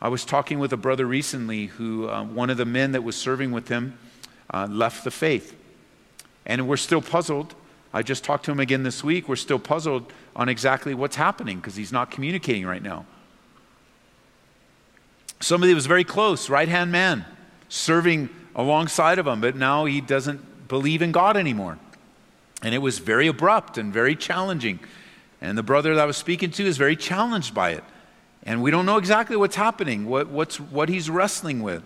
I 0.00 0.06
was 0.06 0.24
talking 0.24 0.60
with 0.60 0.72
a 0.72 0.76
brother 0.76 1.04
recently 1.04 1.66
who, 1.66 2.08
uh, 2.08 2.22
one 2.22 2.48
of 2.48 2.58
the 2.58 2.64
men 2.64 2.92
that 2.92 3.02
was 3.02 3.16
serving 3.16 3.50
with 3.50 3.66
him, 3.66 3.98
uh, 4.52 4.68
left 4.70 5.02
the 5.02 5.10
faith. 5.10 5.62
And 6.46 6.68
we're 6.68 6.76
still 6.76 7.02
puzzled. 7.02 7.54
I 7.92 8.02
just 8.02 8.24
talked 8.24 8.44
to 8.46 8.50
him 8.50 8.60
again 8.60 8.82
this 8.82 9.04
week. 9.04 9.28
We're 9.28 9.36
still 9.36 9.58
puzzled 9.58 10.12
on 10.34 10.48
exactly 10.48 10.94
what's 10.94 11.16
happening 11.16 11.58
because 11.58 11.76
he's 11.76 11.92
not 11.92 12.10
communicating 12.10 12.66
right 12.66 12.82
now. 12.82 13.06
Somebody 15.40 15.74
was 15.74 15.86
very 15.86 16.04
close, 16.04 16.48
right 16.48 16.68
hand 16.68 16.90
man, 16.90 17.24
serving 17.68 18.30
alongside 18.54 19.18
of 19.18 19.26
him, 19.26 19.40
but 19.40 19.56
now 19.56 19.84
he 19.84 20.00
doesn't 20.00 20.68
believe 20.68 21.02
in 21.02 21.12
God 21.12 21.36
anymore. 21.36 21.78
And 22.62 22.74
it 22.74 22.78
was 22.78 22.98
very 22.98 23.26
abrupt 23.26 23.76
and 23.76 23.92
very 23.92 24.16
challenging. 24.16 24.80
And 25.40 25.58
the 25.58 25.62
brother 25.62 25.94
that 25.94 26.00
I 26.00 26.06
was 26.06 26.16
speaking 26.16 26.50
to 26.52 26.64
is 26.64 26.78
very 26.78 26.96
challenged 26.96 27.54
by 27.54 27.70
it. 27.70 27.84
And 28.42 28.62
we 28.62 28.70
don't 28.70 28.86
know 28.86 28.96
exactly 28.96 29.36
what's 29.36 29.56
happening, 29.56 30.06
what, 30.06 30.28
what's, 30.28 30.58
what 30.58 30.88
he's 30.88 31.08
wrestling 31.08 31.62
with. 31.62 31.82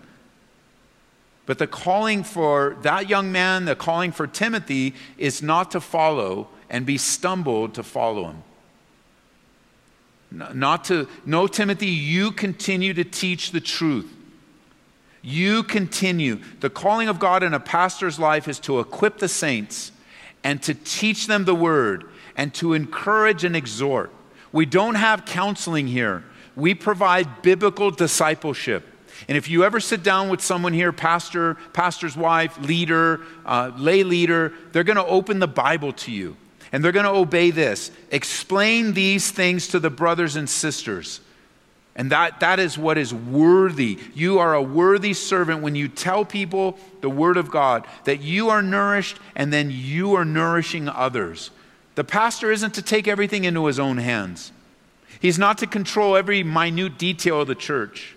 But 1.49 1.57
the 1.57 1.65
calling 1.65 2.23
for 2.23 2.77
that 2.83 3.09
young 3.09 3.31
man, 3.31 3.65
the 3.65 3.75
calling 3.75 4.11
for 4.11 4.27
Timothy, 4.27 4.93
is 5.17 5.41
not 5.41 5.71
to 5.71 5.81
follow 5.81 6.47
and 6.69 6.85
be 6.85 6.95
stumbled 6.95 7.73
to 7.73 7.81
follow 7.81 8.25
him. 8.25 8.43
Not 10.29 10.83
to, 10.85 11.07
no, 11.25 11.47
Timothy, 11.47 11.87
you 11.87 12.31
continue 12.31 12.93
to 12.93 13.03
teach 13.03 13.49
the 13.49 13.59
truth. 13.59 14.13
You 15.23 15.63
continue. 15.63 16.39
The 16.59 16.69
calling 16.69 17.07
of 17.07 17.17
God 17.17 17.41
in 17.41 17.55
a 17.55 17.59
pastor's 17.59 18.19
life 18.19 18.47
is 18.47 18.59
to 18.59 18.79
equip 18.79 19.17
the 19.17 19.27
saints 19.27 19.91
and 20.43 20.61
to 20.61 20.75
teach 20.75 21.25
them 21.25 21.45
the 21.45 21.55
word 21.55 22.03
and 22.37 22.53
to 22.53 22.75
encourage 22.75 23.43
and 23.43 23.55
exhort. 23.55 24.11
We 24.51 24.67
don't 24.67 24.93
have 24.93 25.25
counseling 25.25 25.87
here, 25.87 26.23
we 26.55 26.75
provide 26.75 27.41
biblical 27.41 27.89
discipleship. 27.89 28.85
And 29.27 29.37
if 29.37 29.49
you 29.49 29.63
ever 29.63 29.79
sit 29.79 30.03
down 30.03 30.29
with 30.29 30.41
someone 30.41 30.73
here, 30.73 30.91
pastor, 30.91 31.55
pastor's 31.73 32.15
wife, 32.15 32.57
leader, 32.59 33.21
uh, 33.45 33.71
lay 33.77 34.03
leader, 34.03 34.53
they're 34.71 34.83
going 34.83 34.97
to 34.97 35.05
open 35.05 35.39
the 35.39 35.47
Bible 35.47 35.93
to 35.93 36.11
you. 36.11 36.37
And 36.71 36.83
they're 36.83 36.91
going 36.91 37.05
to 37.05 37.11
obey 37.11 37.51
this. 37.51 37.91
Explain 38.11 38.93
these 38.93 39.31
things 39.31 39.69
to 39.69 39.79
the 39.79 39.89
brothers 39.89 40.35
and 40.35 40.49
sisters. 40.49 41.19
And 41.95 42.11
that, 42.11 42.39
that 42.39 42.59
is 42.59 42.77
what 42.77 42.97
is 42.97 43.13
worthy. 43.13 43.99
You 44.13 44.39
are 44.39 44.53
a 44.53 44.61
worthy 44.61 45.13
servant 45.13 45.61
when 45.61 45.75
you 45.75 45.87
tell 45.87 46.23
people 46.23 46.77
the 47.01 47.09
Word 47.09 47.35
of 47.35 47.51
God, 47.51 47.85
that 48.05 48.21
you 48.21 48.49
are 48.49 48.61
nourished 48.61 49.17
and 49.35 49.51
then 49.51 49.69
you 49.69 50.13
are 50.13 50.23
nourishing 50.23 50.87
others. 50.87 51.51
The 51.95 52.05
pastor 52.05 52.51
isn't 52.51 52.75
to 52.75 52.81
take 52.81 53.07
everything 53.09 53.43
into 53.43 53.65
his 53.65 53.79
own 53.79 53.97
hands, 53.97 54.53
he's 55.19 55.37
not 55.37 55.57
to 55.57 55.67
control 55.67 56.15
every 56.15 56.43
minute 56.43 56.97
detail 56.97 57.41
of 57.41 57.47
the 57.47 57.55
church. 57.55 58.15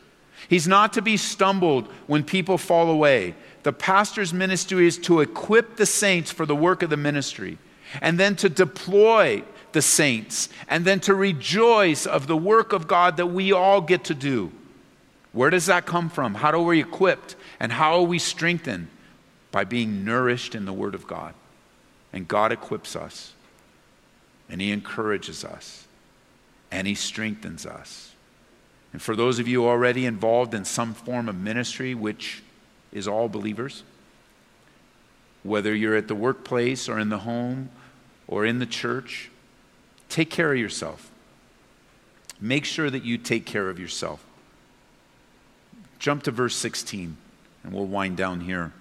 He's 0.53 0.69
not 0.69 0.93
to 0.93 1.01
be 1.01 1.17
stumbled 1.17 1.89
when 2.07 2.25
people 2.25 2.59
fall 2.59 2.91
away. 2.91 3.35
The 3.63 3.73
pastor's 3.73 4.35
ministry 4.35 4.87
is 4.87 4.99
to 4.99 5.21
equip 5.21 5.77
the 5.77 5.87
saints 5.87 6.31
for 6.31 6.45
the 6.45 6.55
work 6.55 6.83
of 6.83 6.91
the 6.91 6.97
ministry 6.99 7.57
and 8.03 8.21
then 8.21 8.37
to 8.37 8.51
deploy 8.51 9.45
the 9.73 9.81
saints, 9.81 10.51
and 10.69 10.85
then 10.85 11.01
to 11.01 11.15
rejoice 11.15 12.05
of 12.05 12.27
the 12.27 12.37
work 12.37 12.75
of 12.75 12.87
God 12.87 13.17
that 13.17 13.29
we 13.29 13.51
all 13.51 13.81
get 13.81 14.05
to 14.05 14.15
do. 14.15 14.53
Where 15.33 15.49
does 15.49 15.65
that 15.65 15.87
come 15.87 16.11
from? 16.11 16.35
How 16.35 16.51
are 16.51 16.61
we 16.61 16.83
equipped? 16.83 17.35
And 17.59 17.73
how 17.73 17.95
are 17.95 18.03
we 18.03 18.19
strengthened? 18.19 18.89
By 19.53 19.65
being 19.65 20.05
nourished 20.05 20.55
in 20.55 20.67
the 20.67 20.73
Word 20.75 20.95
of 20.95 21.07
God. 21.07 21.33
And 22.13 22.29
God 22.29 22.53
equips 22.53 22.95
us, 22.95 23.33
and 24.51 24.61
He 24.61 24.71
encourages 24.71 25.47
us, 25.47 25.87
and 26.71 26.87
He 26.87 26.95
strengthens 26.95 27.65
us. 27.65 28.12
And 28.93 29.01
for 29.01 29.17
those 29.17 29.39
of 29.39 29.49
you 29.49 29.67
already 29.67 30.07
involved 30.07 30.55
in 30.55 30.65
some 30.65 30.95
form 30.95 31.29
of 31.29 31.37
ministry, 31.37 31.95
which 31.95 32.43
is 32.93 33.09
all 33.09 33.29
believers, 33.29 33.83
whether 35.43 35.75
you're 35.75 35.97
at 35.97 36.09
the 36.09 36.15
workplace 36.15 36.89
or 36.89 36.99
in 36.99 37.09
the 37.09 37.19
home 37.19 37.71
or 38.27 38.45
in 38.45 38.59
the 38.59 38.67
church, 38.67 39.31
Take 40.13 40.29
care 40.29 40.53
of 40.53 40.59
yourself. 40.59 41.11
Make 42.39 42.67
sure 42.67 42.91
that 42.91 43.03
you 43.03 43.17
take 43.17 43.47
care 43.47 43.71
of 43.71 43.79
yourself. 43.79 44.23
Jump 45.99 46.25
to 46.25 46.31
verse 46.31 46.55
16, 46.55 47.17
and 47.65 47.73
we'll 47.73 47.87
wind 47.87 48.19
down 48.19 48.43
here. 48.43 48.75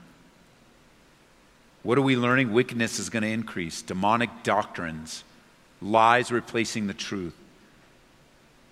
What 1.84 1.98
are 1.98 2.02
we 2.02 2.18
learning? 2.18 2.52
Wickedness 2.52 3.00
is 3.00 3.10
going 3.10 3.24
to 3.24 3.30
increase, 3.30 3.82
demonic 3.82 4.44
doctrines, 4.44 5.24
lies 5.82 6.34
replacing 6.34 6.88
the 6.88 6.94
truth. 6.94 7.36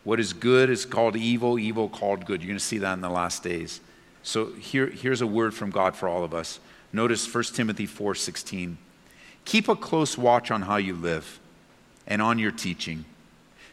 What 0.10 0.20
is 0.20 0.34
good 0.34 0.72
is 0.72 0.88
called 0.88 1.16
evil, 1.16 1.60
evil 1.60 1.88
called 1.88 2.26
good. 2.26 2.42
You're 2.42 2.48
going 2.48 2.58
to 2.58 2.66
see 2.66 2.80
that 2.80 2.94
in 2.94 3.02
the 3.02 3.12
last 3.12 3.44
days. 3.44 3.80
So 4.24 4.48
here, 4.54 4.88
here's 4.88 5.22
a 5.22 5.28
word 5.28 5.54
from 5.54 5.70
God 5.70 5.96
for 5.96 6.10
all 6.10 6.24
of 6.24 6.34
us. 6.34 6.60
Notice 6.92 7.32
1 7.32 7.54
Timothy 7.54 7.86
4:16. 7.86 8.78
Keep 9.46 9.68
a 9.68 9.76
close 9.76 10.18
watch 10.18 10.50
on 10.50 10.64
how 10.64 10.78
you 10.78 10.96
live 10.96 11.40
and 12.08 12.24
on 12.24 12.40
your 12.40 12.50
teaching. 12.52 13.06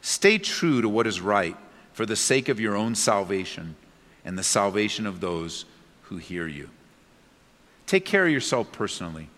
Stay 0.03 0.37
true 0.37 0.82
to 0.82 0.91
what 0.91 1.07
is 1.07 1.22
right 1.22 1.57
for 1.95 2.05
the 2.05 2.14
sake 2.14 2.51
of 2.51 2.61
your 2.61 2.76
own 2.76 2.95
salvation 2.95 3.74
and 4.22 4.37
the 4.37 4.43
salvation 4.43 5.07
of 5.07 5.20
those 5.22 5.64
who 6.03 6.18
hear 6.18 6.47
you. 6.47 6.68
Take 7.87 8.05
care 8.05 8.26
of 8.26 8.32
yourself 8.32 8.70
personally. 8.72 9.30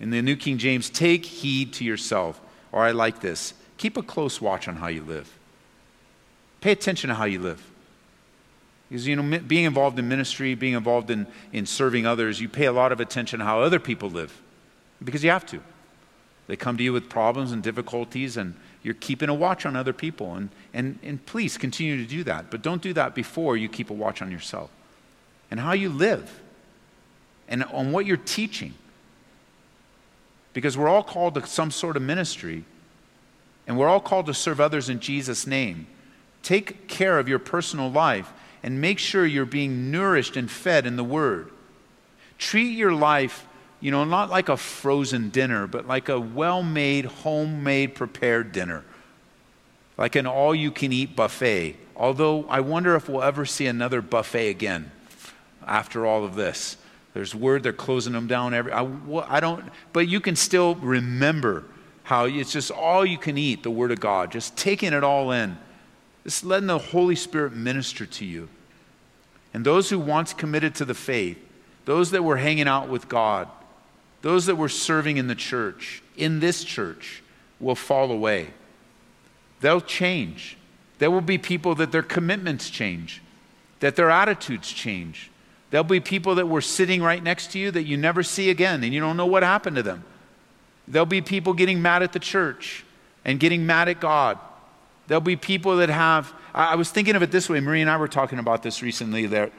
In 0.00 0.08
the 0.08 0.22
New 0.22 0.36
King 0.36 0.56
James, 0.56 0.88
take 0.88 1.26
heed 1.26 1.74
to 1.74 1.84
yourself. 1.84 2.40
Or 2.72 2.84
I 2.84 2.92
like 2.92 3.20
this 3.20 3.52
keep 3.76 3.98
a 3.98 4.02
close 4.02 4.40
watch 4.40 4.66
on 4.66 4.76
how 4.76 4.86
you 4.86 5.02
live. 5.02 5.30
Pay 6.66 6.72
attention 6.72 7.06
to 7.10 7.14
how 7.14 7.26
you 7.26 7.38
live. 7.38 7.64
Because, 8.88 9.06
you 9.06 9.14
know, 9.14 9.38
being 9.38 9.66
involved 9.66 10.00
in 10.00 10.08
ministry, 10.08 10.56
being 10.56 10.74
involved 10.74 11.12
in, 11.12 11.28
in 11.52 11.64
serving 11.64 12.06
others, 12.06 12.40
you 12.40 12.48
pay 12.48 12.64
a 12.64 12.72
lot 12.72 12.90
of 12.90 12.98
attention 12.98 13.38
to 13.38 13.44
how 13.44 13.60
other 13.60 13.78
people 13.78 14.10
live. 14.10 14.42
Because 15.04 15.22
you 15.22 15.30
have 15.30 15.46
to. 15.46 15.60
They 16.48 16.56
come 16.56 16.76
to 16.76 16.82
you 16.82 16.92
with 16.92 17.08
problems 17.08 17.52
and 17.52 17.62
difficulties, 17.62 18.36
and 18.36 18.56
you're 18.82 18.94
keeping 18.94 19.28
a 19.28 19.34
watch 19.34 19.64
on 19.64 19.76
other 19.76 19.92
people. 19.92 20.34
And, 20.34 20.48
and, 20.74 20.98
and 21.04 21.24
please 21.24 21.56
continue 21.56 21.98
to 21.98 22.04
do 22.04 22.24
that. 22.24 22.50
But 22.50 22.62
don't 22.62 22.82
do 22.82 22.92
that 22.94 23.14
before 23.14 23.56
you 23.56 23.68
keep 23.68 23.88
a 23.90 23.94
watch 23.94 24.20
on 24.20 24.32
yourself 24.32 24.68
and 25.52 25.60
how 25.60 25.72
you 25.72 25.88
live 25.88 26.40
and 27.46 27.62
on 27.62 27.92
what 27.92 28.06
you're 28.06 28.16
teaching. 28.16 28.74
Because 30.52 30.76
we're 30.76 30.88
all 30.88 31.04
called 31.04 31.34
to 31.34 31.46
some 31.46 31.70
sort 31.70 31.96
of 31.96 32.02
ministry, 32.02 32.64
and 33.68 33.78
we're 33.78 33.86
all 33.86 34.00
called 34.00 34.26
to 34.26 34.34
serve 34.34 34.60
others 34.60 34.88
in 34.88 34.98
Jesus' 34.98 35.46
name. 35.46 35.86
Take 36.46 36.86
care 36.86 37.18
of 37.18 37.28
your 37.28 37.40
personal 37.40 37.90
life 37.90 38.32
and 38.62 38.80
make 38.80 39.00
sure 39.00 39.26
you're 39.26 39.44
being 39.44 39.90
nourished 39.90 40.36
and 40.36 40.48
fed 40.48 40.86
in 40.86 40.94
the 40.94 41.02
Word. 41.02 41.50
Treat 42.38 42.78
your 42.78 42.92
life 42.92 43.48
you 43.80 43.90
know, 43.90 44.04
not 44.04 44.30
like 44.30 44.48
a 44.48 44.56
frozen 44.56 45.30
dinner, 45.30 45.66
but 45.66 45.88
like 45.88 46.08
a 46.08 46.20
well 46.20 46.62
made, 46.62 47.04
homemade, 47.04 47.96
prepared 47.96 48.52
dinner. 48.52 48.84
Like 49.98 50.14
an 50.14 50.26
all 50.26 50.54
you 50.54 50.70
can 50.70 50.92
eat 50.92 51.16
buffet. 51.16 51.76
Although 51.96 52.46
I 52.48 52.60
wonder 52.60 52.94
if 52.94 53.08
we'll 53.08 53.24
ever 53.24 53.44
see 53.44 53.66
another 53.66 54.00
buffet 54.00 54.50
again 54.50 54.92
after 55.66 56.06
all 56.06 56.24
of 56.24 56.36
this. 56.36 56.76
There's 57.12 57.34
word 57.34 57.64
they're 57.64 57.72
closing 57.72 58.12
them 58.12 58.28
down 58.28 58.54
every. 58.54 58.72
I, 58.72 58.86
I 59.26 59.40
don't, 59.40 59.64
but 59.92 60.06
you 60.06 60.20
can 60.20 60.36
still 60.36 60.76
remember 60.76 61.64
how 62.04 62.26
it's 62.26 62.52
just 62.52 62.70
all 62.70 63.04
you 63.04 63.18
can 63.18 63.36
eat, 63.36 63.64
the 63.64 63.70
Word 63.70 63.90
of 63.90 63.98
God, 63.98 64.30
just 64.30 64.56
taking 64.56 64.92
it 64.92 65.02
all 65.02 65.32
in. 65.32 65.58
Just 66.26 66.44
letting 66.44 66.66
the 66.66 66.76
Holy 66.76 67.14
Spirit 67.14 67.52
minister 67.52 68.04
to 68.04 68.24
you. 68.24 68.48
And 69.54 69.64
those 69.64 69.90
who 69.90 70.00
once 70.00 70.34
committed 70.34 70.74
to 70.74 70.84
the 70.84 70.92
faith, 70.92 71.38
those 71.84 72.10
that 72.10 72.24
were 72.24 72.38
hanging 72.38 72.66
out 72.66 72.88
with 72.88 73.08
God, 73.08 73.46
those 74.22 74.46
that 74.46 74.56
were 74.56 74.68
serving 74.68 75.18
in 75.18 75.28
the 75.28 75.36
church, 75.36 76.02
in 76.16 76.40
this 76.40 76.64
church, 76.64 77.22
will 77.60 77.76
fall 77.76 78.10
away. 78.10 78.48
They'll 79.60 79.80
change. 79.80 80.58
There 80.98 81.12
will 81.12 81.20
be 81.20 81.38
people 81.38 81.76
that 81.76 81.92
their 81.92 82.02
commitments 82.02 82.70
change, 82.70 83.22
that 83.78 83.94
their 83.94 84.10
attitudes 84.10 84.72
change. 84.72 85.30
There'll 85.70 85.84
be 85.84 86.00
people 86.00 86.34
that 86.34 86.48
were 86.48 86.60
sitting 86.60 87.04
right 87.04 87.22
next 87.22 87.52
to 87.52 87.60
you 87.60 87.70
that 87.70 87.84
you 87.84 87.96
never 87.96 88.24
see 88.24 88.50
again 88.50 88.82
and 88.82 88.92
you 88.92 88.98
don't 88.98 89.16
know 89.16 89.26
what 89.26 89.44
happened 89.44 89.76
to 89.76 89.82
them. 89.84 90.02
There'll 90.88 91.06
be 91.06 91.22
people 91.22 91.52
getting 91.52 91.80
mad 91.80 92.02
at 92.02 92.12
the 92.12 92.18
church 92.18 92.84
and 93.24 93.38
getting 93.38 93.64
mad 93.64 93.88
at 93.88 94.00
God. 94.00 94.40
There'll 95.06 95.20
be 95.20 95.36
people 95.36 95.76
that 95.76 95.88
have, 95.88 96.32
I 96.54 96.74
was 96.74 96.90
thinking 96.90 97.16
of 97.16 97.22
it 97.22 97.30
this 97.30 97.48
way. 97.48 97.60
Marie 97.60 97.80
and 97.80 97.90
I 97.90 97.96
were 97.96 98.08
talking 98.08 98.38
about 98.38 98.62
this 98.62 98.82
recently. 98.82 99.26
There, 99.26 99.50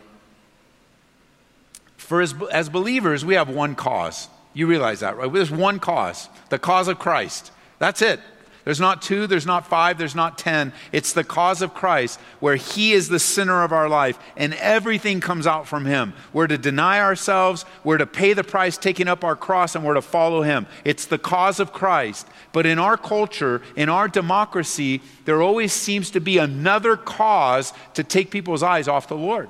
for 1.96 2.22
as, 2.22 2.36
as 2.52 2.70
believers, 2.70 3.24
we 3.24 3.36
have 3.36 3.50
one 3.50 3.76
cause. 3.76 4.28
You 4.54 4.68
realize 4.68 5.02
that, 5.02 5.18
right? 5.18 5.32
There's 5.32 5.52
one 5.52 5.80
cause 5.80 6.30
the 6.50 6.60
cause 6.60 6.88
of 6.88 7.00
Christ. 7.00 7.52
That's 7.80 8.02
it. 8.02 8.20
There's 8.68 8.82
not 8.82 9.02
two, 9.02 9.28
there's 9.28 9.46
not 9.46 9.66
five, 9.66 9.98
there's 9.98 10.14
not 10.14 10.38
ten. 10.38 10.74
It's 10.92 11.14
the 11.14 11.24
cause 11.24 11.62
of 11.62 11.74
Christ 11.74 12.20
where 12.42 12.58
He 12.58 12.92
is 12.92 13.08
the 13.08 13.18
center 13.18 13.64
of 13.64 13.72
our 13.72 13.88
life 13.88 14.20
and 14.36 14.54
everything 14.56 15.22
comes 15.22 15.48
out 15.48 15.70
from 15.70 15.86
Him. 15.86 16.12
We're 16.34 16.48
to 16.48 16.58
deny 16.58 17.00
ourselves, 17.00 17.64
we're 17.86 17.98
to 17.98 18.06
pay 18.06 18.34
the 18.34 18.44
price 18.44 18.78
taking 18.78 19.08
up 19.08 19.24
our 19.24 19.38
cross, 19.38 19.74
and 19.74 19.86
we're 19.86 19.94
to 19.94 20.02
follow 20.02 20.42
Him. 20.42 20.68
It's 20.84 21.06
the 21.06 21.18
cause 21.18 21.62
of 21.62 21.72
Christ. 21.72 22.28
But 22.52 22.66
in 22.66 22.78
our 22.78 22.98
culture, 22.98 23.62
in 23.78 23.88
our 23.88 24.10
democracy, 24.10 25.02
there 25.24 25.42
always 25.42 25.72
seems 25.72 26.12
to 26.12 26.20
be 26.20 26.38
another 26.38 26.98
cause 26.98 27.72
to 27.94 28.04
take 28.04 28.32
people's 28.32 28.64
eyes 28.64 28.90
off 28.90 29.08
the 29.08 29.16
Lord. 29.16 29.50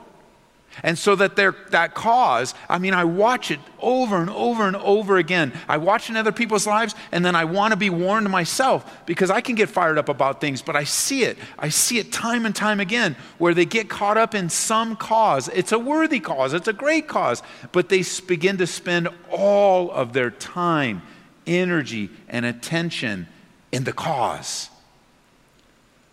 And 0.83 0.97
so 0.97 1.15
that 1.15 1.35
that 1.35 1.93
cause, 1.93 2.53
I 2.69 2.77
mean, 2.77 2.93
I 2.93 3.03
watch 3.03 3.51
it 3.51 3.59
over 3.79 4.17
and 4.17 4.29
over 4.29 4.67
and 4.67 4.75
over 4.75 5.17
again. 5.17 5.53
I 5.67 5.77
watch 5.77 6.09
in 6.09 6.15
other 6.15 6.31
people's 6.31 6.67
lives, 6.67 6.95
and 7.11 7.23
then 7.25 7.35
I 7.35 7.45
want 7.45 7.71
to 7.71 7.77
be 7.77 7.89
warned 7.89 8.29
myself 8.29 9.05
because 9.05 9.29
I 9.29 9.41
can 9.41 9.55
get 9.55 9.69
fired 9.69 9.97
up 9.97 10.09
about 10.09 10.41
things, 10.41 10.61
but 10.61 10.75
I 10.75 10.83
see 10.83 11.23
it. 11.23 11.37
I 11.57 11.69
see 11.69 11.99
it 11.99 12.11
time 12.11 12.45
and 12.45 12.55
time 12.55 12.79
again 12.79 13.15
where 13.37 13.53
they 13.53 13.65
get 13.65 13.89
caught 13.89 14.17
up 14.17 14.35
in 14.35 14.49
some 14.49 14.95
cause. 14.95 15.47
It's 15.49 15.71
a 15.71 15.79
worthy 15.79 16.19
cause, 16.19 16.53
it's 16.53 16.67
a 16.67 16.73
great 16.73 17.07
cause, 17.07 17.41
but 17.71 17.89
they 17.89 18.03
begin 18.27 18.57
to 18.57 18.67
spend 18.67 19.09
all 19.31 19.91
of 19.91 20.13
their 20.13 20.31
time, 20.31 21.01
energy, 21.45 22.09
and 22.27 22.45
attention 22.45 23.27
in 23.71 23.83
the 23.83 23.93
cause. 23.93 24.69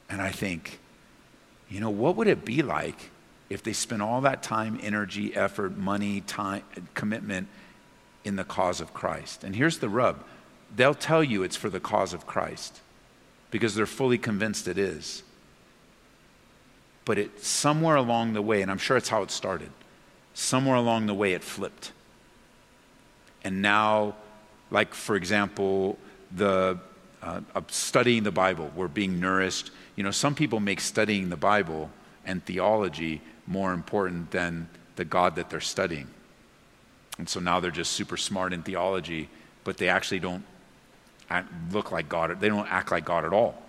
And 0.08 0.20
I 0.20 0.30
think, 0.30 0.78
you 1.68 1.80
know, 1.80 1.90
what 1.90 2.16
would 2.16 2.28
it 2.28 2.44
be 2.44 2.62
like? 2.62 3.10
If 3.54 3.62
they 3.62 3.72
spend 3.72 4.02
all 4.02 4.20
that 4.22 4.42
time, 4.42 4.80
energy, 4.82 5.34
effort, 5.36 5.78
money, 5.78 6.20
time, 6.22 6.64
commitment 6.94 7.46
in 8.24 8.34
the 8.34 8.42
cause 8.42 8.80
of 8.80 8.92
Christ. 8.92 9.44
And 9.44 9.54
here's 9.54 9.78
the 9.78 9.88
rub 9.88 10.24
they'll 10.74 10.92
tell 10.92 11.22
you 11.22 11.44
it's 11.44 11.54
for 11.54 11.70
the 11.70 11.78
cause 11.78 12.12
of 12.12 12.26
Christ 12.26 12.80
because 13.52 13.76
they're 13.76 13.86
fully 13.86 14.18
convinced 14.18 14.66
it 14.66 14.76
is. 14.76 15.22
But 17.04 17.16
it 17.16 17.44
somewhere 17.44 17.94
along 17.94 18.32
the 18.32 18.42
way, 18.42 18.60
and 18.60 18.72
I'm 18.72 18.78
sure 18.78 18.96
it's 18.96 19.08
how 19.08 19.22
it 19.22 19.30
started, 19.30 19.70
somewhere 20.34 20.74
along 20.74 21.06
the 21.06 21.14
way 21.14 21.32
it 21.32 21.44
flipped. 21.44 21.92
And 23.44 23.62
now, 23.62 24.16
like 24.72 24.94
for 24.94 25.14
example, 25.14 25.96
the 26.34 26.80
uh, 27.22 27.40
studying 27.68 28.24
the 28.24 28.32
Bible, 28.32 28.72
we're 28.74 28.88
being 28.88 29.20
nourished. 29.20 29.70
You 29.94 30.02
know, 30.02 30.10
some 30.10 30.34
people 30.34 30.58
make 30.58 30.80
studying 30.80 31.28
the 31.28 31.36
Bible 31.36 31.90
and 32.26 32.44
theology 32.44 33.20
more 33.46 33.72
important 33.72 34.30
than 34.30 34.68
the 34.96 35.04
God 35.04 35.36
that 35.36 35.50
they're 35.50 35.60
studying. 35.60 36.08
And 37.18 37.28
so 37.28 37.40
now 37.40 37.60
they're 37.60 37.70
just 37.70 37.92
super 37.92 38.16
smart 38.16 38.52
in 38.52 38.62
theology, 38.62 39.28
but 39.62 39.76
they 39.76 39.88
actually 39.88 40.20
don't 40.20 40.44
look 41.70 41.92
like 41.92 42.08
God. 42.08 42.40
They 42.40 42.48
don't 42.48 42.70
act 42.70 42.90
like 42.90 43.04
God 43.04 43.24
at 43.24 43.32
all 43.32 43.60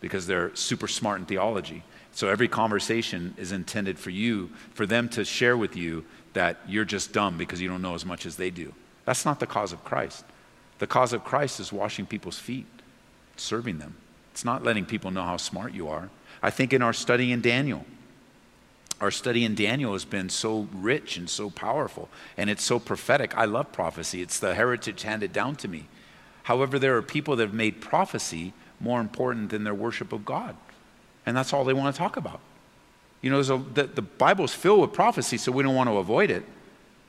because 0.00 0.26
they're 0.26 0.54
super 0.54 0.88
smart 0.88 1.20
in 1.20 1.26
theology. 1.26 1.82
So 2.12 2.28
every 2.28 2.48
conversation 2.48 3.34
is 3.36 3.52
intended 3.52 3.98
for 3.98 4.10
you, 4.10 4.50
for 4.74 4.86
them 4.86 5.08
to 5.10 5.24
share 5.24 5.56
with 5.56 5.76
you 5.76 6.04
that 6.32 6.58
you're 6.66 6.84
just 6.84 7.12
dumb 7.12 7.38
because 7.38 7.60
you 7.60 7.68
don't 7.68 7.82
know 7.82 7.94
as 7.94 8.04
much 8.04 8.26
as 8.26 8.36
they 8.36 8.50
do. 8.50 8.72
That's 9.04 9.24
not 9.24 9.40
the 9.40 9.46
cause 9.46 9.72
of 9.72 9.84
Christ. 9.84 10.24
The 10.78 10.86
cause 10.86 11.12
of 11.12 11.24
Christ 11.24 11.60
is 11.60 11.72
washing 11.72 12.06
people's 12.06 12.38
feet, 12.38 12.66
serving 13.36 13.78
them. 13.78 13.96
It's 14.32 14.44
not 14.44 14.64
letting 14.64 14.86
people 14.86 15.10
know 15.10 15.24
how 15.24 15.36
smart 15.36 15.74
you 15.74 15.88
are. 15.88 16.08
I 16.42 16.50
think 16.50 16.72
in 16.72 16.82
our 16.82 16.92
study 16.92 17.32
in 17.32 17.40
Daniel, 17.40 17.84
our 19.00 19.10
study 19.10 19.44
in 19.44 19.54
Daniel 19.54 19.94
has 19.94 20.04
been 20.04 20.28
so 20.28 20.68
rich 20.74 21.16
and 21.16 21.28
so 21.28 21.48
powerful, 21.50 22.08
and 22.36 22.50
it's 22.50 22.62
so 22.62 22.78
prophetic. 22.78 23.36
I 23.36 23.46
love 23.46 23.72
prophecy, 23.72 24.20
it's 24.20 24.38
the 24.38 24.54
heritage 24.54 25.02
handed 25.02 25.32
down 25.32 25.56
to 25.56 25.68
me. 25.68 25.86
However, 26.44 26.78
there 26.78 26.96
are 26.96 27.02
people 27.02 27.36
that 27.36 27.44
have 27.44 27.54
made 27.54 27.80
prophecy 27.80 28.52
more 28.78 29.00
important 29.00 29.50
than 29.50 29.64
their 29.64 29.74
worship 29.74 30.12
of 30.12 30.24
God, 30.24 30.56
and 31.24 31.36
that's 31.36 31.52
all 31.52 31.64
they 31.64 31.72
want 31.72 31.94
to 31.94 31.98
talk 31.98 32.16
about. 32.16 32.40
You 33.22 33.30
know, 33.30 33.40
a, 33.40 33.58
the, 33.74 33.84
the 33.84 34.02
Bible's 34.02 34.54
filled 34.54 34.80
with 34.80 34.92
prophecy, 34.92 35.38
so 35.38 35.52
we 35.52 35.62
don't 35.62 35.74
want 35.74 35.88
to 35.88 35.96
avoid 35.96 36.30
it, 36.30 36.44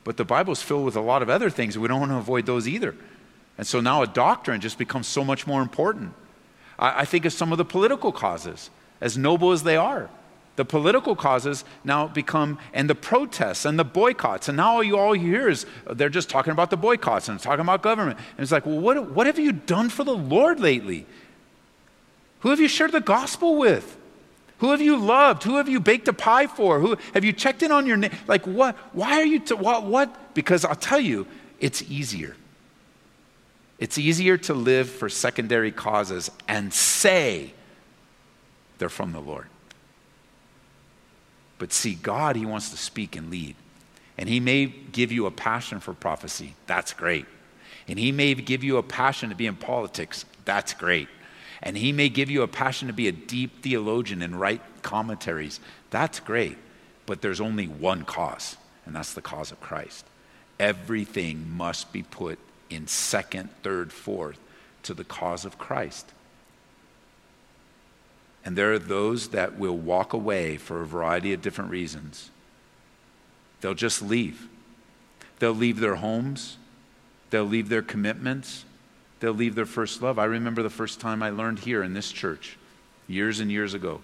but 0.03 0.17
the 0.17 0.25
Bible's 0.25 0.61
filled 0.61 0.85
with 0.85 0.95
a 0.95 1.01
lot 1.01 1.21
of 1.21 1.29
other 1.29 1.49
things, 1.49 1.75
and 1.75 1.81
we 1.81 1.87
don't 1.87 1.99
want 1.99 2.11
to 2.11 2.17
avoid 2.17 2.45
those 2.45 2.67
either. 2.67 2.95
And 3.57 3.67
so 3.67 3.81
now 3.81 4.01
a 4.01 4.07
doctrine 4.07 4.61
just 4.61 4.77
becomes 4.77 5.07
so 5.07 5.23
much 5.23 5.45
more 5.45 5.61
important. 5.61 6.13
I, 6.79 7.01
I 7.01 7.05
think 7.05 7.25
of 7.25 7.33
some 7.33 7.51
of 7.51 7.57
the 7.57 7.65
political 7.65 8.11
causes, 8.11 8.69
as 8.99 9.17
noble 9.17 9.51
as 9.51 9.63
they 9.63 9.75
are. 9.75 10.09
The 10.62 10.66
political 10.66 11.16
causes 11.16 11.66
now 11.84 12.07
become, 12.07 12.59
and 12.72 12.88
the 12.88 12.93
protests 12.93 13.66
and 13.66 13.80
the 13.80 13.84
boycotts. 13.84 14.47
And 14.47 14.57
now 14.57 14.74
all 14.74 14.84
you 14.84 14.95
all 14.95 15.14
hear 15.14 15.49
is 15.49 15.66
uh, 15.88 15.95
they're 15.95 16.07
just 16.07 16.30
talking 16.30 16.51
about 16.51 16.70
the 16.70 16.78
boycotts 16.78 17.30
and 17.30 17.39
talking 17.39 17.62
about 17.62 17.82
government. 17.82 18.20
And 18.38 18.43
it's 18.43 18.51
like, 18.51 18.68
well, 18.68 18.80
what, 18.80 19.09
what 19.09 19.26
have 19.26 19.39
you 19.39 19.53
done 19.53 19.89
for 19.89 20.03
the 20.03 20.16
Lord 20.16 20.59
lately? 20.59 21.07
Who 22.41 22.51
have 22.51 22.59
you 22.59 22.68
shared 22.68 22.91
the 22.91 23.01
gospel 23.01 23.55
with? 23.55 23.97
Who 24.59 24.70
have 24.70 24.82
you 24.82 24.97
loved? 24.97 25.41
Who 25.41 25.57
have 25.57 25.68
you 25.68 25.80
baked 25.80 26.07
a 26.07 26.14
pie 26.14 26.45
for? 26.45 26.80
Who 26.80 26.95
have 27.16 27.26
you 27.26 27.34
checked 27.34 27.64
in 27.64 27.72
on 27.72 27.88
your 27.88 27.97
name? 27.97 28.12
Like 28.28 28.45
what? 28.45 28.78
Why 28.93 29.14
are 29.14 29.26
you? 29.26 29.39
T- 29.39 29.55
what? 29.55 29.86
What? 29.86 30.36
Because 30.36 30.64
I'll 30.64 30.76
tell 30.76 30.99
you, 30.99 31.26
it's 31.59 31.82
easier. 31.89 32.36
It's 33.80 33.97
easier 33.97 34.38
to 34.38 34.53
live 34.53 34.91
for 34.91 35.09
secondary 35.09 35.72
causes 35.72 36.30
and 36.47 36.72
say 36.72 37.51
they're 38.78 38.89
from 38.89 39.12
the 39.12 39.22
Lord. 39.22 39.47
But 41.62 41.72
see, 41.72 41.93
God, 41.93 42.36
He 42.36 42.47
wants 42.47 42.72
to 42.72 42.76
speak 42.76 43.16
and 43.16 43.30
lead. 43.30 43.55
And 44.18 44.28
He 44.28 44.39
may 44.39 44.66
give 44.66 45.12
you 45.12 45.28
a 45.28 45.32
passion 45.32 45.80
for 45.80 45.93
prophecy. 45.93 46.55
That's 46.66 46.91
great. 46.91 47.28
And 47.88 47.99
He 47.99 48.12
may 48.12 48.34
give 48.34 48.64
you 48.64 48.78
a 48.78 48.84
passion 48.84 49.30
to 49.30 49.36
be 49.36 49.45
in 49.45 49.55
politics. 49.55 50.26
That's 50.43 50.74
great. 50.74 51.07
And 51.62 51.78
He 51.78 51.91
may 51.91 52.09
give 52.09 52.32
you 52.32 52.41
a 52.41 52.47
passion 52.47 52.88
to 52.88 52.95
be 52.95 53.07
a 53.07 53.12
deep 53.12 53.62
theologian 53.62 54.24
and 54.24 54.39
write 54.39 54.64
commentaries. 54.82 55.59
That's 55.91 56.20
great. 56.20 56.57
But 57.05 57.22
there's 57.22 57.39
only 57.39 57.68
one 57.68 58.05
cause, 58.05 58.57
and 58.88 58.95
that's 58.95 59.14
the 59.14 59.22
cause 59.22 59.51
of 59.51 59.62
Christ. 59.62 60.03
Everything 60.59 61.47
must 61.55 61.93
be 61.93 62.01
put 62.01 62.39
in 62.72 62.88
second, 62.88 63.51
third, 63.62 63.93
fourth 63.93 64.39
to 64.82 64.95
the 64.95 65.03
cause 65.03 65.45
of 65.45 65.59
Christ. 65.59 66.12
And 68.43 68.57
there 68.57 68.73
are 68.73 68.79
those 68.79 69.29
that 69.29 69.59
will 69.59 69.77
walk 69.77 70.13
away 70.13 70.57
for 70.57 70.81
a 70.81 70.85
variety 70.85 71.33
of 71.33 71.41
different 71.41 71.69
reasons. 71.69 72.31
They'll 73.61 73.73
just 73.75 74.01
leave. 74.01 74.47
They'll 75.41 75.53
leave 75.53 75.79
their 75.79 75.95
homes, 75.95 76.57
they'll 77.31 77.45
leave 77.45 77.67
their 77.67 77.81
commitments, 77.81 78.63
they'll 79.19 79.33
leave 79.33 79.55
their 79.55 79.65
first 79.65 79.99
love. 79.99 80.19
I 80.19 80.25
remember 80.25 80.61
the 80.61 80.69
first 80.69 80.99
time 80.99 81.23
I 81.23 81.31
learned 81.31 81.57
here 81.57 81.81
in 81.81 81.95
this 81.95 82.11
church, 82.11 82.59
years 83.07 83.39
and 83.39 83.51
years 83.51 83.73
ago. 83.73 84.01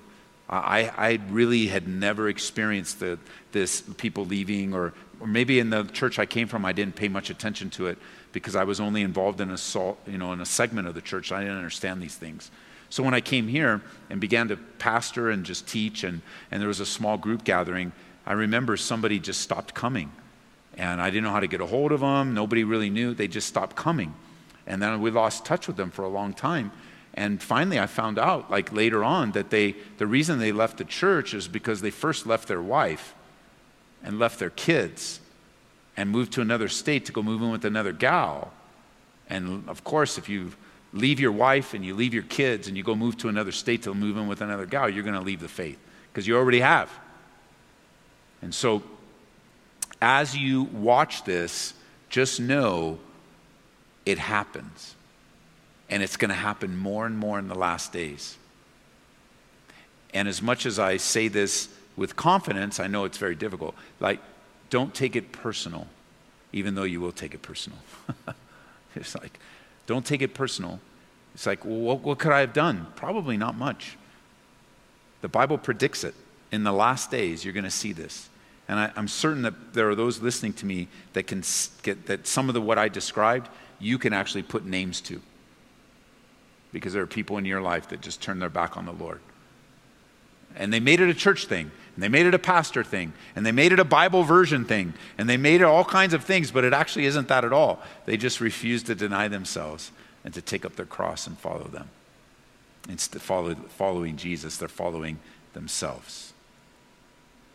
I, 0.49 0.91
I 0.97 1.19
really 1.29 1.67
had 1.67 1.88
never 1.88 2.27
experienced 2.27 3.01
the, 3.01 3.19
this 3.51 3.81
people 3.97 4.25
leaving, 4.25 4.73
or, 4.73 4.93
or 5.19 5.27
maybe 5.27 5.59
in 5.59 5.69
the 5.69 5.83
church 5.83 6.17
I 6.17 6.25
came 6.25 6.47
from, 6.47 6.65
I 6.65 6.71
didn't 6.71 6.95
pay 6.95 7.07
much 7.07 7.29
attention 7.29 7.69
to 7.71 7.85
it 7.85 7.99
because 8.31 8.55
I 8.55 8.63
was 8.63 8.79
only 8.79 9.03
involved 9.03 9.39
in 9.39 9.51
a, 9.51 9.57
you 10.07 10.17
know, 10.17 10.33
in 10.33 10.41
a 10.41 10.45
segment 10.45 10.88
of 10.88 10.95
the 10.95 11.01
church. 11.01 11.31
I 11.31 11.41
didn't 11.41 11.57
understand 11.57 12.01
these 12.01 12.15
things. 12.15 12.49
So 12.89 13.03
when 13.03 13.13
I 13.13 13.21
came 13.21 13.47
here 13.47 13.81
and 14.09 14.21
began 14.21 14.47
to 14.47 14.57
pastor 14.57 15.29
and 15.29 15.45
just 15.45 15.67
teach, 15.67 16.03
and, 16.03 16.21
and 16.51 16.61
there 16.61 16.67
was 16.67 16.79
a 16.79 16.85
small 16.85 17.17
group 17.17 17.43
gathering, 17.43 17.91
I 18.25 18.33
remember 18.33 18.77
somebody 18.77 19.19
just 19.19 19.41
stopped 19.41 19.73
coming. 19.73 20.11
And 20.77 21.01
I 21.01 21.09
didn't 21.09 21.23
know 21.23 21.31
how 21.31 21.39
to 21.39 21.47
get 21.47 21.59
a 21.59 21.65
hold 21.65 21.91
of 21.91 22.01
them. 22.01 22.33
Nobody 22.33 22.63
really 22.63 22.89
knew. 22.89 23.13
They 23.13 23.27
just 23.27 23.47
stopped 23.47 23.75
coming. 23.75 24.13
And 24.67 24.81
then 24.81 25.01
we 25.01 25.11
lost 25.11 25.45
touch 25.45 25.67
with 25.67 25.75
them 25.75 25.91
for 25.91 26.03
a 26.03 26.09
long 26.09 26.33
time. 26.33 26.71
And 27.13 27.41
finally, 27.41 27.79
I 27.79 27.88
found 27.88 28.19
out, 28.19 28.51
like 28.51 28.71
later 28.71 29.03
on, 29.03 29.31
that 29.31 29.49
they, 29.49 29.75
the 29.97 30.05
reason 30.05 30.38
they 30.38 30.51
left 30.51 30.77
the 30.77 30.85
church 30.85 31.33
is 31.33 31.47
because 31.47 31.81
they 31.81 31.89
first 31.89 32.27
left 32.27 32.47
their 32.47 32.61
wife 32.61 33.15
and 34.03 34.19
left 34.19 34.38
their 34.38 34.51
kids 34.51 35.19
and 35.97 36.11
moved 36.11 36.33
to 36.33 36.41
another 36.41 36.67
state 36.67 37.05
to 37.05 37.11
go 37.11 37.23
move 37.23 37.41
in 37.41 37.49
with 37.49 37.65
another 37.65 37.91
gal. 37.91 38.53
And 39.29 39.67
of 39.67 39.83
course, 39.83 40.19
if 40.19 40.29
you 40.29 40.51
leave 40.97 41.19
your 41.19 41.31
wife 41.31 41.73
and 41.73 41.85
you 41.85 41.95
leave 41.95 42.13
your 42.13 42.23
kids 42.23 42.67
and 42.67 42.75
you 42.75 42.83
go 42.83 42.95
move 42.95 43.17
to 43.17 43.29
another 43.29 43.51
state 43.51 43.83
to 43.83 43.93
move 43.93 44.17
in 44.17 44.27
with 44.27 44.41
another 44.41 44.65
guy, 44.65 44.87
you're 44.87 45.03
going 45.03 45.15
to 45.15 45.21
leave 45.21 45.39
the 45.39 45.47
faith 45.47 45.77
because 46.11 46.27
you 46.27 46.35
already 46.35 46.59
have. 46.59 46.91
And 48.41 48.53
so, 48.53 48.83
as 50.01 50.37
you 50.37 50.63
watch 50.63 51.23
this, 51.23 51.73
just 52.09 52.39
know 52.39 52.99
it 54.05 54.17
happens. 54.17 54.95
And 55.89 56.03
it's 56.03 56.17
going 56.17 56.29
to 56.29 56.35
happen 56.35 56.77
more 56.77 57.05
and 57.05 57.17
more 57.17 57.39
in 57.39 57.47
the 57.47 57.55
last 57.55 57.93
days. 57.93 58.37
And 60.13 60.27
as 60.27 60.41
much 60.41 60.65
as 60.65 60.79
I 60.79 60.97
say 60.97 61.27
this 61.27 61.69
with 61.95 62.15
confidence, 62.15 62.79
I 62.79 62.87
know 62.87 63.05
it's 63.05 63.17
very 63.17 63.35
difficult. 63.35 63.75
Like, 63.99 64.19
don't 64.69 64.93
take 64.93 65.15
it 65.15 65.31
personal, 65.31 65.87
even 66.53 66.75
though 66.75 66.83
you 66.83 67.01
will 67.01 67.11
take 67.11 67.33
it 67.33 67.41
personal. 67.41 67.79
it's 68.95 69.15
like, 69.15 69.39
don't 69.85 70.05
take 70.05 70.21
it 70.21 70.33
personal. 70.33 70.79
It's 71.38 71.45
like, 71.45 71.63
well, 71.63 71.77
what, 71.77 71.99
what 71.99 72.17
could 72.17 72.31
I 72.31 72.39
have 72.39 72.51
done? 72.51 72.88
Probably 72.95 73.38
not 73.38 73.55
much. 73.55 73.95
The 75.21 75.27
Bible 75.27 75.59
predicts 75.59 76.03
it. 76.03 76.15
In 76.51 76.63
the 76.63 76.71
last 76.71 77.11
days, 77.11 77.45
you're 77.45 77.53
going 77.53 77.63
to 77.63 77.69
see 77.69 77.93
this. 77.93 78.27
And 78.67 78.79
I, 78.79 78.91
am 78.95 79.07
certain 79.07 79.43
that 79.43 79.75
there 79.75 79.88
are 79.88 79.93
those 79.93 80.19
listening 80.19 80.53
to 80.53 80.65
me 80.65 80.88
that 81.13 81.27
can 81.27 81.43
get 81.83 82.07
that 82.07 82.25
some 82.25 82.49
of 82.49 82.55
the 82.55 82.61
what 82.61 82.79
I 82.79 82.89
described, 82.89 83.49
you 83.77 83.99
can 83.99 84.13
actually 84.13 84.41
put 84.41 84.65
names 84.65 84.99
to. 85.01 85.21
Because 86.73 86.93
there 86.93 87.03
are 87.03 87.07
people 87.07 87.38
in 87.38 87.45
your 87.45 87.61
life 87.61 87.89
that 87.89 88.01
just 88.01 88.19
turn 88.19 88.39
their 88.39 88.49
back 88.49 88.75
on 88.75 88.88
the 88.88 88.91
Lord. 88.91 89.19
And 90.55 90.73
they 90.73 90.79
made 90.79 91.01
it 91.01 91.07
a 91.07 91.13
church 91.13 91.45
thing, 91.45 91.69
and 91.93 92.03
they 92.03 92.09
made 92.09 92.25
it 92.25 92.33
a 92.33 92.39
pastor 92.39 92.83
thing, 92.83 93.13
and 93.35 93.45
they 93.45 93.51
made 93.51 93.71
it 93.71 93.79
a 93.79 93.85
Bible 93.85 94.23
version 94.23 94.65
thing, 94.65 94.95
and 95.19 95.29
they 95.29 95.38
made 95.38 95.61
it 95.61 95.65
all 95.65 95.85
kinds 95.85 96.15
of 96.15 96.23
things, 96.23 96.49
but 96.49 96.63
it 96.63 96.73
actually 96.73 97.05
isn't 97.05 97.27
that 97.27 97.45
at 97.45 97.53
all. 97.53 97.79
They 98.07 98.17
just 98.17 98.41
refuse 98.41 98.81
to 98.83 98.95
deny 98.95 99.27
themselves 99.27 99.91
and 100.28 100.34
to 100.34 100.41
take 100.41 100.65
up 100.65 100.75
their 100.75 100.86
cross 100.86 101.25
and 101.25 101.38
follow 101.38 101.69
them. 101.69 101.88
Instead 102.89 103.15
of 103.15 103.21
follow, 103.21 103.55
following 103.55 104.17
Jesus, 104.17 104.57
they're 104.57 104.67
following 104.67 105.19
themselves. 105.53 106.34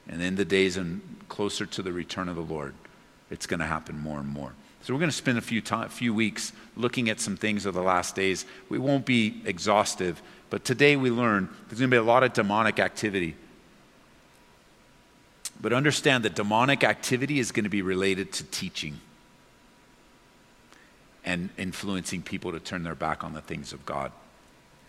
And 0.08 0.22
in 0.22 0.36
the 0.36 0.46
days 0.46 0.78
and 0.78 1.02
closer 1.28 1.66
to 1.66 1.82
the 1.82 1.92
return 1.92 2.30
of 2.30 2.36
the 2.36 2.40
Lord, 2.40 2.72
it's 3.30 3.46
going 3.46 3.60
to 3.60 3.66
happen 3.66 3.98
more 3.98 4.18
and 4.20 4.28
more. 4.28 4.54
So 4.80 4.94
we're 4.94 5.00
going 5.00 5.10
to 5.10 5.16
spend 5.16 5.36
a 5.36 5.42
few, 5.42 5.60
time, 5.60 5.90
few 5.90 6.14
weeks 6.14 6.54
looking 6.74 7.10
at 7.10 7.20
some 7.20 7.36
things 7.36 7.66
of 7.66 7.74
the 7.74 7.82
last 7.82 8.16
days. 8.16 8.46
We 8.70 8.78
won't 8.78 9.04
be 9.04 9.42
exhaustive, 9.44 10.22
but 10.48 10.64
today 10.64 10.96
we 10.96 11.10
learn 11.10 11.50
there's 11.68 11.78
going 11.78 11.90
to 11.90 11.94
be 11.94 11.98
a 11.98 12.02
lot 12.02 12.22
of 12.22 12.32
demonic 12.32 12.78
activity. 12.78 13.36
But 15.60 15.74
understand 15.74 16.24
that 16.24 16.34
demonic 16.34 16.84
activity 16.84 17.38
is 17.38 17.52
going 17.52 17.64
to 17.64 17.70
be 17.70 17.82
related 17.82 18.32
to 18.32 18.44
teaching 18.44 18.98
and 21.24 21.50
influencing 21.56 22.22
people 22.22 22.52
to 22.52 22.60
turn 22.60 22.82
their 22.82 22.94
back 22.94 23.22
on 23.22 23.32
the 23.32 23.40
things 23.40 23.72
of 23.72 23.84
God. 23.86 24.12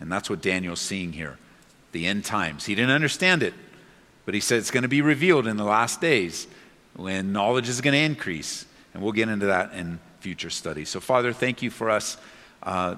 And 0.00 0.10
that's 0.10 0.28
what 0.28 0.42
Daniel's 0.42 0.80
seeing 0.80 1.12
here 1.12 1.38
the 1.92 2.06
end 2.06 2.24
times. 2.24 2.66
He 2.66 2.74
didn't 2.74 2.90
understand 2.90 3.42
it, 3.42 3.54
but 4.24 4.34
he 4.34 4.40
said 4.40 4.58
it's 4.58 4.70
going 4.70 4.82
to 4.82 4.88
be 4.88 5.00
revealed 5.00 5.46
in 5.46 5.56
the 5.56 5.64
last 5.64 6.00
days 6.00 6.46
when 6.94 7.32
knowledge 7.32 7.68
is 7.68 7.80
going 7.80 7.94
to 7.94 8.00
increase. 8.00 8.66
And 8.92 9.02
we'll 9.02 9.12
get 9.12 9.28
into 9.28 9.46
that 9.46 9.72
in 9.72 10.00
future 10.20 10.50
studies. 10.50 10.88
So, 10.88 11.00
Father, 11.00 11.32
thank 11.32 11.62
you 11.62 11.70
for 11.70 11.90
us. 11.90 12.16
Uh, 12.62 12.96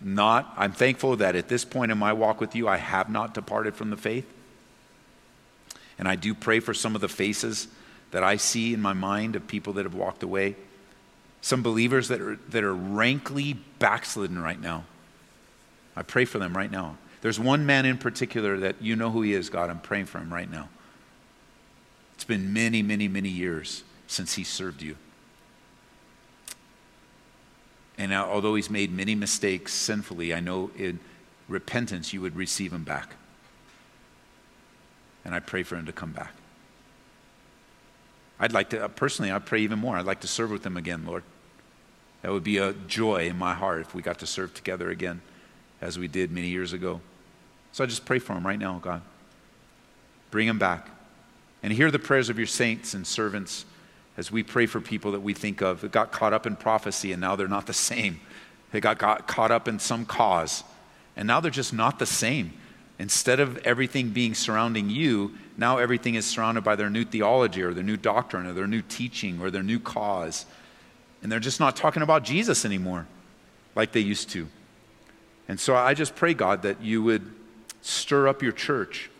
not, 0.00 0.52
I'm 0.56 0.72
thankful 0.72 1.16
that 1.16 1.36
at 1.36 1.48
this 1.48 1.64
point 1.64 1.90
in 1.90 1.98
my 1.98 2.12
walk 2.12 2.40
with 2.40 2.54
you, 2.54 2.68
I 2.68 2.76
have 2.76 3.10
not 3.10 3.34
departed 3.34 3.74
from 3.74 3.90
the 3.90 3.96
faith. 3.96 4.26
And 5.98 6.06
I 6.06 6.14
do 6.14 6.34
pray 6.34 6.60
for 6.60 6.72
some 6.72 6.94
of 6.94 7.00
the 7.00 7.08
faces 7.08 7.66
that 8.12 8.22
I 8.22 8.36
see 8.36 8.72
in 8.72 8.80
my 8.80 8.92
mind 8.92 9.36
of 9.36 9.46
people 9.46 9.72
that 9.74 9.84
have 9.84 9.94
walked 9.94 10.22
away. 10.22 10.56
Some 11.40 11.62
believers 11.62 12.08
that 12.08 12.20
are, 12.20 12.36
that 12.48 12.64
are 12.64 12.74
rankly 12.74 13.54
backslidden 13.78 14.38
right 14.38 14.60
now. 14.60 14.84
I 15.96 16.02
pray 16.02 16.24
for 16.24 16.38
them 16.38 16.56
right 16.56 16.70
now. 16.70 16.98
There's 17.20 17.40
one 17.40 17.66
man 17.66 17.84
in 17.84 17.98
particular 17.98 18.58
that 18.58 18.80
you 18.80 18.96
know 18.96 19.10
who 19.10 19.22
he 19.22 19.32
is, 19.32 19.50
God. 19.50 19.70
I'm 19.70 19.80
praying 19.80 20.06
for 20.06 20.18
him 20.18 20.32
right 20.32 20.50
now. 20.50 20.68
It's 22.14 22.24
been 22.24 22.52
many, 22.52 22.82
many, 22.82 23.08
many 23.08 23.28
years 23.28 23.84
since 24.06 24.34
he 24.34 24.44
served 24.44 24.82
you. 24.82 24.96
And 27.96 28.12
although 28.12 28.54
he's 28.54 28.70
made 28.70 28.92
many 28.92 29.16
mistakes 29.16 29.72
sinfully, 29.74 30.32
I 30.32 30.40
know 30.40 30.70
in 30.76 31.00
repentance 31.48 32.12
you 32.12 32.20
would 32.20 32.36
receive 32.36 32.72
him 32.72 32.84
back. 32.84 33.16
And 35.24 35.34
I 35.34 35.40
pray 35.40 35.64
for 35.64 35.76
him 35.76 35.86
to 35.86 35.92
come 35.92 36.12
back. 36.12 36.32
I'd 38.40 38.52
like 38.52 38.70
to, 38.70 38.84
uh, 38.84 38.88
personally, 38.88 39.32
I 39.32 39.38
pray 39.38 39.60
even 39.60 39.78
more. 39.78 39.96
I'd 39.96 40.06
like 40.06 40.20
to 40.20 40.28
serve 40.28 40.50
with 40.50 40.62
them 40.62 40.76
again, 40.76 41.04
Lord. 41.04 41.24
That 42.22 42.32
would 42.32 42.44
be 42.44 42.58
a 42.58 42.72
joy 42.72 43.28
in 43.28 43.36
my 43.36 43.54
heart 43.54 43.80
if 43.80 43.94
we 43.94 44.02
got 44.02 44.18
to 44.20 44.26
serve 44.26 44.54
together 44.54 44.90
again 44.90 45.20
as 45.80 45.98
we 45.98 46.08
did 46.08 46.30
many 46.30 46.48
years 46.48 46.72
ago. 46.72 47.00
So 47.72 47.84
I 47.84 47.86
just 47.86 48.04
pray 48.04 48.18
for 48.18 48.32
him 48.32 48.46
right 48.46 48.58
now, 48.58 48.78
God. 48.82 49.02
Bring 50.30 50.48
him 50.48 50.58
back. 50.58 50.88
And 51.62 51.72
hear 51.72 51.90
the 51.90 51.98
prayers 51.98 52.28
of 52.28 52.38
your 52.38 52.46
saints 52.46 52.94
and 52.94 53.06
servants 53.06 53.64
as 54.16 54.30
we 54.30 54.42
pray 54.42 54.66
for 54.66 54.80
people 54.80 55.12
that 55.12 55.20
we 55.20 55.34
think 55.34 55.60
of 55.60 55.80
that 55.80 55.92
got 55.92 56.12
caught 56.12 56.32
up 56.32 56.46
in 56.46 56.56
prophecy 56.56 57.12
and 57.12 57.20
now 57.20 57.36
they're 57.36 57.48
not 57.48 57.66
the 57.66 57.72
same. 57.72 58.20
They 58.72 58.80
got, 58.80 58.98
got 58.98 59.26
caught 59.26 59.50
up 59.50 59.68
in 59.68 59.78
some 59.78 60.04
cause 60.04 60.64
and 61.16 61.26
now 61.26 61.40
they're 61.40 61.50
just 61.50 61.72
not 61.72 61.98
the 61.98 62.06
same. 62.06 62.52
Instead 62.98 63.40
of 63.40 63.58
everything 63.58 64.10
being 64.10 64.34
surrounding 64.34 64.88
you, 64.88 65.34
now 65.58 65.78
everything 65.78 66.14
is 66.14 66.24
surrounded 66.24 66.62
by 66.62 66.76
their 66.76 66.88
new 66.88 67.04
theology 67.04 67.62
or 67.62 67.74
their 67.74 67.84
new 67.84 67.96
doctrine 67.96 68.46
or 68.46 68.52
their 68.52 68.68
new 68.68 68.80
teaching 68.80 69.40
or 69.40 69.50
their 69.50 69.64
new 69.64 69.80
cause. 69.80 70.46
And 71.20 71.30
they're 71.30 71.40
just 71.40 71.58
not 71.58 71.74
talking 71.74 72.02
about 72.02 72.22
Jesus 72.22 72.64
anymore 72.64 73.06
like 73.74 73.90
they 73.90 74.00
used 74.00 74.30
to. 74.30 74.46
And 75.48 75.58
so 75.58 75.74
I 75.74 75.94
just 75.94 76.14
pray, 76.14 76.32
God, 76.32 76.62
that 76.62 76.80
you 76.80 77.02
would 77.02 77.28
stir 77.82 78.28
up 78.28 78.40
your 78.40 78.52
church. 78.52 79.10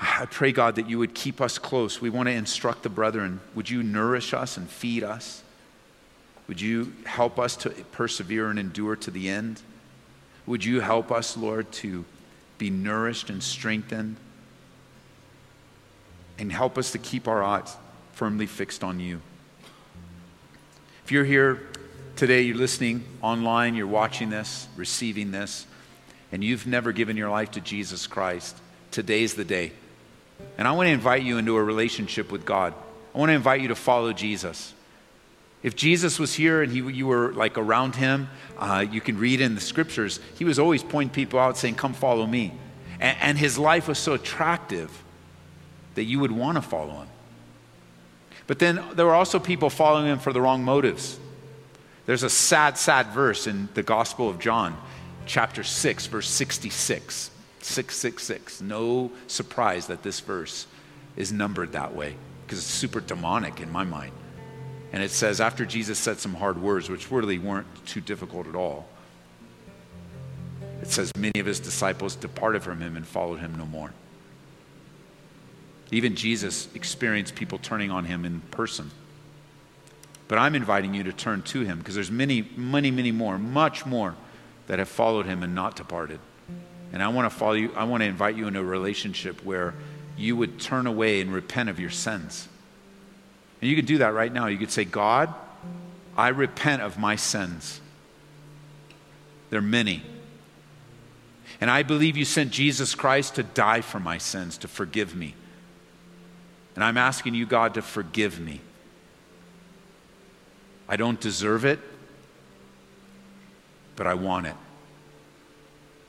I 0.00 0.26
pray, 0.30 0.52
God, 0.52 0.76
that 0.76 0.88
you 0.88 1.00
would 1.00 1.14
keep 1.14 1.40
us 1.40 1.58
close. 1.58 2.00
We 2.00 2.10
want 2.10 2.28
to 2.28 2.32
instruct 2.32 2.84
the 2.84 2.88
brethren. 2.88 3.40
Would 3.56 3.68
you 3.68 3.82
nourish 3.82 4.32
us 4.32 4.56
and 4.56 4.70
feed 4.70 5.02
us? 5.02 5.42
Would 6.46 6.60
you 6.60 6.92
help 7.04 7.40
us 7.40 7.56
to 7.56 7.70
persevere 7.90 8.50
and 8.50 8.58
endure 8.58 8.94
to 8.94 9.10
the 9.10 9.28
end? 9.28 9.62
Would 10.46 10.64
you 10.64 10.80
help 10.80 11.10
us, 11.10 11.36
Lord, 11.36 11.72
to 11.72 12.04
be 12.56 12.70
nourished 12.70 13.30
and 13.30 13.42
strengthened? 13.42 14.16
And 16.38 16.52
help 16.52 16.78
us 16.78 16.92
to 16.92 16.98
keep 16.98 17.26
our 17.26 17.42
eyes 17.42 17.76
firmly 18.12 18.46
fixed 18.46 18.84
on 18.84 19.00
you. 19.00 19.20
If 21.04 21.12
you're 21.12 21.24
here 21.24 21.68
today 22.18 22.42
you're 22.42 22.56
listening 22.56 23.04
online, 23.22 23.76
you're 23.76 23.86
watching 23.86 24.28
this, 24.28 24.66
receiving 24.74 25.30
this, 25.30 25.68
and 26.32 26.42
you've 26.42 26.66
never 26.66 26.90
given 26.90 27.16
your 27.16 27.30
life 27.30 27.52
to 27.52 27.60
Jesus 27.60 28.08
Christ, 28.08 28.56
today's 28.90 29.34
the 29.34 29.44
day. 29.44 29.70
And 30.58 30.66
I 30.66 30.72
want 30.72 30.88
to 30.88 30.90
invite 30.90 31.22
you 31.22 31.38
into 31.38 31.56
a 31.56 31.62
relationship 31.62 32.32
with 32.32 32.44
God. 32.44 32.74
I 33.14 33.18
want 33.18 33.30
to 33.30 33.34
invite 33.34 33.60
you 33.60 33.68
to 33.68 33.76
follow 33.76 34.12
Jesus. 34.12 34.74
If 35.62 35.76
Jesus 35.76 36.18
was 36.18 36.34
here 36.34 36.60
and 36.60 36.72
he, 36.72 36.80
you 36.80 37.06
were 37.06 37.32
like 37.34 37.56
around 37.56 37.94
him, 37.94 38.28
uh, 38.58 38.84
you 38.90 39.00
can 39.00 39.16
read 39.16 39.40
in 39.40 39.54
the 39.54 39.60
scriptures, 39.60 40.18
he 40.36 40.44
was 40.44 40.58
always 40.58 40.82
pointing 40.82 41.14
people 41.14 41.38
out 41.38 41.56
saying, 41.56 41.76
Come 41.76 41.94
follow 41.94 42.26
me. 42.26 42.52
And, 42.98 43.16
and 43.20 43.38
his 43.38 43.58
life 43.58 43.86
was 43.86 43.98
so 43.98 44.14
attractive 44.14 44.90
that 45.98 46.04
you 46.04 46.20
would 46.20 46.30
want 46.30 46.54
to 46.54 46.62
follow 46.62 46.92
him. 46.92 47.08
But 48.46 48.60
then 48.60 48.80
there 48.94 49.04
were 49.04 49.16
also 49.16 49.40
people 49.40 49.68
following 49.68 50.06
him 50.06 50.20
for 50.20 50.32
the 50.32 50.40
wrong 50.40 50.62
motives. 50.62 51.18
There's 52.06 52.22
a 52.22 52.30
sad, 52.30 52.78
sad 52.78 53.08
verse 53.08 53.48
in 53.48 53.68
the 53.74 53.82
Gospel 53.82 54.30
of 54.30 54.38
John, 54.38 54.80
chapter 55.26 55.64
6, 55.64 56.06
verse 56.06 56.28
66. 56.28 57.32
666. 57.60 58.60
No 58.60 59.10
surprise 59.26 59.88
that 59.88 60.04
this 60.04 60.20
verse 60.20 60.68
is 61.16 61.32
numbered 61.32 61.72
that 61.72 61.96
way 61.96 62.14
because 62.46 62.58
it's 62.58 62.68
super 62.68 63.00
demonic 63.00 63.60
in 63.60 63.72
my 63.72 63.82
mind. 63.82 64.12
And 64.92 65.02
it 65.02 65.10
says, 65.10 65.40
after 65.40 65.66
Jesus 65.66 65.98
said 65.98 66.18
some 66.20 66.34
hard 66.34 66.62
words, 66.62 66.88
which 66.88 67.10
really 67.10 67.40
weren't 67.40 67.66
too 67.86 68.00
difficult 68.00 68.46
at 68.46 68.54
all, 68.54 68.88
it 70.80 70.88
says, 70.88 71.10
many 71.16 71.40
of 71.40 71.46
his 71.46 71.58
disciples 71.58 72.14
departed 72.14 72.62
from 72.62 72.80
him 72.80 72.96
and 72.96 73.04
followed 73.04 73.40
him 73.40 73.58
no 73.58 73.66
more. 73.66 73.92
Even 75.90 76.14
Jesus 76.14 76.68
experienced 76.74 77.34
people 77.34 77.58
turning 77.58 77.90
on 77.90 78.04
him 78.04 78.24
in 78.24 78.40
person. 78.40 78.90
But 80.28 80.38
I'm 80.38 80.54
inviting 80.54 80.92
you 80.92 81.02
to 81.04 81.12
turn 81.12 81.42
to 81.42 81.62
him 81.62 81.78
because 81.78 81.94
there's 81.94 82.10
many, 82.10 82.42
many, 82.56 82.90
many 82.90 83.12
more, 83.12 83.38
much 83.38 83.86
more 83.86 84.14
that 84.66 84.78
have 84.78 84.88
followed 84.88 85.24
him 85.24 85.42
and 85.42 85.54
not 85.54 85.76
departed. 85.76 86.20
And 86.92 87.02
I 87.02 87.08
want 87.08 87.30
to 87.30 87.36
follow 87.36 87.52
you, 87.52 87.72
I 87.74 87.84
want 87.84 88.02
to 88.02 88.06
invite 88.06 88.36
you 88.36 88.46
into 88.46 88.60
a 88.60 88.64
relationship 88.64 89.42
where 89.44 89.74
you 90.16 90.36
would 90.36 90.60
turn 90.60 90.86
away 90.86 91.20
and 91.20 91.32
repent 91.32 91.70
of 91.70 91.80
your 91.80 91.90
sins. 91.90 92.48
And 93.60 93.70
you 93.70 93.76
could 93.76 93.86
do 93.86 93.98
that 93.98 94.12
right 94.12 94.32
now. 94.32 94.46
You 94.46 94.58
could 94.58 94.70
say, 94.70 94.84
God, 94.84 95.32
I 96.16 96.28
repent 96.28 96.82
of 96.82 96.98
my 96.98 97.16
sins. 97.16 97.80
They're 99.50 99.62
many. 99.62 100.02
And 101.60 101.70
I 101.70 101.82
believe 101.82 102.16
you 102.16 102.24
sent 102.24 102.50
Jesus 102.50 102.94
Christ 102.94 103.36
to 103.36 103.42
die 103.42 103.80
for 103.80 103.98
my 103.98 104.18
sins, 104.18 104.58
to 104.58 104.68
forgive 104.68 105.16
me. 105.16 105.34
And 106.78 106.84
I'm 106.84 106.96
asking 106.96 107.34
you, 107.34 107.44
God, 107.44 107.74
to 107.74 107.82
forgive 107.82 108.38
me. 108.38 108.60
I 110.88 110.94
don't 110.94 111.18
deserve 111.18 111.64
it, 111.64 111.80
but 113.96 114.06
I 114.06 114.14
want 114.14 114.46
it. 114.46 114.54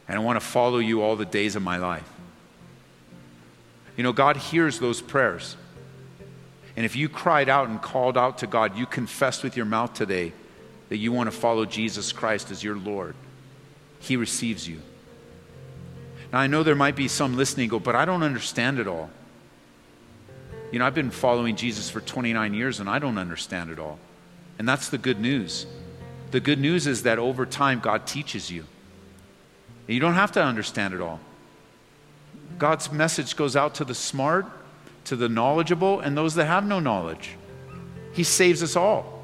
And 0.07 0.15
I 0.15 0.21
want 0.21 0.39
to 0.39 0.45
follow 0.45 0.77
you 0.77 1.01
all 1.01 1.15
the 1.15 1.25
days 1.25 1.55
of 1.55 1.63
my 1.63 1.77
life. 1.77 2.07
You 3.97 4.03
know, 4.03 4.13
God 4.13 4.37
hears 4.37 4.77
those 4.77 5.01
prayers. 5.01 5.57
And 6.75 6.85
if 6.85 6.95
you 6.95 7.09
cried 7.09 7.49
out 7.49 7.67
and 7.67 7.81
called 7.81 8.15
out 8.15 8.37
to 8.37 8.45
God, 8.45 8.77
you 8.77 8.85
confessed 8.85 9.43
with 9.43 9.57
your 9.57 9.65
mouth 9.65 9.95
today 9.95 10.33
that 10.89 10.97
you 10.97 11.11
want 11.11 11.31
to 11.31 11.35
follow 11.35 11.65
Jesus 11.65 12.11
Christ 12.11 12.51
as 12.51 12.63
your 12.63 12.77
Lord, 12.77 13.15
He 14.01 14.15
receives 14.17 14.69
you. 14.69 14.83
Now, 16.31 16.37
I 16.37 16.45
know 16.45 16.61
there 16.61 16.75
might 16.75 16.95
be 16.95 17.07
some 17.07 17.37
listening 17.37 17.69
go, 17.69 17.79
but 17.79 17.95
I 17.95 18.05
don't 18.05 18.21
understand 18.21 18.77
it 18.77 18.85
all. 18.85 19.09
You 20.71 20.79
know, 20.79 20.85
I've 20.85 20.95
been 20.95 21.11
following 21.11 21.55
Jesus 21.55 21.89
for 21.89 22.01
29 22.01 22.53
years 22.53 22.79
and 22.79 22.89
I 22.89 22.99
don't 22.99 23.17
understand 23.17 23.71
it 23.71 23.79
all. 23.79 23.97
And 24.57 24.67
that's 24.67 24.89
the 24.89 24.97
good 24.97 25.19
news. 25.19 25.65
The 26.31 26.39
good 26.39 26.59
news 26.59 26.85
is 26.85 27.03
that 27.03 27.17
over 27.17 27.45
time, 27.45 27.79
God 27.79 28.05
teaches 28.05 28.51
you. 28.51 28.65
And 29.87 29.95
you 29.95 29.99
don't 29.99 30.13
have 30.13 30.33
to 30.33 30.43
understand 30.43 30.93
it 30.93 31.01
all. 31.01 31.19
God's 32.59 32.91
message 32.91 33.35
goes 33.35 33.55
out 33.55 33.75
to 33.75 33.85
the 33.85 33.95
smart, 33.95 34.45
to 35.05 35.15
the 35.15 35.29
knowledgeable, 35.29 36.01
and 36.01 36.15
those 36.15 36.35
that 36.35 36.45
have 36.45 36.65
no 36.65 36.79
knowledge. 36.79 37.35
He 38.13 38.23
saves 38.23 38.61
us 38.61 38.75
all. 38.75 39.23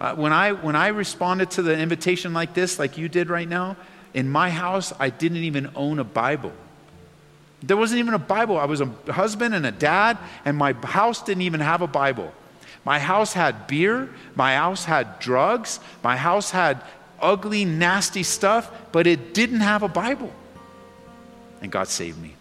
Uh, 0.00 0.14
when, 0.14 0.32
I, 0.32 0.52
when 0.52 0.76
I 0.76 0.88
responded 0.88 1.50
to 1.52 1.62
the 1.62 1.76
invitation 1.78 2.32
like 2.32 2.54
this, 2.54 2.78
like 2.78 2.96
you 2.96 3.08
did 3.08 3.28
right 3.28 3.48
now, 3.48 3.76
in 4.14 4.28
my 4.28 4.50
house, 4.50 4.92
I 4.98 5.10
didn't 5.10 5.38
even 5.38 5.70
own 5.74 5.98
a 5.98 6.04
Bible. 6.04 6.52
There 7.66 7.76
wasn't 7.76 8.00
even 8.00 8.14
a 8.14 8.18
Bible. 8.18 8.58
I 8.58 8.66
was 8.66 8.80
a 8.80 8.86
husband 9.10 9.54
and 9.54 9.64
a 9.64 9.72
dad, 9.72 10.18
and 10.44 10.56
my 10.56 10.72
house 10.72 11.22
didn't 11.22 11.42
even 11.42 11.60
have 11.60 11.80
a 11.80 11.86
Bible. 11.86 12.32
My 12.84 12.98
house 12.98 13.32
had 13.32 13.66
beer, 13.66 14.10
my 14.34 14.56
house 14.56 14.84
had 14.84 15.18
drugs, 15.18 15.80
my 16.02 16.16
house 16.16 16.50
had 16.50 16.82
ugly, 17.20 17.64
nasty 17.64 18.22
stuff, 18.22 18.70
but 18.92 19.06
it 19.06 19.32
didn't 19.32 19.60
have 19.60 19.82
a 19.82 19.88
Bible. 19.88 20.30
And 21.62 21.72
God 21.72 21.88
saved 21.88 22.20
me. 22.20 22.34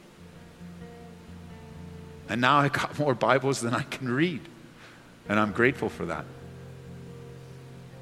And 2.28 2.42
now 2.42 2.58
I 2.58 2.68
got 2.68 3.00
more 3.00 3.16
Bibles 3.16 3.62
than 3.62 3.74
I 3.74 3.84
can 3.84 4.10
read. 4.10 4.42
And 5.30 5.40
I'm 5.40 5.54
grateful 5.54 5.88
for 5.88 6.06
that. 6.08 6.26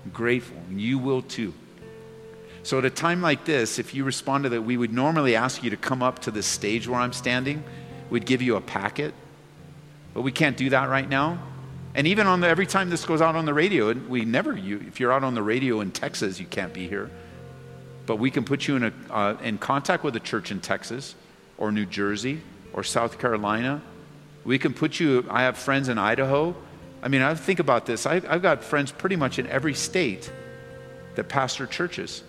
I'm 0.04 0.12
grateful. 0.12 0.58
And 0.70 0.82
you 0.82 0.98
will 0.98 1.22
too. 1.22 1.54
So, 2.64 2.78
at 2.78 2.86
a 2.86 2.90
time 2.90 3.22
like 3.22 3.46
this, 3.46 3.80
if 3.80 3.96
you 3.96 4.04
respond 4.04 4.44
to 4.44 4.50
that, 4.50 4.62
we 4.62 4.78
would 4.78 4.94
normally 4.94 5.36
ask 5.36 5.64
you 5.64 5.72
to 5.72 5.78
come 5.78 6.04
up 6.04 6.20
to 6.20 6.32
the 6.32 6.44
stage 6.44 6.88
where 6.88 7.00
I'm 7.00 7.14
standing. 7.14 7.64
We'd 8.10 8.26
give 8.26 8.42
you 8.42 8.56
a 8.56 8.62
packet. 8.62 9.14
But 10.14 10.22
we 10.22 10.32
can't 10.32 10.58
do 10.58 10.70
that 10.70 10.90
right 10.90 11.08
now. 11.08 11.40
And 11.94 12.08
even 12.08 12.28
on 12.28 12.42
the, 12.42 12.48
every 12.48 12.66
time 12.66 12.90
this 12.90 13.06
goes 13.06 13.22
out 13.22 13.36
on 13.36 13.46
the 13.46 13.54
radio, 13.54 13.94
we 13.94 14.24
never, 14.24 14.56
you, 14.56 14.84
if 14.88 15.00
you're 15.00 15.12
out 15.12 15.24
on 15.24 15.34
the 15.34 15.44
radio 15.44 15.82
in 15.82 15.92
Texas, 15.92 16.40
you 16.40 16.46
can't 16.46 16.74
be 16.74 16.88
here. 16.88 17.10
But 18.06 18.18
we 18.18 18.32
can 18.32 18.44
put 18.44 18.68
you 18.68 18.76
in, 18.78 18.84
a, 18.84 18.94
uh, 19.10 19.38
in 19.44 19.58
contact 19.58 20.04
with 20.04 20.16
a 20.16 20.20
church 20.20 20.52
in 20.52 20.60
Texas 20.60 21.16
or 21.58 21.72
New 21.72 21.86
Jersey 21.86 22.42
or 22.74 22.84
South 22.84 23.20
Carolina. 23.20 23.82
We 24.46 24.58
can 24.58 24.74
put 24.74 25.00
you, 25.00 25.26
I 25.30 25.44
have 25.44 25.58
friends 25.58 25.90
in 25.90 25.98
Idaho. 25.98 26.56
I 27.04 27.08
mean, 27.08 27.22
I 27.22 27.36
think 27.36 27.60
about 27.60 27.86
this. 27.86 28.06
I, 28.06 28.22
I've 28.28 28.42
got 28.42 28.64
friends 28.64 28.92
pretty 28.92 29.16
much 29.16 29.38
in 29.38 29.48
every 29.48 29.74
state 29.74 30.32
that 31.16 31.28
pastor 31.28 31.68
churches. 31.68 32.24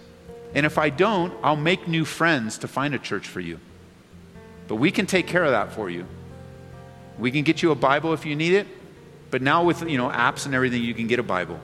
And 0.55 0.66
if 0.66 0.76
I 0.78 0.90
don't, 0.90 1.32
I'll 1.42 1.57
make 1.57 1.88
new 1.88 2.05
friends 2.05 2.59
to 2.59 2.68
find 2.68 2.94
a 2.94 2.98
church 2.98 3.26
for 3.26 3.40
you. 3.40 3.59
But 4.68 4.76
we 4.76 4.90
can 4.90 5.07
take 5.07 5.26
care 5.26 5.44
of 5.44 5.53
that 5.53 5.72
for 5.72 5.88
you. 5.90 6.07
We 7.18 7.30
can 7.30 7.42
get 7.42 7.62
you 7.62 7.70
a 7.70 7.74
Bible 7.74 8.12
if 8.12 8.26
you 8.26 8.36
need 8.36 8.53
it, 8.55 8.66
but 9.30 9.42
now 9.42 9.64
with 9.64 9.88
you 9.88 9.98
know 9.98 10.09
apps 10.09 10.46
and 10.46 10.55
everything, 10.55 10.82
you 10.82 10.94
can 10.94 11.07
get 11.07 11.18
a 11.18 11.22
Bible. 11.22 11.61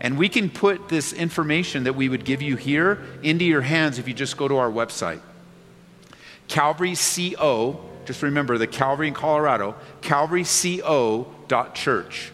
And 0.00 0.18
we 0.18 0.28
can 0.28 0.50
put 0.50 0.88
this 0.88 1.12
information 1.12 1.84
that 1.84 1.94
we 1.94 2.08
would 2.08 2.24
give 2.24 2.42
you 2.42 2.56
here 2.56 2.98
into 3.22 3.44
your 3.44 3.60
hands 3.62 3.98
if 3.98 4.08
you 4.08 4.14
just 4.14 4.36
go 4.36 4.48
to 4.48 4.56
our 4.56 4.70
website. 4.70 5.20
Calvary 6.46 6.94
CO, 6.94 7.80
just 8.04 8.22
remember 8.22 8.58
the 8.58 8.66
Calvary 8.66 9.08
in 9.08 9.14
Colorado, 9.14 9.76
calvaryco.church. 10.02 12.32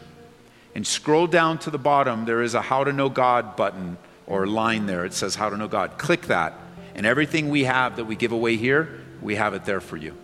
And 0.74 0.86
scroll 0.86 1.26
down 1.26 1.58
to 1.58 1.70
the 1.70 1.78
bottom, 1.78 2.24
there 2.24 2.42
is 2.42 2.54
a 2.54 2.62
How 2.62 2.84
to 2.84 2.92
Know 2.92 3.08
God 3.08 3.56
button 3.56 3.98
or 4.30 4.46
line 4.46 4.86
there. 4.86 5.04
It 5.04 5.12
says 5.12 5.34
How 5.34 5.50
to 5.50 5.56
Know 5.56 5.68
God. 5.68 5.98
Click 5.98 6.22
that, 6.28 6.54
and 6.94 7.04
everything 7.04 7.50
we 7.50 7.64
have 7.64 7.96
that 7.96 8.04
we 8.04 8.16
give 8.16 8.32
away 8.32 8.56
here, 8.56 9.00
we 9.20 9.34
have 9.34 9.52
it 9.52 9.64
there 9.64 9.80
for 9.80 9.96
you. 9.96 10.14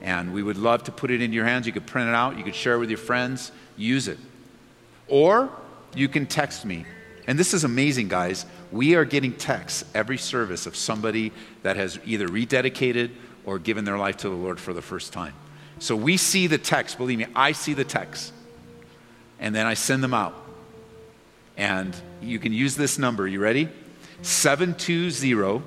And 0.00 0.32
we 0.32 0.42
would 0.42 0.56
love 0.56 0.84
to 0.84 0.92
put 0.92 1.10
it 1.10 1.20
in 1.20 1.32
your 1.32 1.44
hands. 1.44 1.66
You 1.66 1.72
could 1.72 1.86
print 1.86 2.08
it 2.08 2.14
out, 2.14 2.38
you 2.38 2.44
could 2.44 2.54
share 2.54 2.74
it 2.74 2.78
with 2.78 2.90
your 2.90 2.98
friends, 2.98 3.52
use 3.76 4.08
it. 4.08 4.18
Or 5.06 5.50
you 5.94 6.08
can 6.08 6.26
text 6.26 6.64
me. 6.64 6.86
And 7.26 7.38
this 7.38 7.52
is 7.52 7.62
amazing, 7.64 8.08
guys. 8.08 8.46
We 8.72 8.94
are 8.94 9.04
getting 9.04 9.34
texts 9.34 9.84
every 9.94 10.16
service 10.18 10.66
of 10.66 10.74
somebody 10.74 11.32
that 11.62 11.76
has 11.76 11.98
either 12.06 12.28
rededicated 12.28 13.10
or 13.44 13.58
given 13.58 13.84
their 13.84 13.98
life 13.98 14.16
to 14.18 14.28
the 14.28 14.34
Lord 14.34 14.58
for 14.58 14.72
the 14.72 14.82
first 14.82 15.12
time. 15.12 15.34
So 15.78 15.94
we 15.94 16.16
see 16.16 16.46
the 16.46 16.58
text, 16.58 16.96
believe 16.96 17.18
me, 17.18 17.26
I 17.34 17.52
see 17.52 17.74
the 17.74 17.84
text. 17.84 18.32
And 19.38 19.54
then 19.54 19.66
I 19.66 19.74
send 19.74 20.02
them 20.02 20.14
out. 20.14 20.45
And 21.56 21.96
you 22.20 22.38
can 22.38 22.52
use 22.52 22.76
this 22.76 22.98
number. 22.98 23.26
You 23.26 23.40
ready? 23.40 23.68
720, 24.22 25.62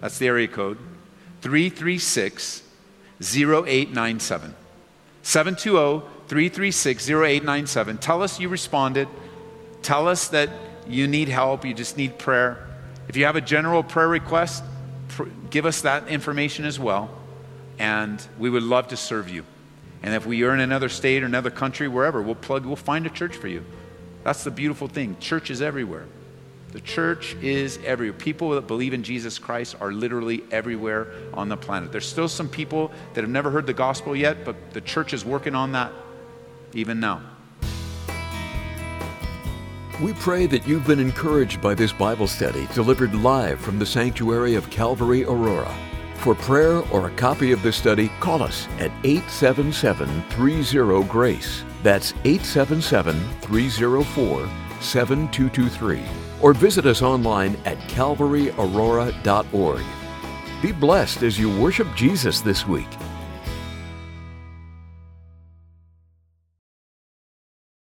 that's 0.00 0.18
the 0.18 0.26
area 0.26 0.48
code, 0.48 0.78
336 1.40 2.62
0897. 3.20 4.54
720 5.22 6.08
336 6.28 7.10
0897. 7.10 7.98
Tell 7.98 8.22
us 8.22 8.40
you 8.40 8.48
responded. 8.48 9.08
Tell 9.82 10.08
us 10.08 10.28
that 10.28 10.50
you 10.88 11.06
need 11.06 11.28
help, 11.28 11.64
you 11.64 11.74
just 11.74 11.96
need 11.96 12.18
prayer. 12.18 12.66
If 13.08 13.16
you 13.16 13.24
have 13.26 13.36
a 13.36 13.40
general 13.40 13.82
prayer 13.82 14.08
request, 14.08 14.64
pr- 15.08 15.24
give 15.50 15.66
us 15.66 15.82
that 15.82 16.08
information 16.08 16.64
as 16.64 16.78
well. 16.78 17.10
And 17.78 18.24
we 18.38 18.50
would 18.50 18.62
love 18.62 18.88
to 18.88 18.96
serve 18.96 19.28
you. 19.28 19.44
And 20.02 20.14
if 20.14 20.26
we 20.26 20.42
are 20.42 20.54
in 20.54 20.60
another 20.60 20.88
state 20.88 21.22
or 21.22 21.26
another 21.26 21.50
country, 21.50 21.86
wherever, 21.88 22.20
we'll 22.20 22.34
plug, 22.34 22.66
we'll 22.66 22.76
find 22.76 23.06
a 23.06 23.10
church 23.10 23.36
for 23.36 23.48
you. 23.48 23.64
That's 24.24 24.44
the 24.44 24.50
beautiful 24.50 24.88
thing. 24.88 25.16
Church 25.18 25.50
is 25.50 25.62
everywhere. 25.62 26.06
The 26.72 26.80
church 26.80 27.34
is 27.42 27.78
everywhere. 27.84 28.18
People 28.18 28.50
that 28.50 28.66
believe 28.66 28.94
in 28.94 29.02
Jesus 29.02 29.38
Christ 29.38 29.76
are 29.80 29.92
literally 29.92 30.42
everywhere 30.50 31.08
on 31.34 31.48
the 31.48 31.56
planet. 31.56 31.92
There's 31.92 32.08
still 32.08 32.28
some 32.28 32.48
people 32.48 32.90
that 33.14 33.20
have 33.20 33.30
never 33.30 33.50
heard 33.50 33.66
the 33.66 33.74
gospel 33.74 34.16
yet, 34.16 34.44
but 34.44 34.56
the 34.72 34.80
church 34.80 35.12
is 35.12 35.24
working 35.24 35.54
on 35.54 35.72
that 35.72 35.92
even 36.72 36.98
now. 36.98 37.20
We 40.00 40.14
pray 40.14 40.46
that 40.46 40.66
you've 40.66 40.86
been 40.86 40.98
encouraged 40.98 41.60
by 41.60 41.74
this 41.74 41.92
Bible 41.92 42.26
study 42.26 42.66
delivered 42.74 43.14
live 43.14 43.60
from 43.60 43.78
the 43.78 43.86
sanctuary 43.86 44.54
of 44.54 44.68
Calvary 44.70 45.24
Aurora. 45.24 45.72
For 46.16 46.34
prayer 46.34 46.78
or 46.90 47.08
a 47.08 47.14
copy 47.16 47.52
of 47.52 47.62
this 47.62 47.76
study, 47.76 48.10
call 48.18 48.42
us 48.42 48.66
at 48.78 48.90
877 49.04 50.22
30 50.30 51.04
GRACE. 51.08 51.64
That's 51.82 52.12
877 52.24 53.20
304 53.40 54.48
7223. 54.80 56.02
Or 56.40 56.52
visit 56.52 56.86
us 56.86 57.02
online 57.02 57.56
at 57.64 57.78
calvaryaurora.org. 57.88 59.84
Be 60.60 60.72
blessed 60.72 61.22
as 61.22 61.38
you 61.38 61.60
worship 61.60 61.88
Jesus 61.94 62.40
this 62.40 62.66
week. 62.66 62.88